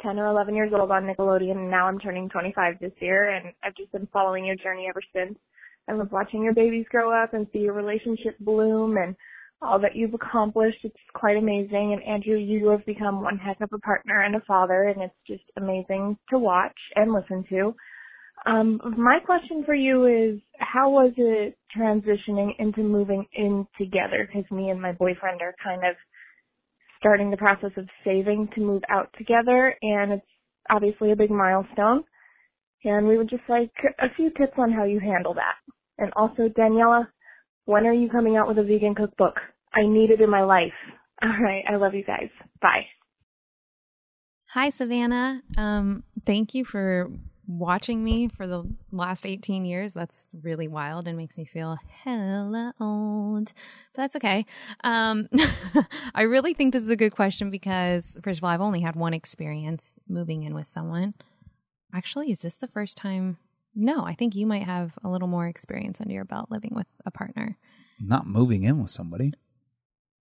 10 0.03 0.19
or 0.19 0.27
11 0.27 0.55
years 0.55 0.73
old 0.77 0.91
on 0.91 1.05
Nickelodeon, 1.05 1.53
and 1.53 1.71
now 1.71 1.87
I'm 1.87 2.01
turning 2.01 2.29
25 2.29 2.81
this 2.81 2.93
year, 3.01 3.31
and 3.31 3.53
I've 3.63 3.77
just 3.77 3.93
been 3.93 4.09
following 4.13 4.45
your 4.45 4.57
journey 4.57 4.87
ever 4.89 5.01
since. 5.15 5.39
I 5.89 5.93
love 5.93 6.11
watching 6.11 6.43
your 6.43 6.55
babies 6.55 6.87
grow 6.91 7.13
up 7.13 7.35
and 7.35 7.47
see 7.53 7.61
your 7.61 7.75
relationship 7.75 8.37
bloom 8.41 8.97
and 8.97 9.15
all 9.61 9.81
that 9.81 9.97
you've 9.97 10.15
accomplished. 10.15 10.79
It's 10.85 10.97
quite 11.15 11.37
amazing. 11.37 11.93
And 11.93 12.03
Andrew, 12.03 12.37
you 12.37 12.69
have 12.69 12.85
become 12.87 13.23
one 13.23 13.39
heck 13.39 13.61
of 13.61 13.71
a 13.73 13.79
partner 13.79 14.21
and 14.23 14.37
a 14.37 14.41
father, 14.47 14.85
and 14.85 15.03
it's 15.03 15.15
just 15.27 15.45
amazing 15.57 16.17
to 16.31 16.39
watch 16.39 16.77
and 16.95 17.13
listen 17.13 17.45
to. 17.51 17.75
Um, 18.47 18.81
my 18.97 19.19
question 19.25 19.65
for 19.65 19.75
you 19.75 20.07
is, 20.07 20.41
how 20.59 20.91
was 20.91 21.13
it 21.17 21.59
transitioning 21.77 22.51
into 22.59 22.83
moving 22.83 23.27
in 23.35 23.67
together? 23.77 24.27
Because 24.27 24.49
me 24.51 24.71
and 24.71 24.81
my 24.81 24.93
boyfriend 24.93 25.43
are 25.43 25.55
kind 25.63 25.83
of 25.85 25.97
starting 26.99 27.31
the 27.31 27.37
process 27.37 27.73
of 27.77 27.89
saving 28.05 28.49
to 28.55 28.61
move 28.61 28.83
out 28.89 29.13
together, 29.19 29.75
and 29.83 30.13
it's 30.13 30.27
obviously 30.71 31.11
a 31.11 31.17
big 31.17 31.31
milestone. 31.31 32.05
And 32.85 33.09
we 33.09 33.19
would 33.19 33.29
just 33.29 33.43
like 33.49 33.73
a 33.99 34.15
few 34.15 34.31
tips 34.31 34.55
on 34.57 34.73
how 34.73 34.85
you 34.85 35.01
handle 35.01 35.35
that. 35.35 35.57
And 35.99 36.13
also, 36.15 36.49
Daniella, 36.49 37.09
when 37.69 37.87
are 37.87 37.93
you 37.93 38.09
coming 38.09 38.35
out 38.35 38.49
with 38.49 38.57
a 38.57 38.63
vegan 38.63 38.95
cookbook? 38.95 39.35
I 39.75 39.87
need 39.87 40.11
it 40.11 40.23
in 40.23 40.31
my 40.31 40.43
life. 40.43 40.73
All 41.23 41.37
right, 41.39 41.63
I 41.69 41.77
love 41.77 41.93
you 41.93 42.03
guys. 42.03 42.31
Bye. 42.63 42.87
Hi, 44.53 44.71
Savannah. 44.71 45.43
Um, 45.59 46.03
thank 46.25 46.55
you 46.55 46.65
for 46.65 47.11
watching 47.47 48.03
me 48.03 48.29
for 48.29 48.47
the 48.47 48.65
last 48.91 49.27
18 49.27 49.67
years. 49.67 49.93
That's 49.93 50.27
really 50.43 50.67
wild 50.67 51.07
and 51.07 51.19
makes 51.19 51.37
me 51.37 51.45
feel 51.45 51.77
hella 52.03 52.73
old. 52.81 53.53
But 53.95 54.03
that's 54.03 54.17
okay. 54.17 54.47
Um, 54.83 55.29
I 56.15 56.23
really 56.23 56.55
think 56.55 56.73
this 56.73 56.83
is 56.83 56.91
a 56.91 56.97
good 56.97 57.15
question 57.15 57.51
because, 57.51 58.17
first 58.25 58.39
of 58.39 58.45
all, 58.45 58.51
I've 58.51 58.63
only 58.63 58.81
had 58.81 58.97
one 58.97 59.13
experience 59.13 59.99
moving 60.09 60.45
in 60.45 60.55
with 60.55 60.69
someone. 60.69 61.13
Actually, 61.93 62.33
is 62.33 62.41
this 62.41 62.55
the 62.55 62.69
first 62.69 62.97
time? 62.97 63.37
No, 63.75 64.05
I 64.05 64.15
think 64.15 64.35
you 64.35 64.47
might 64.47 64.65
have 64.65 64.93
a 65.05 65.09
little 65.09 65.29
more 65.29 65.47
experience 65.47 66.01
under 66.01 66.13
your 66.15 66.25
belt 66.25 66.51
living 66.51 66.73
with 66.75 66.87
a 67.07 67.11
partner. 67.11 67.57
Not 68.01 68.27
moving 68.27 68.65
in 68.65 68.81
with 68.81 68.91
somebody. 68.91 69.33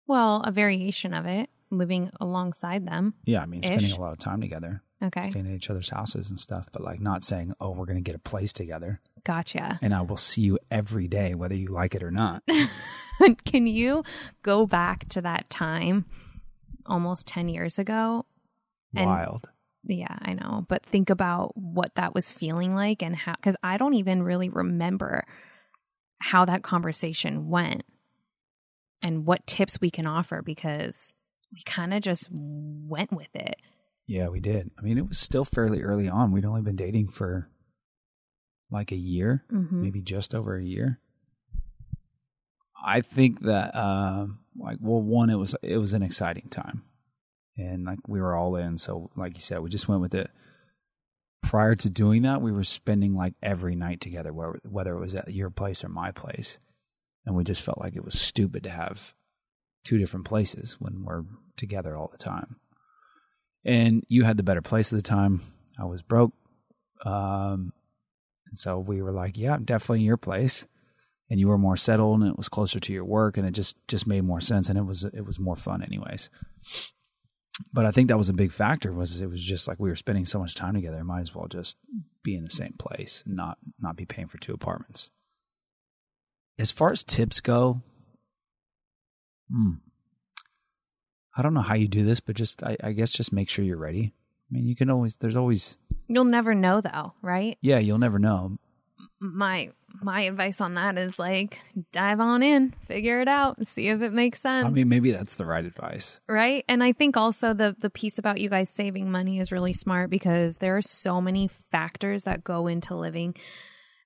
Well, 0.06 0.42
a 0.44 0.50
variation 0.52 1.14
of 1.14 1.24
it, 1.26 1.48
living 1.70 2.10
alongside 2.20 2.86
them. 2.86 3.14
Yeah, 3.24 3.42
I 3.42 3.46
mean, 3.46 3.62
spending 3.62 3.92
a 3.92 4.00
lot 4.00 4.12
of 4.12 4.18
time 4.18 4.40
together, 4.40 4.82
Okay. 5.02 5.22
staying 5.30 5.46
at 5.46 5.52
each 5.54 5.70
other's 5.70 5.90
houses 5.90 6.30
and 6.30 6.38
stuff, 6.40 6.68
but 6.72 6.82
like 6.82 7.00
not 7.00 7.22
saying, 7.24 7.54
oh, 7.60 7.70
we're 7.70 7.86
going 7.86 7.96
to 7.96 8.02
get 8.02 8.14
a 8.14 8.18
place 8.20 8.52
together 8.52 9.00
Gotcha. 9.24 9.78
and 9.82 9.94
I 9.94 10.02
will 10.02 10.16
see 10.16 10.42
you 10.42 10.58
every 10.70 11.08
day, 11.08 11.34
whether 11.34 11.54
you 11.54 11.68
like 11.68 11.94
it 11.94 12.02
or 12.02 12.10
not. 12.10 12.42
Can 13.44 13.66
you 13.66 14.02
go 14.42 14.66
back 14.66 15.08
to 15.10 15.20
that 15.22 15.48
time 15.50 16.04
almost 16.86 17.26
10 17.28 17.48
years 17.48 17.78
ago? 17.78 18.26
Wild. 18.92 19.48
Yeah, 19.86 20.16
I 20.22 20.34
know. 20.34 20.64
But 20.68 20.84
think 20.86 21.10
about 21.10 21.56
what 21.56 21.94
that 21.96 22.14
was 22.14 22.30
feeling 22.30 22.74
like 22.74 23.02
and 23.02 23.14
how, 23.14 23.34
because 23.36 23.56
I 23.62 23.76
don't 23.76 23.94
even 23.94 24.22
really 24.22 24.48
remember 24.48 25.24
how 26.20 26.44
that 26.46 26.62
conversation 26.62 27.48
went 27.48 27.84
and 29.02 29.26
what 29.26 29.46
tips 29.46 29.80
we 29.80 29.90
can 29.90 30.06
offer 30.06 30.40
because 30.40 31.12
we 31.52 31.60
kind 31.66 31.92
of 31.92 32.02
just 32.02 32.28
went 32.32 33.12
with 33.12 33.28
it. 33.34 33.56
Yeah, 34.06 34.28
we 34.28 34.40
did. 34.40 34.70
I 34.78 34.82
mean, 34.82 34.98
it 34.98 35.06
was 35.08 35.18
still 35.18 35.44
fairly 35.44 35.82
early 35.82 36.08
on. 36.08 36.32
We'd 36.32 36.44
only 36.44 36.62
been 36.62 36.76
dating 36.76 37.08
for 37.08 37.48
like 38.70 38.90
a 38.92 38.96
year, 38.96 39.44
Mm-hmm. 39.52 39.82
maybe 39.82 40.02
just 40.02 40.34
over 40.34 40.56
a 40.56 40.64
year. 40.64 40.98
I 42.86 43.00
think 43.00 43.40
that, 43.42 43.74
um, 43.74 44.40
like, 44.58 44.78
well, 44.80 45.00
one, 45.00 45.30
it 45.30 45.36
was 45.36 45.54
it 45.62 45.78
was 45.78 45.92
an 45.94 46.02
exciting 46.02 46.48
time, 46.50 46.82
and 47.56 47.84
like 47.84 47.98
we 48.06 48.20
were 48.20 48.34
all 48.34 48.56
in. 48.56 48.78
So, 48.78 49.10
like 49.16 49.34
you 49.34 49.40
said, 49.40 49.60
we 49.60 49.70
just 49.70 49.88
went 49.88 50.00
with 50.00 50.14
it. 50.14 50.30
Prior 51.42 51.74
to 51.76 51.90
doing 51.90 52.22
that, 52.22 52.40
we 52.40 52.52
were 52.52 52.64
spending 52.64 53.14
like 53.14 53.34
every 53.42 53.74
night 53.74 54.00
together, 54.00 54.32
whether 54.32 54.96
it 54.96 55.00
was 55.00 55.14
at 55.14 55.32
your 55.32 55.50
place 55.50 55.84
or 55.84 55.88
my 55.88 56.10
place, 56.10 56.58
and 57.26 57.36
we 57.36 57.44
just 57.44 57.62
felt 57.62 57.78
like 57.78 57.96
it 57.96 58.04
was 58.04 58.18
stupid 58.18 58.62
to 58.64 58.70
have 58.70 59.14
two 59.84 59.98
different 59.98 60.26
places 60.26 60.76
when 60.78 61.04
we're 61.04 61.24
together 61.56 61.96
all 61.96 62.08
the 62.10 62.18
time 62.18 62.56
and 63.64 64.04
you 64.08 64.24
had 64.24 64.36
the 64.36 64.42
better 64.42 64.62
place 64.62 64.92
at 64.92 64.96
the 64.96 65.02
time. 65.02 65.40
I 65.78 65.84
was 65.84 66.02
broke, 66.02 66.32
um, 67.04 67.72
and 68.46 68.58
so 68.58 68.78
we 68.78 69.02
were 69.02 69.12
like, 69.12 69.38
"Yeah, 69.38 69.58
definitely 69.62 70.02
your 70.02 70.16
place." 70.16 70.66
And 71.30 71.40
you 71.40 71.48
were 71.48 71.58
more 71.58 71.76
settled, 71.76 72.20
and 72.20 72.30
it 72.30 72.36
was 72.36 72.50
closer 72.50 72.78
to 72.78 72.92
your 72.92 73.04
work, 73.04 73.36
and 73.36 73.46
it 73.46 73.52
just 73.52 73.76
just 73.88 74.06
made 74.06 74.24
more 74.24 74.40
sense, 74.40 74.68
and 74.68 74.78
it 74.78 74.84
was 74.84 75.04
it 75.04 75.24
was 75.24 75.40
more 75.40 75.56
fun, 75.56 75.82
anyways. 75.82 76.28
But 77.72 77.86
I 77.86 77.92
think 77.92 78.08
that 78.08 78.18
was 78.18 78.28
a 78.28 78.32
big 78.34 78.50
factor. 78.52 78.92
Was 78.92 79.20
it 79.20 79.26
was 79.30 79.42
just 79.44 79.68
like 79.68 79.78
we 79.78 79.88
were 79.88 79.96
spending 79.96 80.26
so 80.26 80.38
much 80.40 80.54
time 80.54 80.74
together, 80.74 81.02
might 81.04 81.20
as 81.20 81.34
well 81.34 81.46
just 81.46 81.76
be 82.22 82.34
in 82.34 82.42
the 82.44 82.50
same 82.50 82.74
place, 82.78 83.22
and 83.26 83.36
not 83.36 83.58
not 83.80 83.96
be 83.96 84.04
paying 84.06 84.26
for 84.28 84.38
two 84.38 84.52
apartments. 84.54 85.10
As 86.58 86.70
far 86.70 86.90
as 86.92 87.04
tips 87.04 87.40
go, 87.40 87.82
hmm, 89.50 89.74
I 91.36 91.42
don't 91.42 91.54
know 91.54 91.60
how 91.60 91.74
you 91.74 91.88
do 91.88 92.04
this, 92.04 92.20
but 92.20 92.36
just 92.36 92.62
I, 92.62 92.76
I 92.82 92.92
guess 92.92 93.10
just 93.10 93.32
make 93.32 93.48
sure 93.48 93.64
you're 93.64 93.76
ready. 93.76 94.12
I 94.50 94.54
mean, 94.54 94.66
you 94.66 94.74
can 94.76 94.90
always 94.90 95.16
there's 95.16 95.36
always 95.36 95.78
You'll 96.08 96.24
never 96.24 96.54
know 96.54 96.80
though, 96.80 97.14
right? 97.22 97.56
yeah, 97.60 97.78
you'll 97.78 97.98
never 97.98 98.18
know. 98.18 98.58
My 99.20 99.70
my 100.02 100.22
advice 100.22 100.60
on 100.60 100.74
that 100.74 100.98
is 100.98 101.18
like 101.18 101.58
dive 101.92 102.20
on 102.20 102.42
in, 102.42 102.74
figure 102.86 103.20
it 103.20 103.28
out, 103.28 103.58
and 103.58 103.68
see 103.68 103.88
if 103.88 104.02
it 104.02 104.12
makes 104.12 104.40
sense. 104.40 104.66
I 104.66 104.70
mean, 104.70 104.88
maybe 104.88 105.12
that's 105.12 105.36
the 105.36 105.46
right 105.46 105.64
advice. 105.64 106.20
right 106.28 106.64
and 106.68 106.82
i 106.82 106.92
think 106.92 107.16
also 107.16 107.52
the 107.54 107.74
the 107.78 107.90
piece 107.90 108.18
about 108.18 108.40
you 108.40 108.48
guys 108.48 108.70
saving 108.70 109.10
money 109.10 109.38
is 109.38 109.52
really 109.52 109.72
smart 109.72 110.10
because 110.10 110.58
there 110.58 110.76
are 110.76 110.82
so 110.82 111.20
many 111.20 111.48
factors 111.70 112.22
that 112.24 112.44
go 112.44 112.66
into 112.66 112.94
living 112.94 113.34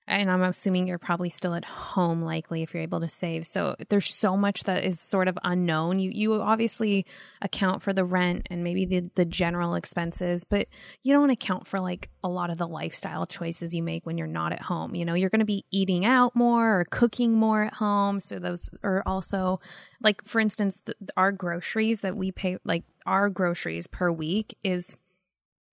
and 0.09 0.31
I'm 0.31 0.41
assuming 0.41 0.87
you're 0.87 0.97
probably 0.97 1.29
still 1.29 1.53
at 1.53 1.63
home 1.63 2.23
likely 2.23 2.63
if 2.63 2.73
you're 2.73 2.83
able 2.83 2.99
to 2.99 3.07
save. 3.07 3.45
So 3.45 3.75
there's 3.89 4.13
so 4.13 4.35
much 4.35 4.63
that 4.63 4.83
is 4.83 4.99
sort 4.99 5.27
of 5.27 5.37
unknown. 5.43 5.99
You 5.99 6.11
you 6.11 6.33
obviously 6.41 7.05
account 7.41 7.83
for 7.83 7.93
the 7.93 8.03
rent 8.03 8.47
and 8.49 8.63
maybe 8.63 8.85
the 8.85 9.09
the 9.15 9.25
general 9.25 9.75
expenses, 9.75 10.43
but 10.43 10.67
you 11.03 11.13
don't 11.13 11.29
account 11.29 11.67
for 11.67 11.79
like 11.79 12.09
a 12.23 12.27
lot 12.27 12.49
of 12.49 12.57
the 12.57 12.67
lifestyle 12.67 13.25
choices 13.25 13.75
you 13.75 13.83
make 13.83 14.05
when 14.05 14.17
you're 14.17 14.27
not 14.27 14.51
at 14.51 14.63
home. 14.63 14.95
You 14.95 15.05
know, 15.05 15.13
you're 15.13 15.29
going 15.29 15.39
to 15.39 15.45
be 15.45 15.65
eating 15.71 16.05
out 16.05 16.35
more 16.35 16.79
or 16.79 16.85
cooking 16.85 17.33
more 17.33 17.63
at 17.63 17.75
home, 17.75 18.19
so 18.19 18.39
those 18.39 18.71
are 18.83 19.03
also 19.05 19.59
like 20.01 20.27
for 20.27 20.39
instance, 20.39 20.79
th- 20.85 20.97
our 21.15 21.31
groceries 21.31 22.01
that 22.01 22.17
we 22.17 22.31
pay 22.31 22.57
like 22.65 22.83
our 23.05 23.29
groceries 23.29 23.85
per 23.85 24.11
week 24.11 24.57
is 24.63 24.95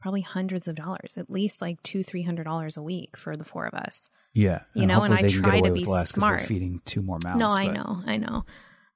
probably 0.01 0.21
hundreds 0.21 0.69
of 0.69 0.75
dollars, 0.77 1.17
at 1.19 1.31
least 1.31 1.61
like 1.61 1.83
two, 1.83 2.03
three 2.03 2.23
hundred 2.23 2.45
dollars 2.45 2.77
a 2.77 2.83
week 2.83 3.17
for 3.17 3.37
the 3.37 3.45
four 3.45 3.67
of 3.67 3.75
us. 3.75 4.11
Yeah, 4.35 4.63
You 4.75 4.85
know, 4.87 5.01
and 5.03 5.15
I 5.15 5.27
try 5.29 5.61
to 5.63 5.73
be 5.73 5.83
smart. 6.05 6.41
We're 6.43 6.47
feeding 6.47 6.83
two 6.85 7.01
more 7.01 7.19
mouths. 7.25 7.39
no, 7.39 7.49
I 7.51 7.67
but- 7.69 7.75
know, 7.75 8.03
I 8.07 8.17
know. 8.19 8.45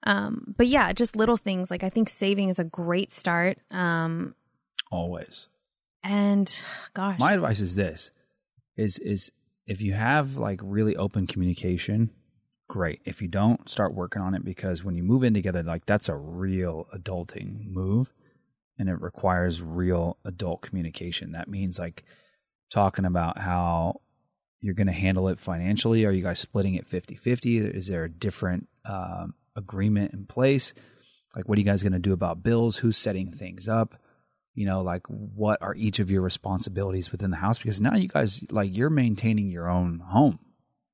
Um, 0.02 0.54
but 0.56 0.66
yeah, 0.66 0.92
just 0.92 1.16
little 1.16 1.36
things. 1.36 1.70
Like 1.70 1.82
I 1.84 1.88
think 1.88 2.08
saving 2.08 2.48
is 2.50 2.58
a 2.58 2.64
great 2.64 3.12
start. 3.12 3.58
Um, 3.70 4.34
always. 4.90 5.48
and 6.02 6.62
gosh, 6.94 7.18
My 7.18 7.34
advice 7.34 7.60
is 7.60 7.74
this: 7.74 8.10
is 8.76 8.98
is 8.98 9.30
if 9.66 9.80
you 9.80 9.92
have 9.92 10.36
like 10.36 10.60
really 10.62 10.96
open 10.96 11.26
communication, 11.26 12.10
great. 12.68 13.00
If 13.04 13.20
you 13.22 13.28
don't, 13.28 13.68
start 13.68 13.94
working 13.94 14.22
on 14.22 14.34
it 14.34 14.44
because 14.44 14.82
when 14.84 14.94
you 14.96 15.02
move 15.02 15.22
in 15.22 15.34
together, 15.34 15.62
like 15.62 15.84
that's 15.86 16.08
a 16.08 16.16
real 16.16 16.86
adulting 16.94 17.66
move, 17.70 18.12
and 18.80 18.88
it 18.88 19.00
requires 19.00 19.60
real 19.60 20.16
adult 20.24 20.62
communication. 20.62 21.32
That 21.32 21.48
means 21.48 21.78
like 21.78 22.02
talking 22.70 23.04
about 23.04 23.36
how 23.36 24.00
you're 24.60 24.74
going 24.74 24.86
to 24.86 24.92
handle 24.92 25.28
it 25.28 25.38
financially. 25.38 26.06
Are 26.06 26.10
you 26.10 26.22
guys 26.22 26.38
splitting 26.38 26.74
it 26.74 26.88
50-50? 26.88 27.74
Is 27.74 27.88
there 27.88 28.04
a 28.04 28.10
different 28.10 28.68
um, 28.86 29.34
agreement 29.54 30.14
in 30.14 30.24
place? 30.24 30.72
Like, 31.36 31.46
what 31.46 31.58
are 31.58 31.60
you 31.60 31.66
guys 31.66 31.82
going 31.82 31.92
to 31.92 31.98
do 31.98 32.14
about 32.14 32.42
bills? 32.42 32.78
Who's 32.78 32.96
setting 32.96 33.30
things 33.30 33.68
up? 33.68 33.96
you 34.54 34.66
know 34.66 34.82
like 34.82 35.06
what 35.06 35.62
are 35.62 35.74
each 35.76 36.00
of 36.00 36.10
your 36.10 36.22
responsibilities 36.22 37.12
within 37.12 37.30
the 37.30 37.36
house 37.36 37.56
because 37.56 37.80
now 37.80 37.94
you 37.94 38.08
guys 38.08 38.44
like 38.50 38.76
you're 38.76 38.90
maintaining 38.90 39.48
your 39.48 39.70
own 39.70 40.00
home 40.00 40.40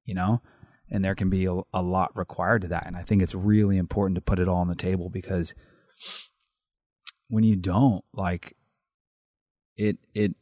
you 0.05 0.15
know 0.15 0.43
and 0.91 1.03
there 1.03 1.15
can 1.15 1.31
be 1.31 1.47
a, 1.47 1.61
a 1.73 1.81
lot 1.81 2.15
required 2.15 2.61
to 2.61 2.69
that 2.69 2.87
and 2.87 2.97
i 2.97 3.03
think 3.03 3.23
it's 3.23 3.35
really 3.35 3.79
important 3.79 4.15
to 4.15 4.21
put 4.21 4.39
it 4.39 4.47
all 4.47 4.59
on 4.59 4.69
the 4.69 4.75
table 4.75 5.09
because 5.09 5.55
when 7.29 7.45
you 7.45 7.57
don't 7.57 8.05
like 8.13 8.57
it 9.77 9.99
it 10.15 10.35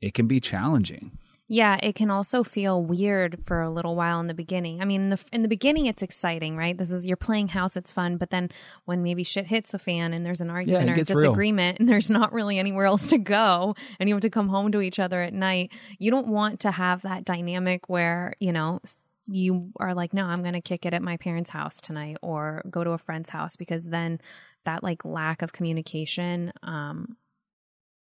it 0.00 0.14
can 0.14 0.26
be 0.26 0.40
challenging 0.40 1.18
Yeah, 1.48 1.76
it 1.82 1.96
can 1.96 2.10
also 2.10 2.42
feel 2.42 2.82
weird 2.82 3.44
for 3.44 3.60
a 3.60 3.68
little 3.68 3.94
while 3.94 4.20
in 4.20 4.26
the 4.26 4.32
beginning. 4.32 4.80
I 4.80 4.86
mean, 4.86 5.02
in 5.02 5.10
the 5.10 5.20
in 5.32 5.42
the 5.42 5.48
beginning, 5.48 5.84
it's 5.84 6.02
exciting, 6.02 6.56
right? 6.56 6.78
This 6.78 6.90
is 6.90 7.04
you're 7.04 7.18
playing 7.18 7.48
house, 7.48 7.76
it's 7.76 7.90
fun. 7.90 8.16
But 8.16 8.30
then 8.30 8.48
when 8.86 9.02
maybe 9.02 9.22
shit 9.22 9.46
hits 9.48 9.72
the 9.72 9.78
fan 9.78 10.14
and 10.14 10.24
there's 10.24 10.40
an 10.40 10.48
argument 10.48 10.88
it 10.88 10.90
or 10.90 10.94
a 10.94 10.96
gets 10.96 11.10
real. 11.10 11.20
disagreement, 11.20 11.78
and 11.78 11.88
there's 11.88 12.08
not 12.08 12.32
really 12.32 12.58
anywhere 12.58 12.86
else 12.86 13.06
to 13.08 13.18
go, 13.18 13.74
and 13.98 14.08
you 14.08 14.14
have 14.14 14.22
to 14.22 14.30
come 14.30 14.48
home 14.48 14.72
to 14.72 14.80
each 14.80 14.98
other 14.98 15.20
at 15.20 15.34
night, 15.34 15.72
you 15.98 16.10
don't 16.10 16.28
want 16.28 16.60
to 16.60 16.70
have 16.70 17.02
that 17.02 17.24
dynamic 17.26 17.88
where 17.88 18.32
you 18.40 18.52
know 18.52 18.80
you 19.28 19.72
are 19.78 19.94
like, 19.94 20.14
no, 20.14 20.24
I'm 20.24 20.42
going 20.42 20.54
to 20.54 20.62
kick 20.62 20.86
it 20.86 20.94
at 20.94 21.02
my 21.02 21.16
parents' 21.18 21.50
house 21.50 21.80
tonight, 21.80 22.16
or 22.22 22.62
go 22.70 22.82
to 22.82 22.92
a 22.92 22.98
friend's 22.98 23.30
house, 23.30 23.56
because 23.56 23.84
then 23.84 24.20
that 24.64 24.82
like 24.82 25.04
lack 25.04 25.42
of 25.42 25.52
communication 25.52 26.52
um, 26.62 27.16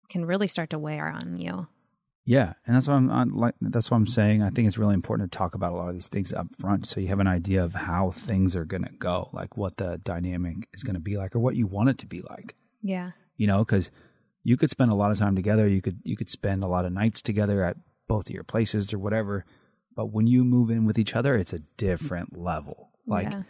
can 0.10 0.26
really 0.26 0.47
start 0.47 0.72
to 0.72 0.80
wear 0.80 1.07
on 1.07 1.38
you. 1.38 1.68
Yeah, 2.26 2.53
and 2.68 2.76
that's 2.76 2.88
what 2.88 2.93
I'm, 2.93 3.10
I'm 3.10 3.36
like. 3.36 3.55
That's 3.60 3.89
what 3.89 3.97
I'm 3.97 4.05
saying. 4.05 4.43
I 4.43 4.51
think 4.51 4.68
it's 4.68 4.78
really 4.78 4.93
important 4.93 5.32
to 5.32 5.38
talk 5.38 5.55
about 5.55 5.74
a 5.74 5.76
lot 5.76 5.89
of 5.89 5.95
these 5.95 6.07
things 6.07 6.32
up 6.32 6.47
front, 6.60 6.86
so 6.86 6.99
you 6.99 7.07
have 7.07 7.20
an 7.20 7.28
idea 7.28 7.64
of 7.64 7.74
how 7.74 8.12
things 8.12 8.55
are 8.55 8.66
going 8.66 8.84
to 8.84 8.91
go, 8.91 9.30
like 9.34 9.57
what 9.57 9.78
the 9.78 9.99
dynamic 10.03 10.68
is 10.72 10.84
going 10.84 10.93
to 10.93 10.99
be 10.99 11.18
like, 11.18 11.36
or 11.36 11.39
what 11.39 11.55
you 11.55 11.66
want 11.66 11.89
it 11.89 11.97
to 11.99 12.05
be 12.05 12.22
like. 12.22 12.55
Yeah. 12.84 13.12
You 13.38 13.47
know, 13.47 13.60
because 13.66 13.89
you 14.43 14.57
could 14.57 14.70
spend 14.70 14.91
a 14.91 14.95
lot 14.95 15.12
of 15.12 15.18
time 15.18 15.36
together. 15.36 15.68
You 15.68 15.82
could 15.82 16.01
you 16.03 16.16
could 16.16 16.30
spend 16.30 16.64
a 16.64 16.68
lot 16.68 16.86
of 16.86 16.91
nights 16.91 17.22
together 17.22 17.64
at 17.64 17.78
both 18.07 18.30
of 18.30 18.36
your 18.36 18.43
places 18.43 18.93
or 18.93 18.99
whatever. 18.99 19.45
But 19.95 20.12
when 20.12 20.28
you 20.28 20.43
move 20.43 20.70
in 20.70 20.86
with 20.86 20.99
each 20.99 21.16
other, 21.16 21.36
it's 21.36 21.53
a 21.53 21.64
different 21.78 22.38
level. 22.38 22.89
Like 23.07 23.32
yeah. 23.32 23.43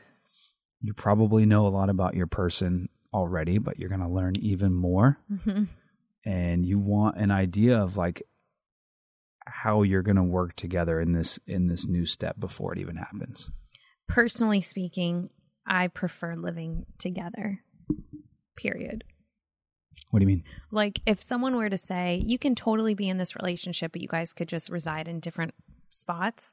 you 0.81 0.93
probably 0.93 1.45
know 1.45 1.67
a 1.67 1.69
lot 1.69 1.89
about 1.89 2.15
your 2.15 2.27
person 2.27 2.87
already, 3.13 3.57
but 3.57 3.79
you're 3.79 3.89
going 3.89 4.01
to 4.01 4.07
learn 4.07 4.33
even 4.39 4.73
more 4.73 5.17
Mhm. 5.31 5.67
and 6.25 6.65
you 6.65 6.77
want 6.79 7.17
an 7.17 7.31
idea 7.31 7.77
of 7.81 7.97
like 7.97 8.23
how 9.45 9.81
you're 9.81 10.03
going 10.03 10.15
to 10.17 10.23
work 10.23 10.55
together 10.55 10.99
in 11.01 11.11
this 11.13 11.39
in 11.47 11.67
this 11.67 11.87
new 11.87 12.05
step 12.05 12.39
before 12.39 12.73
it 12.73 12.79
even 12.79 12.97
happens. 12.97 13.49
personally 14.07 14.59
speaking, 14.61 15.29
I 15.67 15.87
prefer 15.87 16.33
living 16.33 16.85
together. 16.97 17.59
Period. 18.55 19.03
What 20.09 20.19
do 20.19 20.23
you 20.23 20.27
mean? 20.27 20.43
Like 20.71 20.99
if 21.05 21.21
someone 21.21 21.55
were 21.55 21.69
to 21.69 21.77
say, 21.77 22.15
you 22.25 22.39
can 22.39 22.55
totally 22.55 22.95
be 22.95 23.07
in 23.07 23.17
this 23.19 23.35
relationship, 23.35 23.91
but 23.91 24.01
you 24.01 24.07
guys 24.07 24.33
could 24.33 24.47
just 24.49 24.69
reside 24.69 25.07
in 25.07 25.19
different 25.19 25.53
spots. 25.91 26.51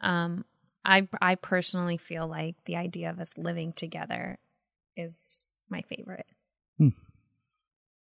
Um, 0.00 0.44
I 0.84 1.06
I 1.20 1.34
personally 1.34 1.98
feel 1.98 2.26
like 2.26 2.56
the 2.64 2.76
idea 2.76 3.10
of 3.10 3.20
us 3.20 3.36
living 3.36 3.72
together 3.74 4.38
is 4.96 5.46
my 5.70 5.82
favorite. 5.82 6.26
Hmm. 6.78 6.88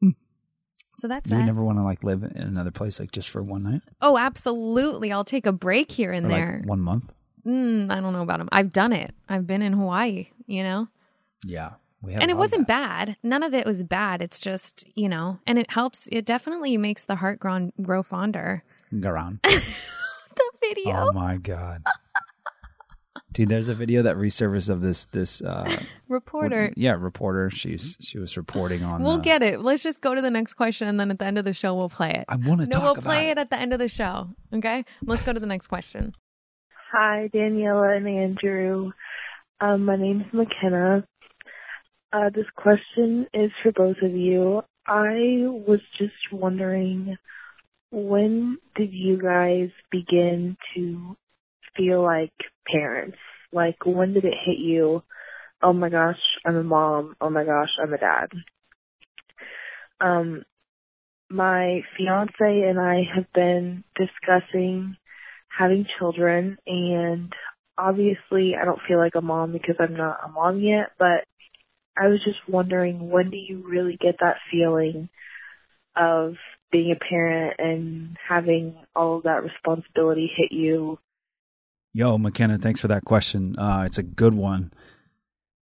Hmm. 0.01 0.09
So 0.97 1.07
that's 1.07 1.29
You 1.29 1.37
that. 1.37 1.45
never 1.45 1.63
want 1.63 1.77
to 1.77 1.83
like 1.83 2.03
live 2.03 2.23
in 2.23 2.37
another 2.37 2.71
place 2.71 2.99
like 2.99 3.11
just 3.11 3.29
for 3.29 3.41
one 3.41 3.63
night 3.63 3.81
oh, 4.01 4.17
absolutely. 4.17 5.11
I'll 5.11 5.23
take 5.25 5.45
a 5.45 5.51
break 5.51 5.91
here 5.91 6.11
and 6.11 6.25
or 6.25 6.29
there. 6.29 6.57
like 6.61 6.69
one 6.69 6.79
month. 6.81 7.11
mm, 7.45 7.89
I 7.89 7.99
don't 8.01 8.13
know 8.13 8.21
about 8.21 8.39
them. 8.39 8.49
I've 8.51 8.71
done 8.71 8.93
it. 8.93 9.13
I've 9.27 9.47
been 9.47 9.61
in 9.61 9.73
Hawaii, 9.73 10.27
you 10.47 10.63
know? 10.63 10.87
Yeah, 11.45 11.71
we 12.01 12.13
have 12.13 12.21
and 12.21 12.29
it 12.31 12.37
wasn't 12.37 12.67
bad. 12.67 13.15
None 13.23 13.43
of 13.43 13.53
it 13.53 13.65
was 13.65 13.81
bad. 13.83 14.21
It's 14.21 14.39
just, 14.39 14.85
you 14.95 15.07
know, 15.07 15.39
and 15.47 15.57
it 15.57 15.71
helps. 15.71 16.09
It 16.11 16.25
definitely 16.25 16.75
makes 16.77 17.05
the 17.05 17.15
heart 17.15 17.39
grow, 17.39 17.71
grow 17.81 18.03
fonder. 18.03 18.63
Go 18.99 19.09
around. 19.09 19.39
The 20.35 20.51
video. 20.61 21.07
oh 21.09 21.11
my 21.11 21.35
god, 21.37 21.83
dude! 23.33 23.49
There's 23.49 23.67
a 23.67 23.73
video 23.73 24.03
that 24.03 24.15
resurfaced 24.15 24.69
of 24.69 24.81
this 24.81 25.05
this 25.07 25.41
uh, 25.41 25.69
Reporter. 26.07 26.73
yeah 26.75 26.91
reporter. 26.91 27.49
She's 27.49 27.97
she 27.99 28.17
was 28.19 28.35
reporting 28.37 28.83
on. 28.83 29.01
We'll 29.01 29.13
uh, 29.13 29.17
get 29.19 29.43
it. 29.43 29.61
Let's 29.61 29.83
just 29.83 30.01
go 30.01 30.15
to 30.15 30.21
the 30.21 30.31
next 30.31 30.55
question 30.55 30.87
and 30.87 30.99
then 30.99 31.11
at 31.11 31.19
the 31.19 31.25
end 31.25 31.37
of 31.37 31.45
the 31.45 31.53
show 31.53 31.75
we'll 31.75 31.89
play 31.89 32.11
it. 32.11 32.25
I 32.27 32.35
want 32.35 32.61
to 32.61 32.65
no, 32.67 32.71
talk 32.71 32.81
we'll 32.83 32.91
about 32.93 33.03
play 33.03 33.29
it. 33.29 33.31
it 33.31 33.37
at 33.37 33.49
the 33.49 33.59
end 33.59 33.73
of 33.73 33.79
the 33.79 33.87
show. 33.87 34.29
Okay? 34.53 34.83
Let's 35.03 35.23
go 35.23 35.33
to 35.33 35.39
the 35.39 35.45
next 35.45 35.67
question. 35.67 36.13
Hi, 36.91 37.29
Daniella 37.31 37.95
and 37.95 38.07
Andrew. 38.07 38.91
Um, 39.61 39.85
my 39.85 39.95
name's 39.95 40.25
McKenna. 40.33 41.05
Uh, 42.11 42.29
this 42.33 42.47
question 42.55 43.27
is 43.33 43.51
for 43.61 43.71
both 43.71 43.97
of 44.01 44.13
you. 44.13 44.63
I 44.87 45.43
was 45.45 45.81
just 45.99 46.13
wondering, 46.31 47.15
when 47.91 48.57
did 48.75 48.91
you 48.91 49.21
guys 49.21 49.69
begin 49.91 50.57
to 50.75 51.15
feel 51.79 52.03
like 52.03 52.33
parents? 52.71 53.17
Like, 53.51 53.77
when 53.85 54.13
did 54.13 54.25
it 54.25 54.35
hit 54.45 54.59
you? 54.59 55.03
Oh 55.63 55.73
my 55.73 55.89
gosh, 55.89 56.19
I'm 56.45 56.55
a 56.55 56.63
mom. 56.63 57.15
Oh 57.21 57.29
my 57.29 57.45
gosh, 57.45 57.69
I'm 57.81 57.93
a 57.93 57.97
dad. 57.97 58.27
Um, 60.01 60.43
my 61.29 61.81
fiance 61.97 62.35
and 62.39 62.79
I 62.79 63.01
have 63.15 63.31
been 63.33 63.83
discussing 63.95 64.97
having 65.57 65.85
children 65.97 66.57
and 66.65 67.33
obviously 67.77 68.55
I 68.59 68.65
don't 68.65 68.81
feel 68.87 68.97
like 68.97 69.15
a 69.15 69.21
mom 69.21 69.51
because 69.51 69.75
I'm 69.79 69.95
not 69.95 70.19
a 70.25 70.29
mom 70.29 70.59
yet, 70.59 70.91
but 70.97 71.25
I 71.97 72.07
was 72.07 72.19
just 72.23 72.39
wondering 72.47 73.09
when 73.09 73.29
do 73.29 73.37
you 73.37 73.63
really 73.67 73.97
get 73.99 74.15
that 74.21 74.37
feeling 74.51 75.09
of 75.95 76.35
being 76.71 76.91
a 76.95 77.03
parent 77.09 77.55
and 77.59 78.17
having 78.27 78.75
all 78.95 79.17
of 79.17 79.23
that 79.23 79.43
responsibility 79.43 80.31
hit 80.35 80.51
you? 80.51 80.97
Yo, 81.93 82.17
McKenna, 82.17 82.57
thanks 82.57 82.79
for 82.79 82.87
that 82.87 83.03
question. 83.03 83.57
Uh, 83.57 83.83
it's 83.85 83.97
a 83.97 84.03
good 84.03 84.33
one. 84.33 84.71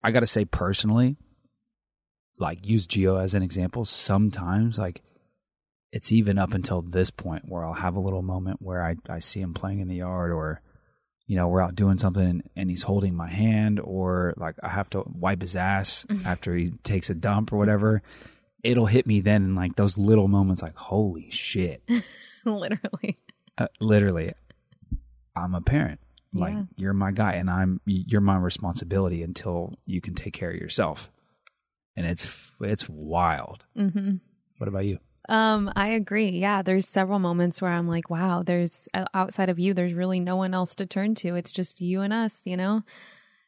I 0.05 0.11
got 0.11 0.21
to 0.21 0.27
say, 0.27 0.45
personally, 0.45 1.17
like 2.39 2.67
use 2.67 2.87
Gio 2.87 3.23
as 3.23 3.35
an 3.35 3.43
example. 3.43 3.85
Sometimes, 3.85 4.79
like, 4.79 5.01
it's 5.93 6.13
even 6.13 6.39
up 6.39 6.55
until 6.55 6.83
this 6.83 7.11
point 7.11 7.45
where 7.47 7.65
I'll 7.65 7.75
have 7.75 7.97
a 7.97 8.01
little 8.01 8.23
moment 8.23 8.61
where 8.61 8.85
I, 8.85 8.97
I 9.09 9.19
see 9.21 9.41
him 9.41 9.55
playing 9.55 9.81
in 9.81 9.89
the 9.89 9.97
yard 9.97 10.33
or, 10.33 10.61
you 11.27 11.37
know, 11.37 11.49
we're 11.49 11.63
out 11.63 11.75
doing 11.75 11.99
something 11.99 12.27
and, 12.27 12.43
and 12.57 12.71
he's 12.71 12.83
holding 12.83 13.15
my 13.15 13.29
hand 13.29 13.81
or 13.83 14.35
like 14.37 14.57
I 14.63 14.69
have 14.69 14.91
to 14.91 15.05
wipe 15.07 15.43
his 15.43 15.55
ass 15.57 16.07
after 16.25 16.55
he 16.55 16.73
takes 16.83 17.11
a 17.11 17.15
dump 17.15 17.53
or 17.53 17.59
whatever. 17.59 18.03
It'll 18.63 18.87
hit 18.87 19.07
me 19.07 19.21
then 19.21 19.45
in 19.45 19.55
like 19.55 19.77
those 19.77 19.99
little 19.99 20.29
moments, 20.29 20.63
like, 20.63 20.77
holy 20.77 21.31
shit. 21.31 21.83
Literally. 22.45 23.19
Uh, 23.59 23.67
literally 23.81 24.33
i'm 25.37 25.55
a 25.55 25.61
parent 25.61 26.01
like 26.35 26.55
Yeah. 26.55 26.63
you're 26.77 26.93
my 26.95 27.11
guy 27.11 27.33
and 27.33 27.51
i'm 27.51 27.81
you're 27.85 28.21
my 28.21 28.37
responsibility 28.37 29.23
until 29.23 29.75
you 29.87 30.01
can 30.01 30.15
take 30.15 30.33
care 30.33 30.51
of 30.51 30.57
yourself 30.57 31.11
and 31.97 32.07
it's 32.07 32.51
it's 32.61 32.89
wild 32.89 33.65
hmm 33.77 34.17
what 34.59 34.69
about 34.69 34.85
you 34.87 34.99
Um, 35.29 35.71
I 35.77 35.89
agree. 35.91 36.31
Yeah, 36.31 36.63
there's 36.63 36.89
several 36.89 37.21
moments 37.21 37.63
where 37.63 37.71
I'm 37.71 37.87
like, 37.87 38.11
wow, 38.11 38.43
there's 38.43 38.89
uh, 38.93 39.05
outside 39.15 39.51
of 39.51 39.59
you, 39.59 39.73
there's 39.73 39.95
really 39.95 40.19
no 40.19 40.35
one 40.37 40.53
else 40.53 40.75
to 40.77 40.87
turn 40.87 41.15
to. 41.23 41.37
It's 41.37 41.53
just 41.53 41.81
you 41.81 42.01
and 42.03 42.13
us, 42.13 42.43
you 42.45 42.57
know, 42.57 42.83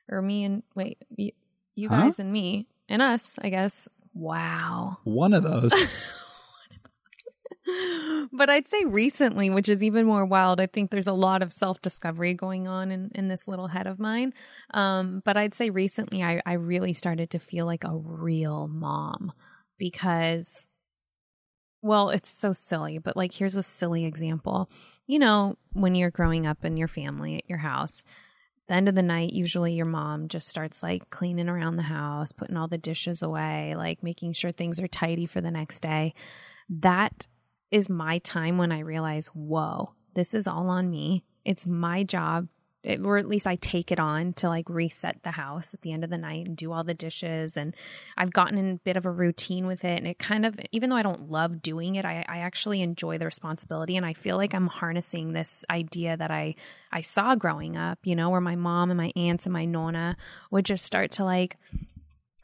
or 0.09 0.23
me 0.23 0.45
and 0.45 0.63
wait, 0.77 0.99
you, 1.17 1.33
you 1.75 1.89
Huh? 1.89 1.97
guys 2.03 2.19
and 2.21 2.33
me 2.33 2.69
and 2.89 3.03
us, 3.03 3.39
I 3.43 3.49
guess. 3.51 3.89
Wow. 4.15 4.99
One 5.03 5.35
of 5.35 5.43
those. 5.43 5.75
but 8.33 8.51
I'd 8.51 8.69
say 8.69 8.85
recently, 8.85 9.49
which 9.49 9.69
is 9.69 9.83
even 9.83 10.07
more 10.07 10.25
wild, 10.25 10.61
I 10.61 10.67
think 10.67 10.91
there's 10.91 11.07
a 11.07 11.13
lot 11.13 11.43
of 11.43 11.53
self 11.53 11.81
discovery 11.81 12.35
going 12.35 12.69
on 12.69 12.91
in, 12.91 13.11
in 13.15 13.29
this 13.29 13.49
little 13.49 13.69
head 13.69 13.87
of 13.87 13.99
mine. 13.99 14.35
Um, 14.73 15.23
but 15.25 15.37
I'd 15.37 15.55
say 15.55 15.71
recently, 15.71 16.23
I, 16.23 16.43
I 16.45 16.55
really 16.55 16.93
started 16.93 17.31
to 17.31 17.39
feel 17.39 17.67
like 17.67 17.85
a 17.85 17.97
real 17.97 18.69
mom 18.69 19.33
because, 19.79 20.69
well, 21.81 22.11
it's 22.11 22.31
so 22.31 22.53
silly, 22.53 22.99
but 22.99 23.17
like, 23.17 23.33
here's 23.33 23.57
a 23.57 23.63
silly 23.63 24.05
example. 24.05 24.69
You 25.07 25.19
know, 25.19 25.57
when 25.73 25.95
you're 25.95 26.11
growing 26.11 26.47
up 26.47 26.65
in 26.65 26.77
your 26.77 26.89
family 26.89 27.37
at 27.37 27.49
your 27.49 27.59
house, 27.59 28.05
the 28.69 28.75
end 28.75 28.89
of 28.89 28.95
the 28.95 29.03
night, 29.03 29.33
usually 29.33 29.75
your 29.75 29.87
mom 29.87 30.29
just 30.29 30.49
starts 30.49 30.83
like 30.83 31.11
cleaning 31.11 31.49
around 31.49 31.77
the 31.77 31.83
house, 31.83 32.33
putting 32.33 32.57
all 32.57 32.69
the 32.69 32.79
dishes 32.79 33.23
away, 33.23 33.75
like 33.77 34.03
making 34.03 34.33
sure 34.33 34.51
things 34.51 34.81
are 34.81 34.89
tidy 34.89 35.27
for 35.27 35.43
the 35.43 35.51
next 35.51 35.81
day. 35.81 36.15
That 36.71 37.27
is 37.75 37.91
my 37.91 38.19
time 38.19 38.57
when 38.57 38.71
I 38.71 38.79
realize, 38.79 39.27
whoa, 39.35 39.95
this 40.15 40.33
is 40.33 40.47
all 40.47 40.71
on 40.71 40.89
me. 40.89 41.25
It's 41.45 41.67
my 41.67 42.05
job, 42.05 42.47
it- 42.85 43.01
or 43.01 43.17
at 43.19 43.27
least 43.27 43.49
I 43.49 43.57
take 43.57 43.91
it 43.91 43.99
on 43.99 44.33
to 44.35 44.49
like 44.49 44.71
reset 44.71 45.25
the 45.25 45.33
house 45.33 45.75
at 45.75 45.81
the 45.83 45.91
end 45.91 46.05
of 46.05 46.11
the 46.11 46.17
night 46.17 46.47
and 46.47 46.57
do 46.57 46.71
all 46.71 46.85
the 46.85 46.95
dishes. 46.95 47.57
And 47.57 47.75
I've 48.17 48.33
gotten 48.33 48.59
in 48.59 48.71
a 48.71 48.77
bit 48.77 48.97
of 48.97 49.07
a 49.07 49.11
routine 49.11 49.67
with 49.67 49.85
it. 49.85 49.99
And 49.99 50.07
it 50.07 50.21
kind 50.21 50.47
of, 50.47 50.57
even 50.71 50.89
though 50.89 50.95
I 50.95 51.03
don't 51.03 51.33
love 51.33 51.63
doing 51.63 51.97
it, 51.97 52.05
I, 52.05 52.25
I 52.29 52.39
actually 52.39 52.81
enjoy 52.81 53.19
the 53.19 53.25
responsibility. 53.25 53.97
And 53.97 54.07
I 54.07 54.13
feel 54.13 54.37
like 54.37 54.55
I'm 54.55 54.69
harnessing 54.69 55.33
this 55.33 55.65
idea 55.69 56.17
that 56.17 56.31
I, 56.31 56.55
I 56.93 57.01
saw 57.01 57.35
growing 57.35 57.77
up, 57.77 57.99
you 58.05 58.15
know, 58.15 58.31
where 58.31 58.41
my 58.41 58.55
mom 58.55 58.93
and 58.93 58.99
my 58.99 59.11
aunts 59.17 59.47
and 59.47 59.53
my 59.53 59.65
nonna 59.65 60.17
would 60.53 60.65
just 60.65 60.85
start 60.85 61.11
to 61.13 61.25
like 61.25 61.57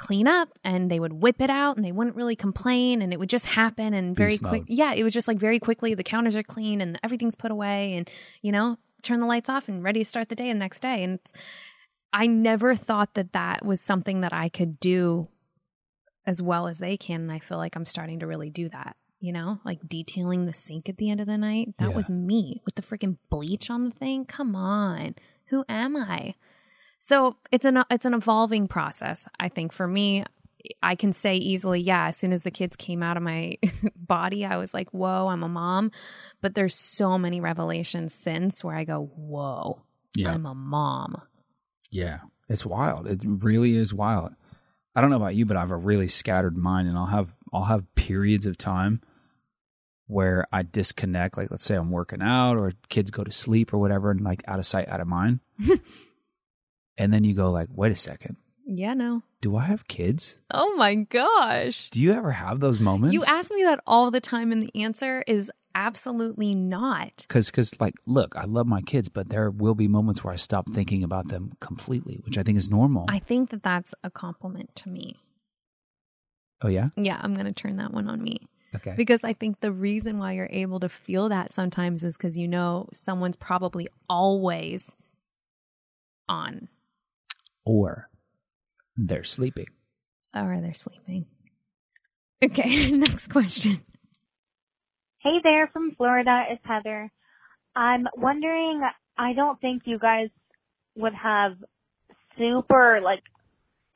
clean 0.01 0.27
up 0.27 0.49
and 0.65 0.91
they 0.91 0.99
would 0.99 1.13
whip 1.13 1.41
it 1.43 1.51
out 1.51 1.77
and 1.77 1.85
they 1.85 1.93
wouldn't 1.93 2.17
really 2.17 2.35
complain 2.35 3.03
and 3.03 3.13
it 3.13 3.19
would 3.21 3.29
just 3.29 3.45
happen 3.45 3.93
and 3.93 4.17
very 4.17 4.31
Beast 4.31 4.43
quick 4.43 4.63
mode. 4.63 4.69
yeah 4.71 4.95
it 4.95 5.03
was 5.03 5.13
just 5.13 5.29
like 5.29 5.37
very 5.39 5.59
quickly 5.61 5.93
the 5.95 6.03
counters 6.03 6.35
are 6.37 6.43
clean 6.43 6.81
and 6.81 6.99
everything's 7.05 7.35
put 7.35 7.51
away 7.51 7.93
and 7.97 8.11
you 8.41 8.51
know 8.51 8.79
turn 9.03 9.21
the 9.21 9.27
lights 9.27 9.51
off 9.51 9.69
and 9.69 9.85
ready 9.85 10.01
to 10.01 10.05
start 10.05 10.29
the 10.31 10.35
day 10.35 10.49
the 10.53 10.59
next 10.59 10.81
day. 10.81 11.03
And 11.05 11.19
i 12.15 12.27
never 12.27 12.75
thought 12.75 13.13
that 13.15 13.33
that 13.35 13.65
was 13.65 13.81
something 13.83 14.23
that 14.23 14.33
i 14.33 14.49
could 14.49 14.81
do 14.81 15.29
as 16.27 16.41
well 16.43 16.67
as 16.67 16.79
they 16.79 16.97
can. 16.97 17.21
And 17.23 17.33
i 17.33 17.39
feel 17.39 17.59
like 17.59 17.77
i'm 17.77 17.87
starting 17.87 18.21
to 18.21 18.27
really 18.27 18.51
do 18.51 18.69
that 18.71 18.97
you 19.21 19.33
know 19.33 19.61
like 19.67 19.81
detailing 19.87 20.47
the 20.47 20.55
sink 20.55 20.89
at 20.89 20.97
the 20.97 21.11
end 21.11 21.21
of 21.21 21.27
the 21.27 21.37
night. 21.37 21.75
That 21.79 21.91
Yeah. 21.91 21.97
was 21.97 22.09
me 22.09 22.63
with 22.65 22.75
the 22.75 22.83
freaking 22.83 23.19
bleach 23.29 23.69
on 23.69 23.85
the 23.85 23.95
thing. 23.95 24.25
Come 24.25 24.57
on. 24.57 25.15
Who 25.49 25.63
am 25.69 25.95
i 25.97 26.35
so 27.01 27.37
it's 27.51 27.65
an 27.65 27.83
it's 27.91 28.05
an 28.05 28.15
evolving 28.15 28.69
process. 28.69 29.27
I 29.41 29.49
think 29.49 29.73
for 29.73 29.87
me, 29.89 30.25
I 30.83 30.95
can 30.95 31.13
say 31.13 31.37
easily, 31.37 31.81
yeah. 31.81 32.09
As 32.09 32.17
soon 32.17 32.33
as 32.33 32.43
the 32.43 32.51
kids 32.51 32.77
came 32.77 33.03
out 33.03 33.17
of 33.17 33.23
my 33.23 33.57
body, 33.97 34.45
I 34.45 34.59
was 34.59 34.73
like, 34.75 34.91
"Whoa, 34.91 35.29
I'm 35.29 35.43
a 35.43 35.49
mom." 35.49 35.91
But 36.43 36.55
there's 36.55 36.75
so 36.75 37.19
many 37.19 37.41
revelations 37.41 38.15
since 38.15 38.63
where 38.63 38.77
I 38.77 38.85
go, 38.85 39.11
"Whoa, 39.17 39.81
Yeah. 40.15 40.33
I'm 40.33 40.47
a 40.47 40.55
mom." 40.55 41.21
Yeah, 41.91 42.19
it's 42.49 42.65
wild. 42.67 43.07
It 43.09 43.23
really 43.25 43.75
is 43.75 43.93
wild. 43.93 44.35
I 44.95 45.01
don't 45.01 45.11
know 45.11 45.17
about 45.17 45.35
you, 45.35 45.47
but 45.47 45.57
I 45.57 45.61
have 45.61 45.71
a 45.71 45.77
really 45.77 46.09
scattered 46.09 46.57
mind, 46.57 46.87
and 46.89 46.99
I'll 46.99 47.07
have 47.07 47.33
I'll 47.53 47.65
have 47.65 47.93
periods 47.95 48.45
of 48.47 48.59
time 48.59 49.01
where 50.07 50.47
I 50.53 50.63
disconnect. 50.63 51.37
Like, 51.39 51.51
let's 51.51 51.65
say 51.65 51.77
I'm 51.77 51.91
working 51.91 52.21
out, 52.21 52.57
or 52.59 52.73
kids 52.91 53.11
go 53.11 53.25
to 53.25 53.33
sleep, 53.33 53.73
or 53.73 53.79
whatever, 53.79 54.11
and 54.11 54.21
like 54.21 54.43
out 54.47 54.59
of 54.59 54.67
sight, 54.67 54.89
out 54.89 55.01
of 55.01 55.09
mind. 55.09 55.41
and 57.01 57.13
then 57.13 57.25
you 57.25 57.35
go 57.35 57.51
like, 57.51 57.69
wait 57.75 57.93
a 57.93 57.97
second, 57.97 58.37
Yeah, 58.67 58.95
no. 58.95 59.23
do 59.41 59.57
I 59.57 59.65
have 59.65 59.89
kids? 59.89 60.39
Oh 60.53 60.75
my 60.77 60.95
gosh. 60.95 61.89
Do 61.91 62.01
you 62.01 62.13
ever 62.13 62.33
have 62.33 62.61
those 62.61 62.79
moments? 62.79 63.15
You 63.15 63.25
ask 63.27 63.51
me 63.53 63.65
that 63.65 63.81
all 63.87 64.11
the 64.11 64.21
time, 64.21 64.53
and 64.53 64.63
the 64.63 64.83
answer 64.83 65.25
is 65.27 65.51
absolutely 65.75 66.55
not. 66.55 67.13
because 67.29 67.51
because 67.51 67.71
like 67.81 67.95
look, 68.07 68.35
I 68.37 68.45
love 68.45 68.67
my 68.67 68.83
kids, 68.83 69.09
but 69.09 69.29
there 69.31 69.51
will 69.51 69.75
be 69.77 69.89
moments 69.89 70.23
where 70.25 70.35
I 70.35 70.37
stop 70.37 70.69
thinking 70.71 71.03
about 71.05 71.29
them 71.29 71.53
completely, 71.61 72.21
which 72.25 72.37
I 72.39 72.43
think 72.43 72.59
is 72.59 72.69
normal. 72.69 73.07
I 73.09 73.19
think 73.21 73.51
that 73.51 73.63
that's 73.63 73.95
a 74.05 74.11
compliment 74.11 74.75
to 74.77 74.89
me. 74.89 75.17
oh 76.63 76.69
yeah, 76.69 76.89
Yeah, 76.97 77.19
I'm 77.23 77.35
going 77.35 77.47
to 77.47 77.53
turn 77.63 77.77
that 77.77 77.93
one 77.95 78.09
on 78.09 78.23
me. 78.23 78.49
okay. 78.75 78.95
Because 78.97 79.23
I 79.25 79.33
think 79.33 79.61
the 79.61 79.73
reason 79.73 80.19
why 80.19 80.33
you're 80.33 80.49
able 80.65 80.81
to 80.81 80.89
feel 80.89 81.29
that 81.31 81.53
sometimes 81.53 82.05
is 82.05 82.17
because 82.17 82.37
you 82.37 82.47
know 82.49 82.89
someone's 82.93 83.37
probably 83.37 83.89
always 84.09 84.93
on 86.29 86.69
or 87.65 88.09
they're 88.97 89.25
sleeping. 89.25 89.67
or 90.35 90.59
they're 90.61 90.75
sleeping. 90.75 91.27
Okay, 92.43 92.91
next 92.91 93.29
question. 93.29 93.81
Hey 95.19 95.39
there 95.43 95.69
from 95.73 95.95
Florida, 95.97 96.45
it's 96.51 96.63
Heather. 96.65 97.11
I'm 97.77 98.07
wondering, 98.17 98.81
I 99.19 99.33
don't 99.35 99.61
think 99.61 99.83
you 99.85 99.99
guys 99.99 100.29
would 100.97 101.15
have 101.15 101.53
super 102.39 103.01
like 103.03 103.23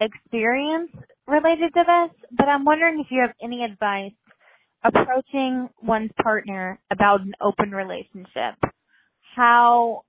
experience 0.01 0.91
related 1.27 1.73
to 1.75 1.83
this, 1.87 2.29
but 2.37 2.49
I'm 2.49 2.65
wondering 2.65 3.01
if 3.01 3.07
you 3.11 3.23
have 3.23 3.35
any 3.43 3.65
advice 3.65 4.13
approaching 4.85 5.71
one's 5.83 6.11
partner 6.23 6.79
about 6.91 7.23
an 7.23 7.33
open 7.41 7.71
relationship. 7.71 8.57
How, 9.35 10.03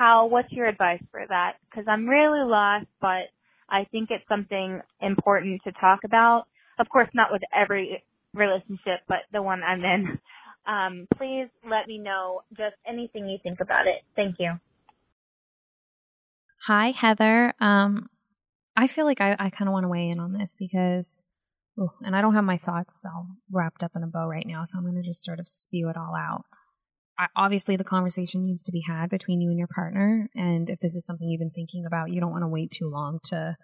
how, 0.00 0.26
what's 0.26 0.50
your 0.50 0.66
advice 0.66 1.02
for 1.10 1.20
that? 1.28 1.56
Cause 1.74 1.84
I'm 1.86 2.08
really 2.08 2.42
lost, 2.42 2.86
but 3.02 3.28
I 3.68 3.84
think 3.92 4.08
it's 4.10 4.26
something 4.28 4.80
important 5.02 5.60
to 5.64 5.72
talk 5.72 6.00
about. 6.06 6.44
Of 6.78 6.88
course, 6.88 7.08
not 7.12 7.28
with 7.30 7.42
every 7.54 8.02
relationship, 8.32 9.00
but 9.06 9.18
the 9.30 9.42
one 9.42 9.62
I'm 9.62 9.84
in. 9.84 10.18
Um, 10.66 11.08
please 11.16 11.48
let 11.64 11.88
me 11.88 11.96
know 11.96 12.42
just 12.50 12.76
anything 12.86 13.26
you 13.26 13.38
think 13.42 13.60
about 13.60 13.86
it. 13.86 14.02
Thank 14.14 14.36
you. 14.38 14.60
Hi, 16.66 16.90
Heather. 16.90 17.54
Um, 17.58 18.10
I 18.76 18.86
feel 18.86 19.06
like 19.06 19.22
I, 19.22 19.34
I 19.38 19.48
kind 19.48 19.68
of 19.68 19.72
want 19.72 19.84
to 19.84 19.88
weigh 19.88 20.10
in 20.10 20.20
on 20.20 20.34
this 20.34 20.54
because, 20.56 21.22
ooh, 21.78 21.90
and 22.02 22.14
I 22.14 22.20
don't 22.20 22.34
have 22.34 22.44
my 22.44 22.58
thoughts 22.58 23.02
all 23.06 23.28
wrapped 23.50 23.82
up 23.82 23.92
in 23.96 24.02
a 24.02 24.06
bow 24.06 24.28
right 24.28 24.46
now, 24.46 24.62
so 24.64 24.78
I'm 24.78 24.84
going 24.84 25.02
to 25.02 25.08
just 25.08 25.24
sort 25.24 25.40
of 25.40 25.48
spew 25.48 25.88
it 25.88 25.96
all 25.96 26.14
out. 26.14 26.44
Obviously, 27.36 27.76
the 27.76 27.84
conversation 27.84 28.44
needs 28.44 28.62
to 28.64 28.72
be 28.72 28.80
had 28.80 29.10
between 29.10 29.40
you 29.40 29.50
and 29.50 29.58
your 29.58 29.68
partner, 29.68 30.28
and 30.34 30.70
if 30.70 30.80
this 30.80 30.94
is 30.96 31.04
something 31.04 31.28
you've 31.28 31.40
been 31.40 31.50
thinking 31.50 31.84
about, 31.86 32.10
you 32.10 32.20
don't 32.20 32.30
want 32.30 32.42
to 32.42 32.48
wait 32.48 32.70
too 32.70 32.88
long 32.88 33.18
to 33.24 33.56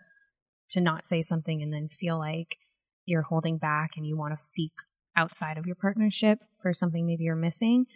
to 0.70 0.80
not 0.80 1.06
say 1.06 1.22
something 1.22 1.62
and 1.62 1.72
then 1.72 1.88
feel 1.88 2.18
like 2.18 2.58
you're 3.04 3.22
holding 3.22 3.56
back 3.56 3.92
and 3.96 4.06
you 4.06 4.16
want 4.16 4.36
to 4.36 4.44
seek 4.44 4.72
outside 5.16 5.58
of 5.58 5.66
your 5.66 5.76
partnership 5.76 6.40
for 6.60 6.72
something 6.72 7.06
maybe 7.06 7.24
you're 7.24 7.36
missing. 7.36 7.86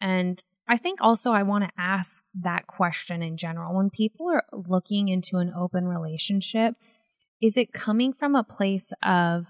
And 0.00 0.42
I 0.68 0.76
think 0.76 1.00
also 1.00 1.32
I 1.32 1.44
want 1.44 1.64
to 1.64 1.70
ask 1.78 2.24
that 2.42 2.66
question 2.66 3.22
in 3.22 3.36
general. 3.36 3.74
When 3.74 3.88
people 3.88 4.28
are 4.30 4.44
looking 4.52 5.08
into 5.08 5.38
an 5.38 5.52
open 5.56 5.86
relationship, 5.86 6.74
is 7.40 7.56
it 7.56 7.72
coming 7.72 8.12
from 8.12 8.34
a 8.34 8.44
place 8.44 8.92
of 9.02 9.46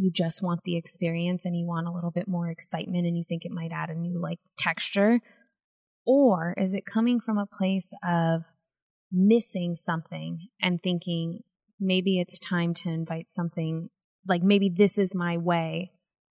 you 0.00 0.10
just 0.10 0.42
want 0.42 0.64
the 0.64 0.76
experience 0.76 1.44
and 1.44 1.54
you 1.54 1.66
want 1.66 1.86
a 1.86 1.92
little 1.92 2.10
bit 2.10 2.26
more 2.26 2.48
excitement 2.48 3.06
and 3.06 3.18
you 3.18 3.24
think 3.28 3.44
it 3.44 3.52
might 3.52 3.70
add 3.70 3.90
a 3.90 3.94
new 3.94 4.18
like 4.18 4.38
texture? 4.58 5.20
Or 6.06 6.54
is 6.56 6.72
it 6.72 6.86
coming 6.86 7.20
from 7.20 7.36
a 7.36 7.46
place 7.46 7.92
of 8.02 8.42
missing 9.12 9.76
something 9.76 10.48
and 10.62 10.82
thinking 10.82 11.40
maybe 11.78 12.18
it's 12.18 12.40
time 12.40 12.72
to 12.74 12.88
invite 12.88 13.28
something 13.28 13.90
like 14.26 14.42
maybe 14.42 14.70
this 14.74 14.96
is 14.96 15.14
my 15.14 15.36
way 15.36 15.92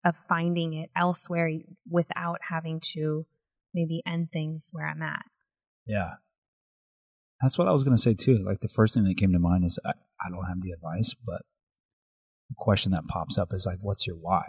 of 0.05 0.17
finding 0.29 0.75
it 0.75 0.91
elsewhere 0.97 1.51
without 1.89 2.39
having 2.49 2.81
to 2.81 3.25
maybe 3.73 4.03
end 4.05 4.31
things 4.33 4.71
where 4.73 4.87
I'm 4.87 5.03
at. 5.03 5.23
Yeah. 5.87 6.15
That's 7.41 7.59
what 7.59 7.69
I 7.69 7.73
was 7.73 7.85
going 7.85 7.97
to 7.97 8.03
say 8.03 8.15
too. 8.15 8.39
Like 8.39 8.61
the 8.61 8.69
first 8.69 8.95
thing 8.95 9.05
that 9.05 9.17
came 9.17 9.33
to 9.33 9.39
mind 9.39 9.65
is 9.65 9.79
I, 9.85 9.93
I 10.21 10.31
don't 10.31 10.47
have 10.47 10.61
the 10.61 10.73
advice, 10.73 11.15
but 11.15 11.43
question 12.57 12.93
that 12.93 13.07
pops 13.09 13.39
up 13.39 13.53
is 13.53 13.67
like, 13.67 13.79
what's 13.81 14.07
your 14.07 14.17
why? 14.17 14.45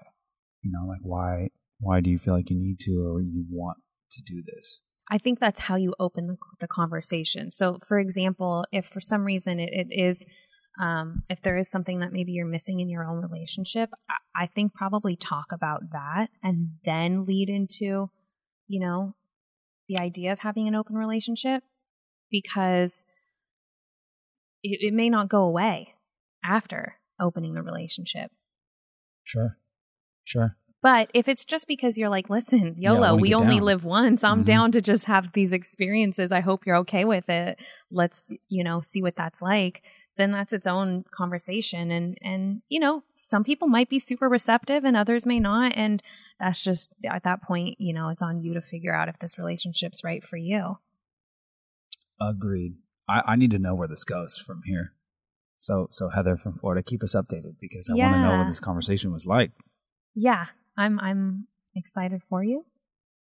You 0.62 0.72
know, 0.72 0.88
like 0.88 1.02
why, 1.02 1.50
why 1.80 2.00
do 2.00 2.10
you 2.10 2.18
feel 2.18 2.34
like 2.34 2.50
you 2.50 2.60
need 2.60 2.80
to 2.82 3.06
or 3.06 3.22
you 3.22 3.46
want 3.50 3.78
to 4.12 4.22
do 4.26 4.44
this? 4.44 4.82
I 5.12 5.18
think 5.18 5.40
that's 5.40 5.60
how 5.60 5.76
you 5.76 5.94
open 6.00 6.28
the, 6.28 6.38
the 6.60 6.68
conversation. 6.68 7.52
So, 7.52 7.80
for 7.88 8.00
example, 8.00 8.66
if 8.72 8.86
for 8.86 9.02
some 9.02 9.24
reason 9.24 9.60
it, 9.60 9.70
it 9.72 9.88
is, 9.92 10.26
um, 10.80 11.24
if 11.30 11.42
there 11.42 11.58
is 11.58 11.70
something 11.70 12.00
that 12.00 12.14
maybe 12.14 12.32
you're 12.32 12.46
missing 12.46 12.80
in 12.80 12.90
your 12.90 13.04
own 13.04 13.22
relationship, 13.22 13.90
I, 14.10 14.44
I 14.44 14.46
think 14.48 14.74
probably 14.74 15.16
talk 15.16 15.48
about 15.52 15.82
that 15.92 16.30
and 16.42 16.70
then 16.86 17.24
lead 17.24 17.50
into, 17.50 18.10
you 18.68 18.80
know, 18.80 19.14
the 19.90 19.98
idea 19.98 20.32
of 20.32 20.40
having 20.40 20.68
an 20.68 20.76
open 20.76 20.96
relationship 20.96 21.64
because 22.32 23.04
it, 24.64 24.80
it 24.82 24.94
may 24.94 25.10
not 25.10 25.30
go 25.30 25.44
away 25.44 25.94
after 26.44 26.96
opening 27.20 27.54
the 27.54 27.62
relationship. 27.62 28.32
Sure. 29.24 29.58
Sure. 30.24 30.56
But 30.82 31.10
if 31.14 31.30
it's 31.30 31.46
just 31.46 31.66
because 31.68 31.98
you're 31.98 32.10
like, 32.10 32.30
listen, 32.30 32.76
YOLO, 32.78 33.00
wanna 33.12 33.16
we 33.22 33.34
only 33.34 33.56
down. 33.56 33.64
live 33.64 33.86
once. 33.86 34.24
I'm 34.24 34.42
Mhm. 34.42 34.46
down 34.46 34.72
to 34.74 34.82
just 34.82 35.06
have 35.06 35.32
these 35.32 35.54
experiences. 35.54 36.32
I 36.32 36.42
hope 36.42 36.66
you're 36.66 36.76
okay 36.78 37.06
with 37.06 37.30
it. 37.30 37.58
Let's, 37.90 38.30
you 38.50 38.64
know, 38.66 38.82
see 38.82 39.02
what 39.02 39.16
that's 39.16 39.42
like. 39.42 39.82
Then 40.18 40.32
that's 40.32 40.52
its 40.52 40.68
own 40.68 41.06
conversation. 41.16 41.90
And, 41.90 42.18
and, 42.22 42.62
you 42.68 42.80
know, 42.82 43.04
some 43.24 43.46
people 43.46 43.70
might 43.70 43.88
be 43.90 43.98
super 43.98 44.28
receptive 44.28 44.84
and 44.84 44.98
others 44.98 45.26
may 45.26 45.40
not. 45.40 45.72
And 45.78 46.04
that's 46.40 46.62
just 46.62 46.92
at 47.10 47.24
that 47.24 47.42
point, 47.42 47.80
you 47.80 47.94
know, 47.94 48.10
it's 48.10 48.22
on 48.22 48.42
you 48.42 48.54
to 48.54 48.62
figure 48.62 48.94
out 48.94 49.08
if 49.08 49.18
this 49.20 49.38
relationship's 49.40 50.04
right 50.04 50.22
for 50.24 50.36
you. 50.36 50.78
Agreed. 52.20 52.76
I, 53.08 53.22
I 53.28 53.36
need 53.38 53.52
to 53.52 53.60
know 53.60 53.74
where 53.76 53.88
this 53.88 54.04
goes 54.04 54.38
from 54.38 54.62
here. 54.66 54.94
So, 55.64 55.88
so 55.92 56.10
Heather 56.10 56.36
from 56.36 56.58
Florida, 56.58 56.84
keep 56.84 57.04
us 57.04 57.16
updated 57.16 57.56
because 57.62 57.90
I 57.90 57.94
want 57.94 58.16
to 58.16 58.20
know 58.20 58.38
what 58.38 58.48
this 58.48 58.60
conversation 58.60 59.14
was 59.14 59.26
like. 59.26 59.52
Yeah, 60.14 60.48
I'm, 60.78 61.00
I'm 61.00 61.48
excited 61.74 62.22
for 62.28 62.44
you. 62.44 62.66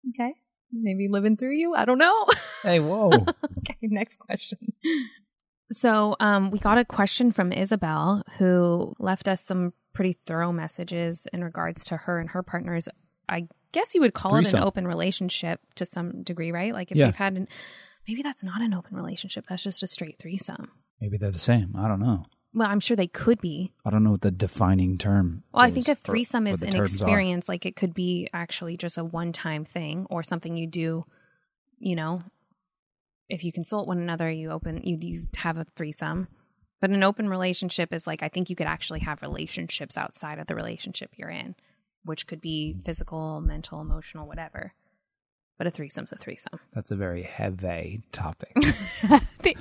Okay. 0.09 0.35
Maybe 0.71 1.07
living 1.09 1.37
through 1.37 1.55
you. 1.55 1.73
I 1.73 1.85
don't 1.85 1.97
know. 1.97 2.27
Hey, 2.61 2.79
whoa. 2.79 3.09
okay, 3.57 3.77
next 3.81 4.19
question. 4.19 4.59
So, 5.71 6.15
um, 6.19 6.51
we 6.51 6.59
got 6.59 6.77
a 6.77 6.85
question 6.85 7.31
from 7.31 7.51
Isabel 7.51 8.21
who 8.37 8.93
left 8.99 9.27
us 9.27 9.43
some 9.43 9.73
pretty 9.93 10.13
thorough 10.27 10.51
messages 10.51 11.25
in 11.33 11.43
regards 11.43 11.85
to 11.85 11.97
her 11.97 12.19
and 12.19 12.29
her 12.29 12.43
partner's. 12.43 12.87
I 13.27 13.47
guess 13.71 13.95
you 13.95 14.01
would 14.01 14.13
call 14.13 14.35
it 14.35 14.53
an 14.53 14.59
open 14.59 14.87
relationship 14.87 15.61
to 15.75 15.85
some 15.85 16.21
degree, 16.21 16.51
right? 16.51 16.73
Like 16.73 16.91
if 16.91 16.97
Yeah. 16.97 17.05
they've 17.05 17.15
had 17.15 17.37
an, 17.37 17.47
maybe 18.07 18.21
that's 18.21 18.43
not 18.43 18.61
an 18.61 18.75
open 18.75 18.95
relationship. 18.95 19.45
That's 19.49 19.63
just 19.63 19.81
a 19.81 19.87
straight 19.87 20.19
threesome. 20.19 20.69
Maybe 21.01 21.17
they're 21.17 21.31
the 21.31 21.39
same. 21.39 21.75
I 21.77 21.87
don't 21.87 21.99
know. 21.99 22.25
Well, 22.53 22.67
I'm 22.67 22.79
sure 22.79 22.97
they 22.97 23.07
could 23.07 23.39
be. 23.41 23.71
I 23.85 23.89
don't 23.89 24.03
know 24.03 24.11
what 24.11 24.21
the 24.21 24.31
defining 24.31 24.97
term. 24.97 25.43
Well, 25.53 25.63
I 25.63 25.71
think 25.71 25.87
a 25.87 25.95
threesome 25.95 26.47
is 26.47 26.63
an 26.63 26.71
terms 26.71 27.01
are. 27.01 27.05
experience. 27.05 27.47
Like 27.47 27.65
it 27.65 27.75
could 27.75 27.93
be 27.93 28.27
actually 28.33 28.75
just 28.75 28.97
a 28.97 29.03
one 29.03 29.31
time 29.31 29.65
thing 29.65 30.07
or 30.09 30.23
something 30.23 30.57
you 30.57 30.65
do, 30.65 31.05
you 31.77 31.95
know, 31.95 32.23
if 33.29 33.43
you 33.43 33.51
consult 33.51 33.87
one 33.87 33.99
another, 33.99 34.29
you 34.29 34.49
open, 34.49 34.81
you, 34.83 34.97
you 34.99 35.27
have 35.35 35.57
a 35.57 35.65
threesome. 35.75 36.27
But 36.81 36.89
an 36.89 37.03
open 37.03 37.29
relationship 37.29 37.93
is 37.93 38.07
like, 38.07 38.23
I 38.23 38.29
think 38.29 38.49
you 38.49 38.55
could 38.55 38.67
actually 38.67 39.01
have 39.01 39.21
relationships 39.21 39.97
outside 39.97 40.39
of 40.39 40.47
the 40.47 40.55
relationship 40.55 41.11
you're 41.17 41.29
in, 41.29 41.55
which 42.03 42.25
could 42.25 42.41
be 42.41 42.75
mm. 42.77 42.85
physical, 42.85 43.41
mental, 43.41 43.81
emotional, 43.81 44.27
whatever. 44.27 44.73
But 45.57 45.67
a 45.67 45.71
threesome's 45.71 46.13
a 46.13 46.15
threesome. 46.15 46.59
That's 46.73 46.89
a 46.89 46.95
very 46.95 47.23
heavy 47.23 48.01
topic. 48.13 48.55
they 49.41 49.55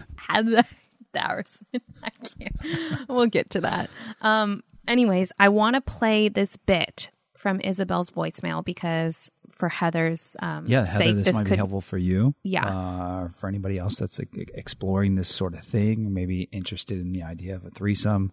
embarrassment. 1.18 1.82
I 2.02 2.10
can't. 2.10 3.08
We'll 3.08 3.26
get 3.26 3.50
to 3.50 3.60
that. 3.62 3.90
Um. 4.22 4.62
Anyways, 4.86 5.32
I 5.38 5.50
want 5.50 5.74
to 5.74 5.82
play 5.82 6.28
this 6.30 6.56
bit 6.56 7.10
from 7.36 7.60
Isabel's 7.60 8.10
voicemail 8.10 8.64
because 8.64 9.30
for 9.50 9.68
Heather's 9.68 10.34
um, 10.40 10.64
yeah, 10.66 10.86
Heather, 10.86 11.04
sake, 11.04 11.14
this, 11.16 11.24
this 11.26 11.34
might 11.34 11.44
be 11.50 11.56
helpful 11.56 11.80
for 11.82 11.98
you. 11.98 12.34
Yeah. 12.42 12.66
Uh, 12.66 13.28
for 13.36 13.48
anybody 13.48 13.76
else 13.78 13.96
that's 13.98 14.18
exploring 14.54 15.14
this 15.16 15.28
sort 15.28 15.52
of 15.54 15.60
thing, 15.62 16.14
maybe 16.14 16.48
interested 16.52 16.98
in 17.00 17.12
the 17.12 17.22
idea 17.22 17.54
of 17.54 17.64
a 17.66 17.70
threesome. 17.70 18.32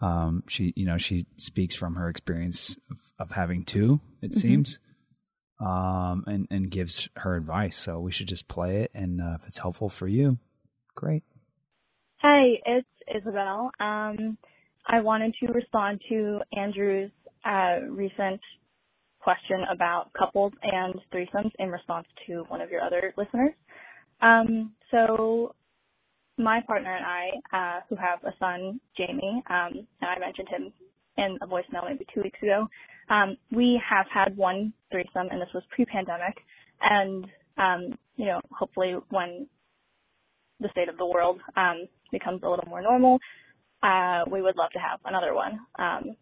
Um, 0.00 0.42
she, 0.48 0.72
you 0.74 0.86
know, 0.86 0.98
she 0.98 1.24
speaks 1.36 1.76
from 1.76 1.94
her 1.94 2.08
experience 2.08 2.76
of, 2.90 2.98
of 3.20 3.30
having 3.32 3.64
two. 3.64 4.00
It 4.20 4.32
Mm-hmm. 4.32 4.38
seems, 4.40 4.78
um, 5.60 6.24
and 6.26 6.48
and 6.50 6.68
gives 6.70 7.08
her 7.16 7.36
advice. 7.36 7.76
So 7.76 8.00
we 8.00 8.10
should 8.10 8.26
just 8.28 8.48
play 8.48 8.78
it, 8.82 8.90
and 8.92 9.20
uh, 9.20 9.36
if 9.40 9.46
it's 9.46 9.58
helpful 9.58 9.88
for 9.88 10.08
you, 10.08 10.38
great. 10.96 11.22
Hi, 12.22 12.52
it's 12.66 12.86
Isabel. 13.12 13.72
Um, 13.80 14.38
I 14.86 15.00
wanted 15.00 15.34
to 15.40 15.52
respond 15.52 16.00
to 16.08 16.38
Andrew's 16.56 17.10
uh, 17.44 17.80
recent 17.90 18.40
question 19.20 19.64
about 19.72 20.12
couples 20.16 20.52
and 20.62 20.94
threesomes 21.12 21.50
in 21.58 21.68
response 21.68 22.06
to 22.28 22.44
one 22.46 22.60
of 22.60 22.70
your 22.70 22.80
other 22.80 23.12
listeners. 23.16 23.54
Um, 24.20 24.70
so, 24.92 25.56
my 26.38 26.60
partner 26.64 26.94
and 26.94 27.04
I, 27.04 27.56
uh, 27.56 27.80
who 27.88 27.96
have 27.96 28.20
a 28.22 28.32
son, 28.38 28.78
Jamie, 28.96 29.42
um, 29.50 29.72
and 30.00 30.08
I 30.08 30.16
mentioned 30.20 30.48
him 30.48 30.72
in 31.18 31.38
a 31.42 31.46
voicemail 31.48 31.88
maybe 31.90 32.06
two 32.14 32.22
weeks 32.22 32.38
ago, 32.40 32.68
um, 33.10 33.36
we 33.50 33.82
have 33.84 34.06
had 34.14 34.36
one 34.36 34.72
threesome, 34.92 35.26
and 35.32 35.42
this 35.42 35.48
was 35.52 35.64
pre-pandemic. 35.74 36.36
And 36.82 37.26
um, 37.58 37.98
you 38.14 38.26
know, 38.26 38.40
hopefully, 38.52 38.94
when 39.10 39.48
the 40.62 40.68
state 40.70 40.88
of 40.88 40.96
the 40.96 41.06
world 41.06 41.40
um, 41.56 41.86
becomes 42.10 42.42
a 42.42 42.48
little 42.48 42.68
more 42.68 42.82
normal, 42.82 43.18
uh, 43.82 44.24
we 44.30 44.42
would 44.42 44.56
love 44.56 44.70
to 44.72 44.78
have 44.78 45.00
another 45.04 45.34
one. 45.34 45.58
Um, 45.78 46.16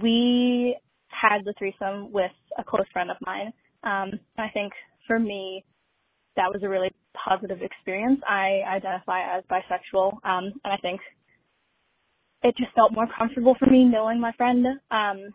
we 0.00 0.76
had 1.08 1.44
the 1.44 1.54
threesome 1.58 2.12
with 2.12 2.32
a 2.58 2.64
close 2.64 2.86
friend 2.92 3.10
of 3.10 3.16
mine. 3.24 3.52
Um, 3.82 4.18
I 4.38 4.48
think 4.52 4.72
for 5.06 5.18
me, 5.18 5.64
that 6.36 6.50
was 6.52 6.62
a 6.62 6.68
really 6.68 6.90
positive 7.14 7.62
experience. 7.62 8.20
I 8.28 8.62
identify 8.68 9.36
as 9.36 9.44
bisexual, 9.50 10.14
um, 10.24 10.52
and 10.64 10.72
I 10.72 10.76
think 10.82 11.00
it 12.42 12.56
just 12.56 12.74
felt 12.74 12.92
more 12.92 13.06
comfortable 13.16 13.54
for 13.58 13.66
me 13.66 13.84
knowing 13.84 14.20
my 14.20 14.32
friend, 14.32 14.66
um, 14.90 15.34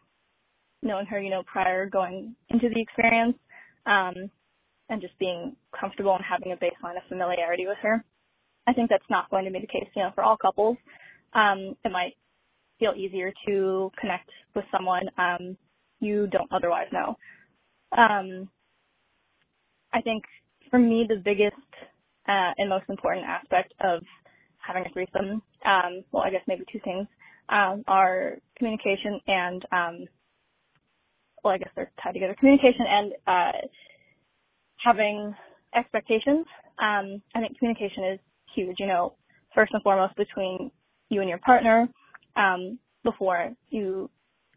knowing 0.82 1.06
her, 1.08 1.20
you 1.20 1.30
know, 1.30 1.44
prior 1.44 1.90
going 1.90 2.36
into 2.50 2.70
the 2.70 2.82
experience, 2.82 3.38
um, 3.86 4.30
and 4.90 5.02
just 5.02 5.18
being 5.20 5.56
comfortable 5.80 6.16
and 6.16 6.24
having 6.24 6.52
a 6.52 6.56
baseline 6.58 6.98
of 6.98 7.04
familiarity 7.08 7.68
with 7.68 7.78
her. 7.82 8.04
I 8.68 8.74
think 8.74 8.90
that's 8.90 9.04
not 9.10 9.30
going 9.30 9.46
to 9.46 9.52
be 9.52 9.60
the 9.60 9.68
case, 9.68 9.88
you 9.96 10.04
know, 10.04 10.12
for 10.14 10.24
all 10.24 10.38
couples. 10.38 10.78
Um, 11.34 11.76
it 11.84 11.92
might 11.92 12.16
feel 12.80 12.94
easier 12.96 13.32
to 13.48 13.92
connect 14.00 14.30
with 14.56 14.66
someone 14.72 15.04
um, 15.18 15.58
you 16.00 16.28
don't 16.28 16.52
otherwise 16.52 16.88
know. 16.92 17.18
Um, 17.98 18.50
I 19.94 20.02
think 20.02 20.24
for 20.70 20.80
me, 20.80 21.06
the 21.08 21.22
biggest 21.24 21.56
uh, 22.28 22.52
and 22.58 22.70
most 22.70 22.86
important 22.90 23.26
aspect 23.26 23.74
of 23.82 24.02
having 24.58 24.86
a 24.86 24.90
threesome, 24.94 25.42
um, 25.66 26.04
well, 26.12 26.24
I 26.24 26.30
guess 26.30 26.42
maybe 26.48 26.64
two 26.72 26.80
things, 26.84 27.08
um, 27.50 27.84
are 27.88 28.38
communication 28.58 29.20
and, 29.28 29.66
um, 29.72 30.06
well, 31.44 31.54
I 31.54 31.58
guess 31.58 31.70
they're 31.76 31.92
tied 32.04 32.14
together, 32.14 32.36
communication 32.40 32.86
and 32.88 33.14
uh, 33.26 33.52
having 34.84 35.36
expectations. 35.76 36.46
Um, 36.80 37.22
I 37.36 37.42
think 37.42 37.58
communication 37.58 38.04
is 38.14 38.20
huge, 38.56 38.78
you 38.80 38.88
know, 38.88 39.16
first 39.54 39.74
and 39.74 39.84
foremost 39.84 40.16
between 40.16 40.72
you 41.10 41.22
and 41.22 41.30
your 41.30 41.40
partner 41.40 41.88
um, 42.36 42.80
before 43.04 43.52
you 43.70 44.10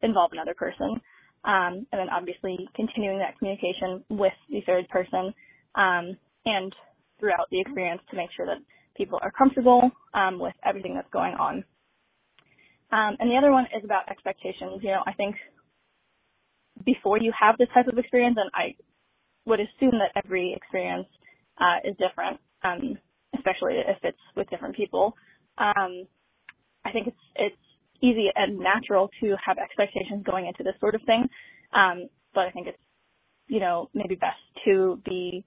involve 0.02 0.32
another 0.32 0.54
person. 0.54 1.00
Um, 1.44 1.86
and 1.90 1.98
then 1.98 2.08
obviously 2.10 2.68
continuing 2.76 3.18
that 3.18 3.38
communication 3.38 4.04
with 4.10 4.32
the 4.48 4.60
third 4.64 4.88
person 4.88 5.34
um, 5.74 6.16
and 6.44 6.72
throughout 7.18 7.48
the 7.50 7.60
experience 7.60 8.00
to 8.10 8.16
make 8.16 8.30
sure 8.36 8.46
that 8.46 8.58
people 8.96 9.18
are 9.22 9.32
comfortable 9.32 9.90
um, 10.14 10.38
with 10.38 10.54
everything 10.64 10.94
that's 10.94 11.10
going 11.12 11.34
on. 11.34 11.64
Um, 12.92 13.16
and 13.18 13.30
the 13.30 13.36
other 13.36 13.50
one 13.50 13.66
is 13.76 13.84
about 13.84 14.08
expectations. 14.08 14.80
You 14.82 14.90
know, 14.90 15.02
I 15.06 15.14
think 15.14 15.34
before 16.84 17.18
you 17.18 17.32
have 17.38 17.56
this 17.58 17.68
type 17.74 17.88
of 17.88 17.98
experience, 17.98 18.36
and 18.38 18.50
I 18.54 18.74
would 19.46 19.60
assume 19.60 19.98
that 19.98 20.12
every 20.24 20.54
experience 20.54 21.08
uh, 21.58 21.78
is 21.84 21.96
different, 21.96 22.38
um, 22.64 22.98
especially 23.34 23.74
if 23.74 23.98
it's 24.02 24.18
with 24.36 24.48
different 24.50 24.76
people. 24.76 25.14
Um, 25.58 26.06
I 26.84 26.92
think 26.92 27.08
it's 27.08 27.16
it's 27.36 27.56
easy 28.00 28.28
and 28.34 28.58
natural 28.58 29.08
to 29.20 29.36
have 29.44 29.58
expectations 29.58 30.24
going 30.24 30.46
into 30.46 30.62
this 30.62 30.74
sort 30.80 30.94
of 30.94 31.02
thing, 31.02 31.28
um, 31.74 32.08
but 32.34 32.46
I 32.46 32.50
think 32.50 32.66
it's 32.68 32.78
you 33.48 33.60
know 33.60 33.88
maybe 33.94 34.14
best 34.14 34.40
to 34.64 35.00
be 35.04 35.44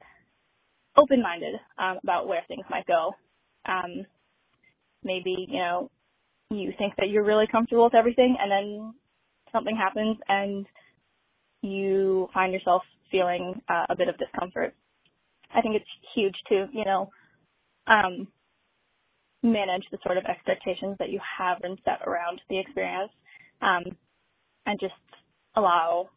open-minded 0.97 1.55
um, 1.77 1.97
about 2.03 2.27
where 2.27 2.41
things 2.47 2.65
might 2.69 2.87
go. 2.87 3.11
Um, 3.67 4.05
maybe 5.03 5.47
you 5.49 5.59
know 5.59 5.89
you 6.49 6.71
think 6.77 6.93
that 6.97 7.09
you're 7.09 7.25
really 7.25 7.47
comfortable 7.51 7.85
with 7.85 7.95
everything, 7.95 8.37
and 8.39 8.51
then 8.51 8.93
something 9.51 9.75
happens 9.75 10.17
and 10.27 10.65
you 11.65 12.29
find 12.33 12.53
yourself 12.53 12.83
feeling 13.11 13.61
uh, 13.69 13.85
a 13.89 13.95
bit 13.95 14.07
of 14.07 14.17
discomfort. 14.17 14.73
I 15.53 15.61
think 15.61 15.75
it's 15.75 15.85
huge 16.13 16.35
to, 16.49 16.67
you 16.71 16.85
know, 16.85 17.09
um, 17.87 18.27
manage 19.43 19.83
the 19.91 19.97
sort 20.03 20.17
of 20.17 20.25
expectations 20.25 20.95
that 20.99 21.09
you 21.09 21.19
have 21.39 21.57
and 21.63 21.79
set 21.85 22.01
around 22.07 22.41
the 22.49 22.59
experience, 22.59 23.11
um, 23.61 23.83
and 24.65 24.79
just 24.79 24.93
allow 25.55 26.09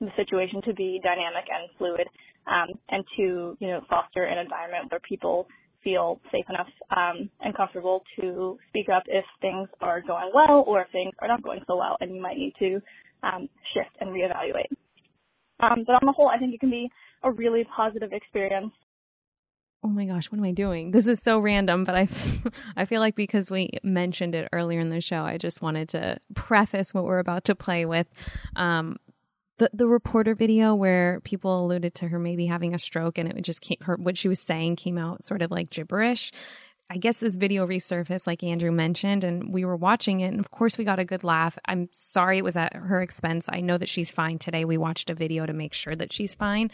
the 0.00 0.10
situation 0.16 0.60
to 0.62 0.74
be 0.74 1.00
dynamic 1.02 1.44
and 1.50 1.70
fluid, 1.78 2.06
um, 2.46 2.68
and 2.90 3.04
to, 3.16 3.56
you 3.58 3.66
know, 3.68 3.80
foster 3.88 4.24
an 4.24 4.38
environment 4.38 4.90
where 4.90 5.00
people 5.00 5.48
feel 5.82 6.20
safe 6.30 6.44
enough 6.48 6.68
um, 6.96 7.30
and 7.40 7.56
comfortable 7.56 8.02
to 8.20 8.58
speak 8.68 8.88
up 8.88 9.04
if 9.06 9.24
things 9.40 9.68
are 9.80 10.00
going 10.02 10.30
well 10.34 10.64
or 10.66 10.82
if 10.82 10.88
things 10.90 11.12
are 11.20 11.28
not 11.28 11.42
going 11.42 11.60
so 11.66 11.76
well, 11.76 11.96
and 12.00 12.14
you 12.14 12.20
might 12.20 12.36
need 12.36 12.52
to 12.58 12.80
um, 13.22 13.48
shift 13.74 13.96
and 14.00 14.10
reevaluate. 14.10 14.70
Um, 15.60 15.84
but 15.86 15.94
on 15.94 16.06
the 16.06 16.12
whole, 16.12 16.28
I 16.28 16.38
think 16.38 16.54
it 16.54 16.60
can 16.60 16.70
be 16.70 16.88
a 17.22 17.30
really 17.30 17.64
positive 17.74 18.12
experience. 18.12 18.72
oh 19.84 19.88
my 19.88 20.06
gosh, 20.06 20.30
what 20.30 20.38
am 20.38 20.44
I 20.44 20.52
doing? 20.52 20.90
This 20.90 21.06
is 21.06 21.20
so 21.20 21.38
random, 21.38 21.84
but 21.84 21.94
I, 21.94 22.08
I 22.76 22.84
feel 22.84 23.00
like 23.00 23.14
because 23.14 23.50
we 23.50 23.70
mentioned 23.82 24.34
it 24.34 24.48
earlier 24.52 24.80
in 24.80 24.90
the 24.90 25.00
show, 25.00 25.22
I 25.22 25.38
just 25.38 25.62
wanted 25.62 25.88
to 25.90 26.18
preface 26.34 26.92
what 26.92 27.04
we're 27.04 27.18
about 27.20 27.44
to 27.44 27.54
play 27.54 27.86
with. 27.86 28.06
Um, 28.56 28.96
the 29.58 29.70
the 29.72 29.86
reporter 29.86 30.34
video 30.34 30.74
where 30.74 31.20
people 31.24 31.64
alluded 31.64 31.94
to 31.96 32.08
her 32.08 32.18
maybe 32.18 32.46
having 32.46 32.74
a 32.74 32.78
stroke 32.78 33.18
and 33.18 33.28
it 33.28 33.42
just 33.42 33.60
came 33.60 33.78
her 33.82 33.96
what 33.96 34.16
she 34.16 34.28
was 34.28 34.40
saying 34.40 34.76
came 34.76 34.96
out 34.96 35.24
sort 35.24 35.42
of 35.42 35.50
like 35.50 35.70
gibberish. 35.70 36.32
I 36.90 36.96
guess 36.96 37.18
this 37.18 37.36
video 37.36 37.66
resurfaced, 37.66 38.26
like 38.26 38.42
Andrew 38.42 38.72
mentioned, 38.72 39.22
and 39.22 39.52
we 39.52 39.66
were 39.66 39.76
watching 39.76 40.20
it. 40.20 40.28
And 40.28 40.40
of 40.40 40.50
course, 40.50 40.78
we 40.78 40.84
got 40.84 40.98
a 40.98 41.04
good 41.04 41.22
laugh. 41.22 41.58
I'm 41.66 41.90
sorry 41.92 42.38
it 42.38 42.44
was 42.44 42.56
at 42.56 42.74
her 42.74 43.02
expense. 43.02 43.46
I 43.52 43.60
know 43.60 43.76
that 43.76 43.90
she's 43.90 44.10
fine 44.10 44.38
today. 44.38 44.64
We 44.64 44.78
watched 44.78 45.10
a 45.10 45.14
video 45.14 45.44
to 45.44 45.52
make 45.52 45.74
sure 45.74 45.94
that 45.94 46.14
she's 46.14 46.34
fine. 46.34 46.70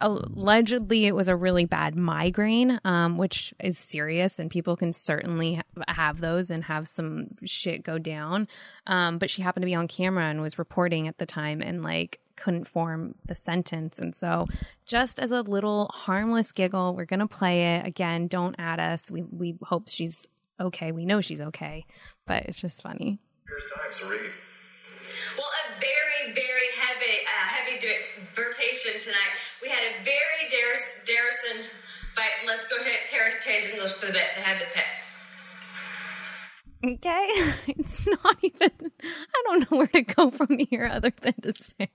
Allegedly, 0.00 1.06
it 1.06 1.14
was 1.14 1.28
a 1.28 1.36
really 1.36 1.64
bad 1.64 1.94
migraine, 1.94 2.80
um, 2.84 3.18
which 3.18 3.54
is 3.60 3.78
serious, 3.78 4.40
and 4.40 4.50
people 4.50 4.76
can 4.76 4.92
certainly 4.92 5.62
have 5.86 6.20
those 6.20 6.50
and 6.50 6.64
have 6.64 6.88
some 6.88 7.28
shit 7.44 7.84
go 7.84 7.98
down. 7.98 8.48
Um, 8.88 9.18
but 9.18 9.30
she 9.30 9.42
happened 9.42 9.62
to 9.62 9.66
be 9.66 9.76
on 9.76 9.86
camera 9.86 10.24
and 10.24 10.42
was 10.42 10.58
reporting 10.58 11.06
at 11.06 11.18
the 11.18 11.26
time, 11.26 11.62
and 11.62 11.84
like 11.84 12.18
couldn't 12.36 12.66
form 12.66 13.14
the 13.24 13.34
sentence. 13.34 13.98
And 13.98 14.14
so, 14.14 14.46
just 14.86 15.18
as 15.18 15.32
a 15.32 15.42
little 15.42 15.90
harmless 15.92 16.52
giggle, 16.52 16.94
we're 16.94 17.04
going 17.04 17.20
to 17.20 17.26
play 17.26 17.76
it. 17.76 17.86
Again, 17.86 18.28
don't 18.28 18.54
add 18.58 18.80
us. 18.80 19.10
We, 19.10 19.22
we 19.22 19.56
hope 19.62 19.88
she's 19.88 20.26
okay. 20.60 20.92
We 20.92 21.04
know 21.04 21.20
she's 21.20 21.40
okay, 21.40 21.86
but 22.26 22.44
it's 22.44 22.60
just 22.60 22.82
funny. 22.82 23.18
Here's 23.48 23.64
time, 23.72 23.92
Serene. 23.92 24.30
Well, 25.38 25.46
a 25.46 25.80
very, 25.80 26.34
very 26.34 26.70
heavy, 26.80 27.16
uh, 27.24 27.46
heavy 27.46 27.80
du- 27.80 28.40
rotation 28.40 29.00
tonight. 29.00 29.32
We 29.62 29.68
had 29.68 29.84
a 29.84 30.04
very 30.04 30.50
Darris, 30.50 31.04
Darrison, 31.04 31.64
but 32.14 32.24
let's 32.46 32.66
go 32.68 32.76
ahead, 32.76 33.06
Terrace 33.08 33.44
Chase 33.44 33.72
English 33.72 33.92
for 33.92 34.06
the 34.06 34.12
bit, 34.12 34.28
the 34.36 34.42
head 34.42 34.58
to 34.60 34.66
pit. 34.74 34.84
Okay. 36.86 37.28
It's 37.68 38.06
not 38.06 38.36
even, 38.42 38.70
I 39.02 39.42
don't 39.44 39.70
know 39.70 39.78
where 39.78 39.86
to 39.88 40.02
go 40.02 40.30
from 40.30 40.58
here 40.58 40.86
other 40.86 41.12
than 41.20 41.34
to 41.42 41.52
say 41.52 41.90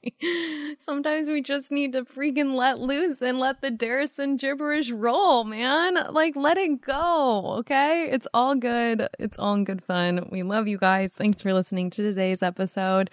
sometimes 0.79 1.27
we 1.27 1.41
just 1.41 1.71
need 1.71 1.93
to 1.93 2.03
freaking 2.03 2.55
let 2.55 2.79
loose 2.79 3.21
and 3.21 3.39
let 3.39 3.61
the 3.61 3.71
Darrison 3.71 4.37
gibberish 4.37 4.91
roll, 4.91 5.45
man. 5.45 5.97
Like, 6.11 6.35
let 6.35 6.57
it 6.57 6.81
go. 6.81 7.55
Okay. 7.59 8.09
It's 8.11 8.27
all 8.33 8.55
good. 8.55 9.07
It's 9.17 9.39
all 9.39 9.63
good 9.63 9.83
fun. 9.83 10.27
We 10.29 10.43
love 10.43 10.67
you 10.67 10.77
guys. 10.77 11.11
Thanks 11.15 11.41
for 11.41 11.53
listening 11.53 11.89
to 11.91 12.03
today's 12.03 12.43
episode. 12.43 13.09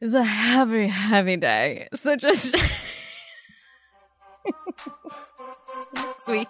It's 0.00 0.14
a 0.14 0.24
heavy, 0.24 0.86
heavy 0.86 1.36
day. 1.36 1.88
So 1.94 2.16
just. 2.16 2.56
Sweet. 6.24 6.48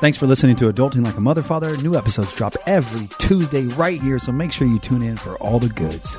Thanks 0.00 0.18
for 0.18 0.26
listening 0.26 0.56
to 0.56 0.70
Adulting 0.72 1.04
Like 1.04 1.16
a 1.16 1.20
Mother 1.20 1.42
Father. 1.42 1.76
New 1.78 1.96
episodes 1.96 2.32
drop 2.34 2.54
every 2.66 3.08
Tuesday 3.18 3.66
right 3.68 4.00
here, 4.00 4.18
so 4.18 4.32
make 4.32 4.52
sure 4.52 4.66
you 4.66 4.78
tune 4.78 5.02
in 5.02 5.16
for 5.16 5.36
all 5.38 5.58
the 5.58 5.68
goods. 5.68 6.18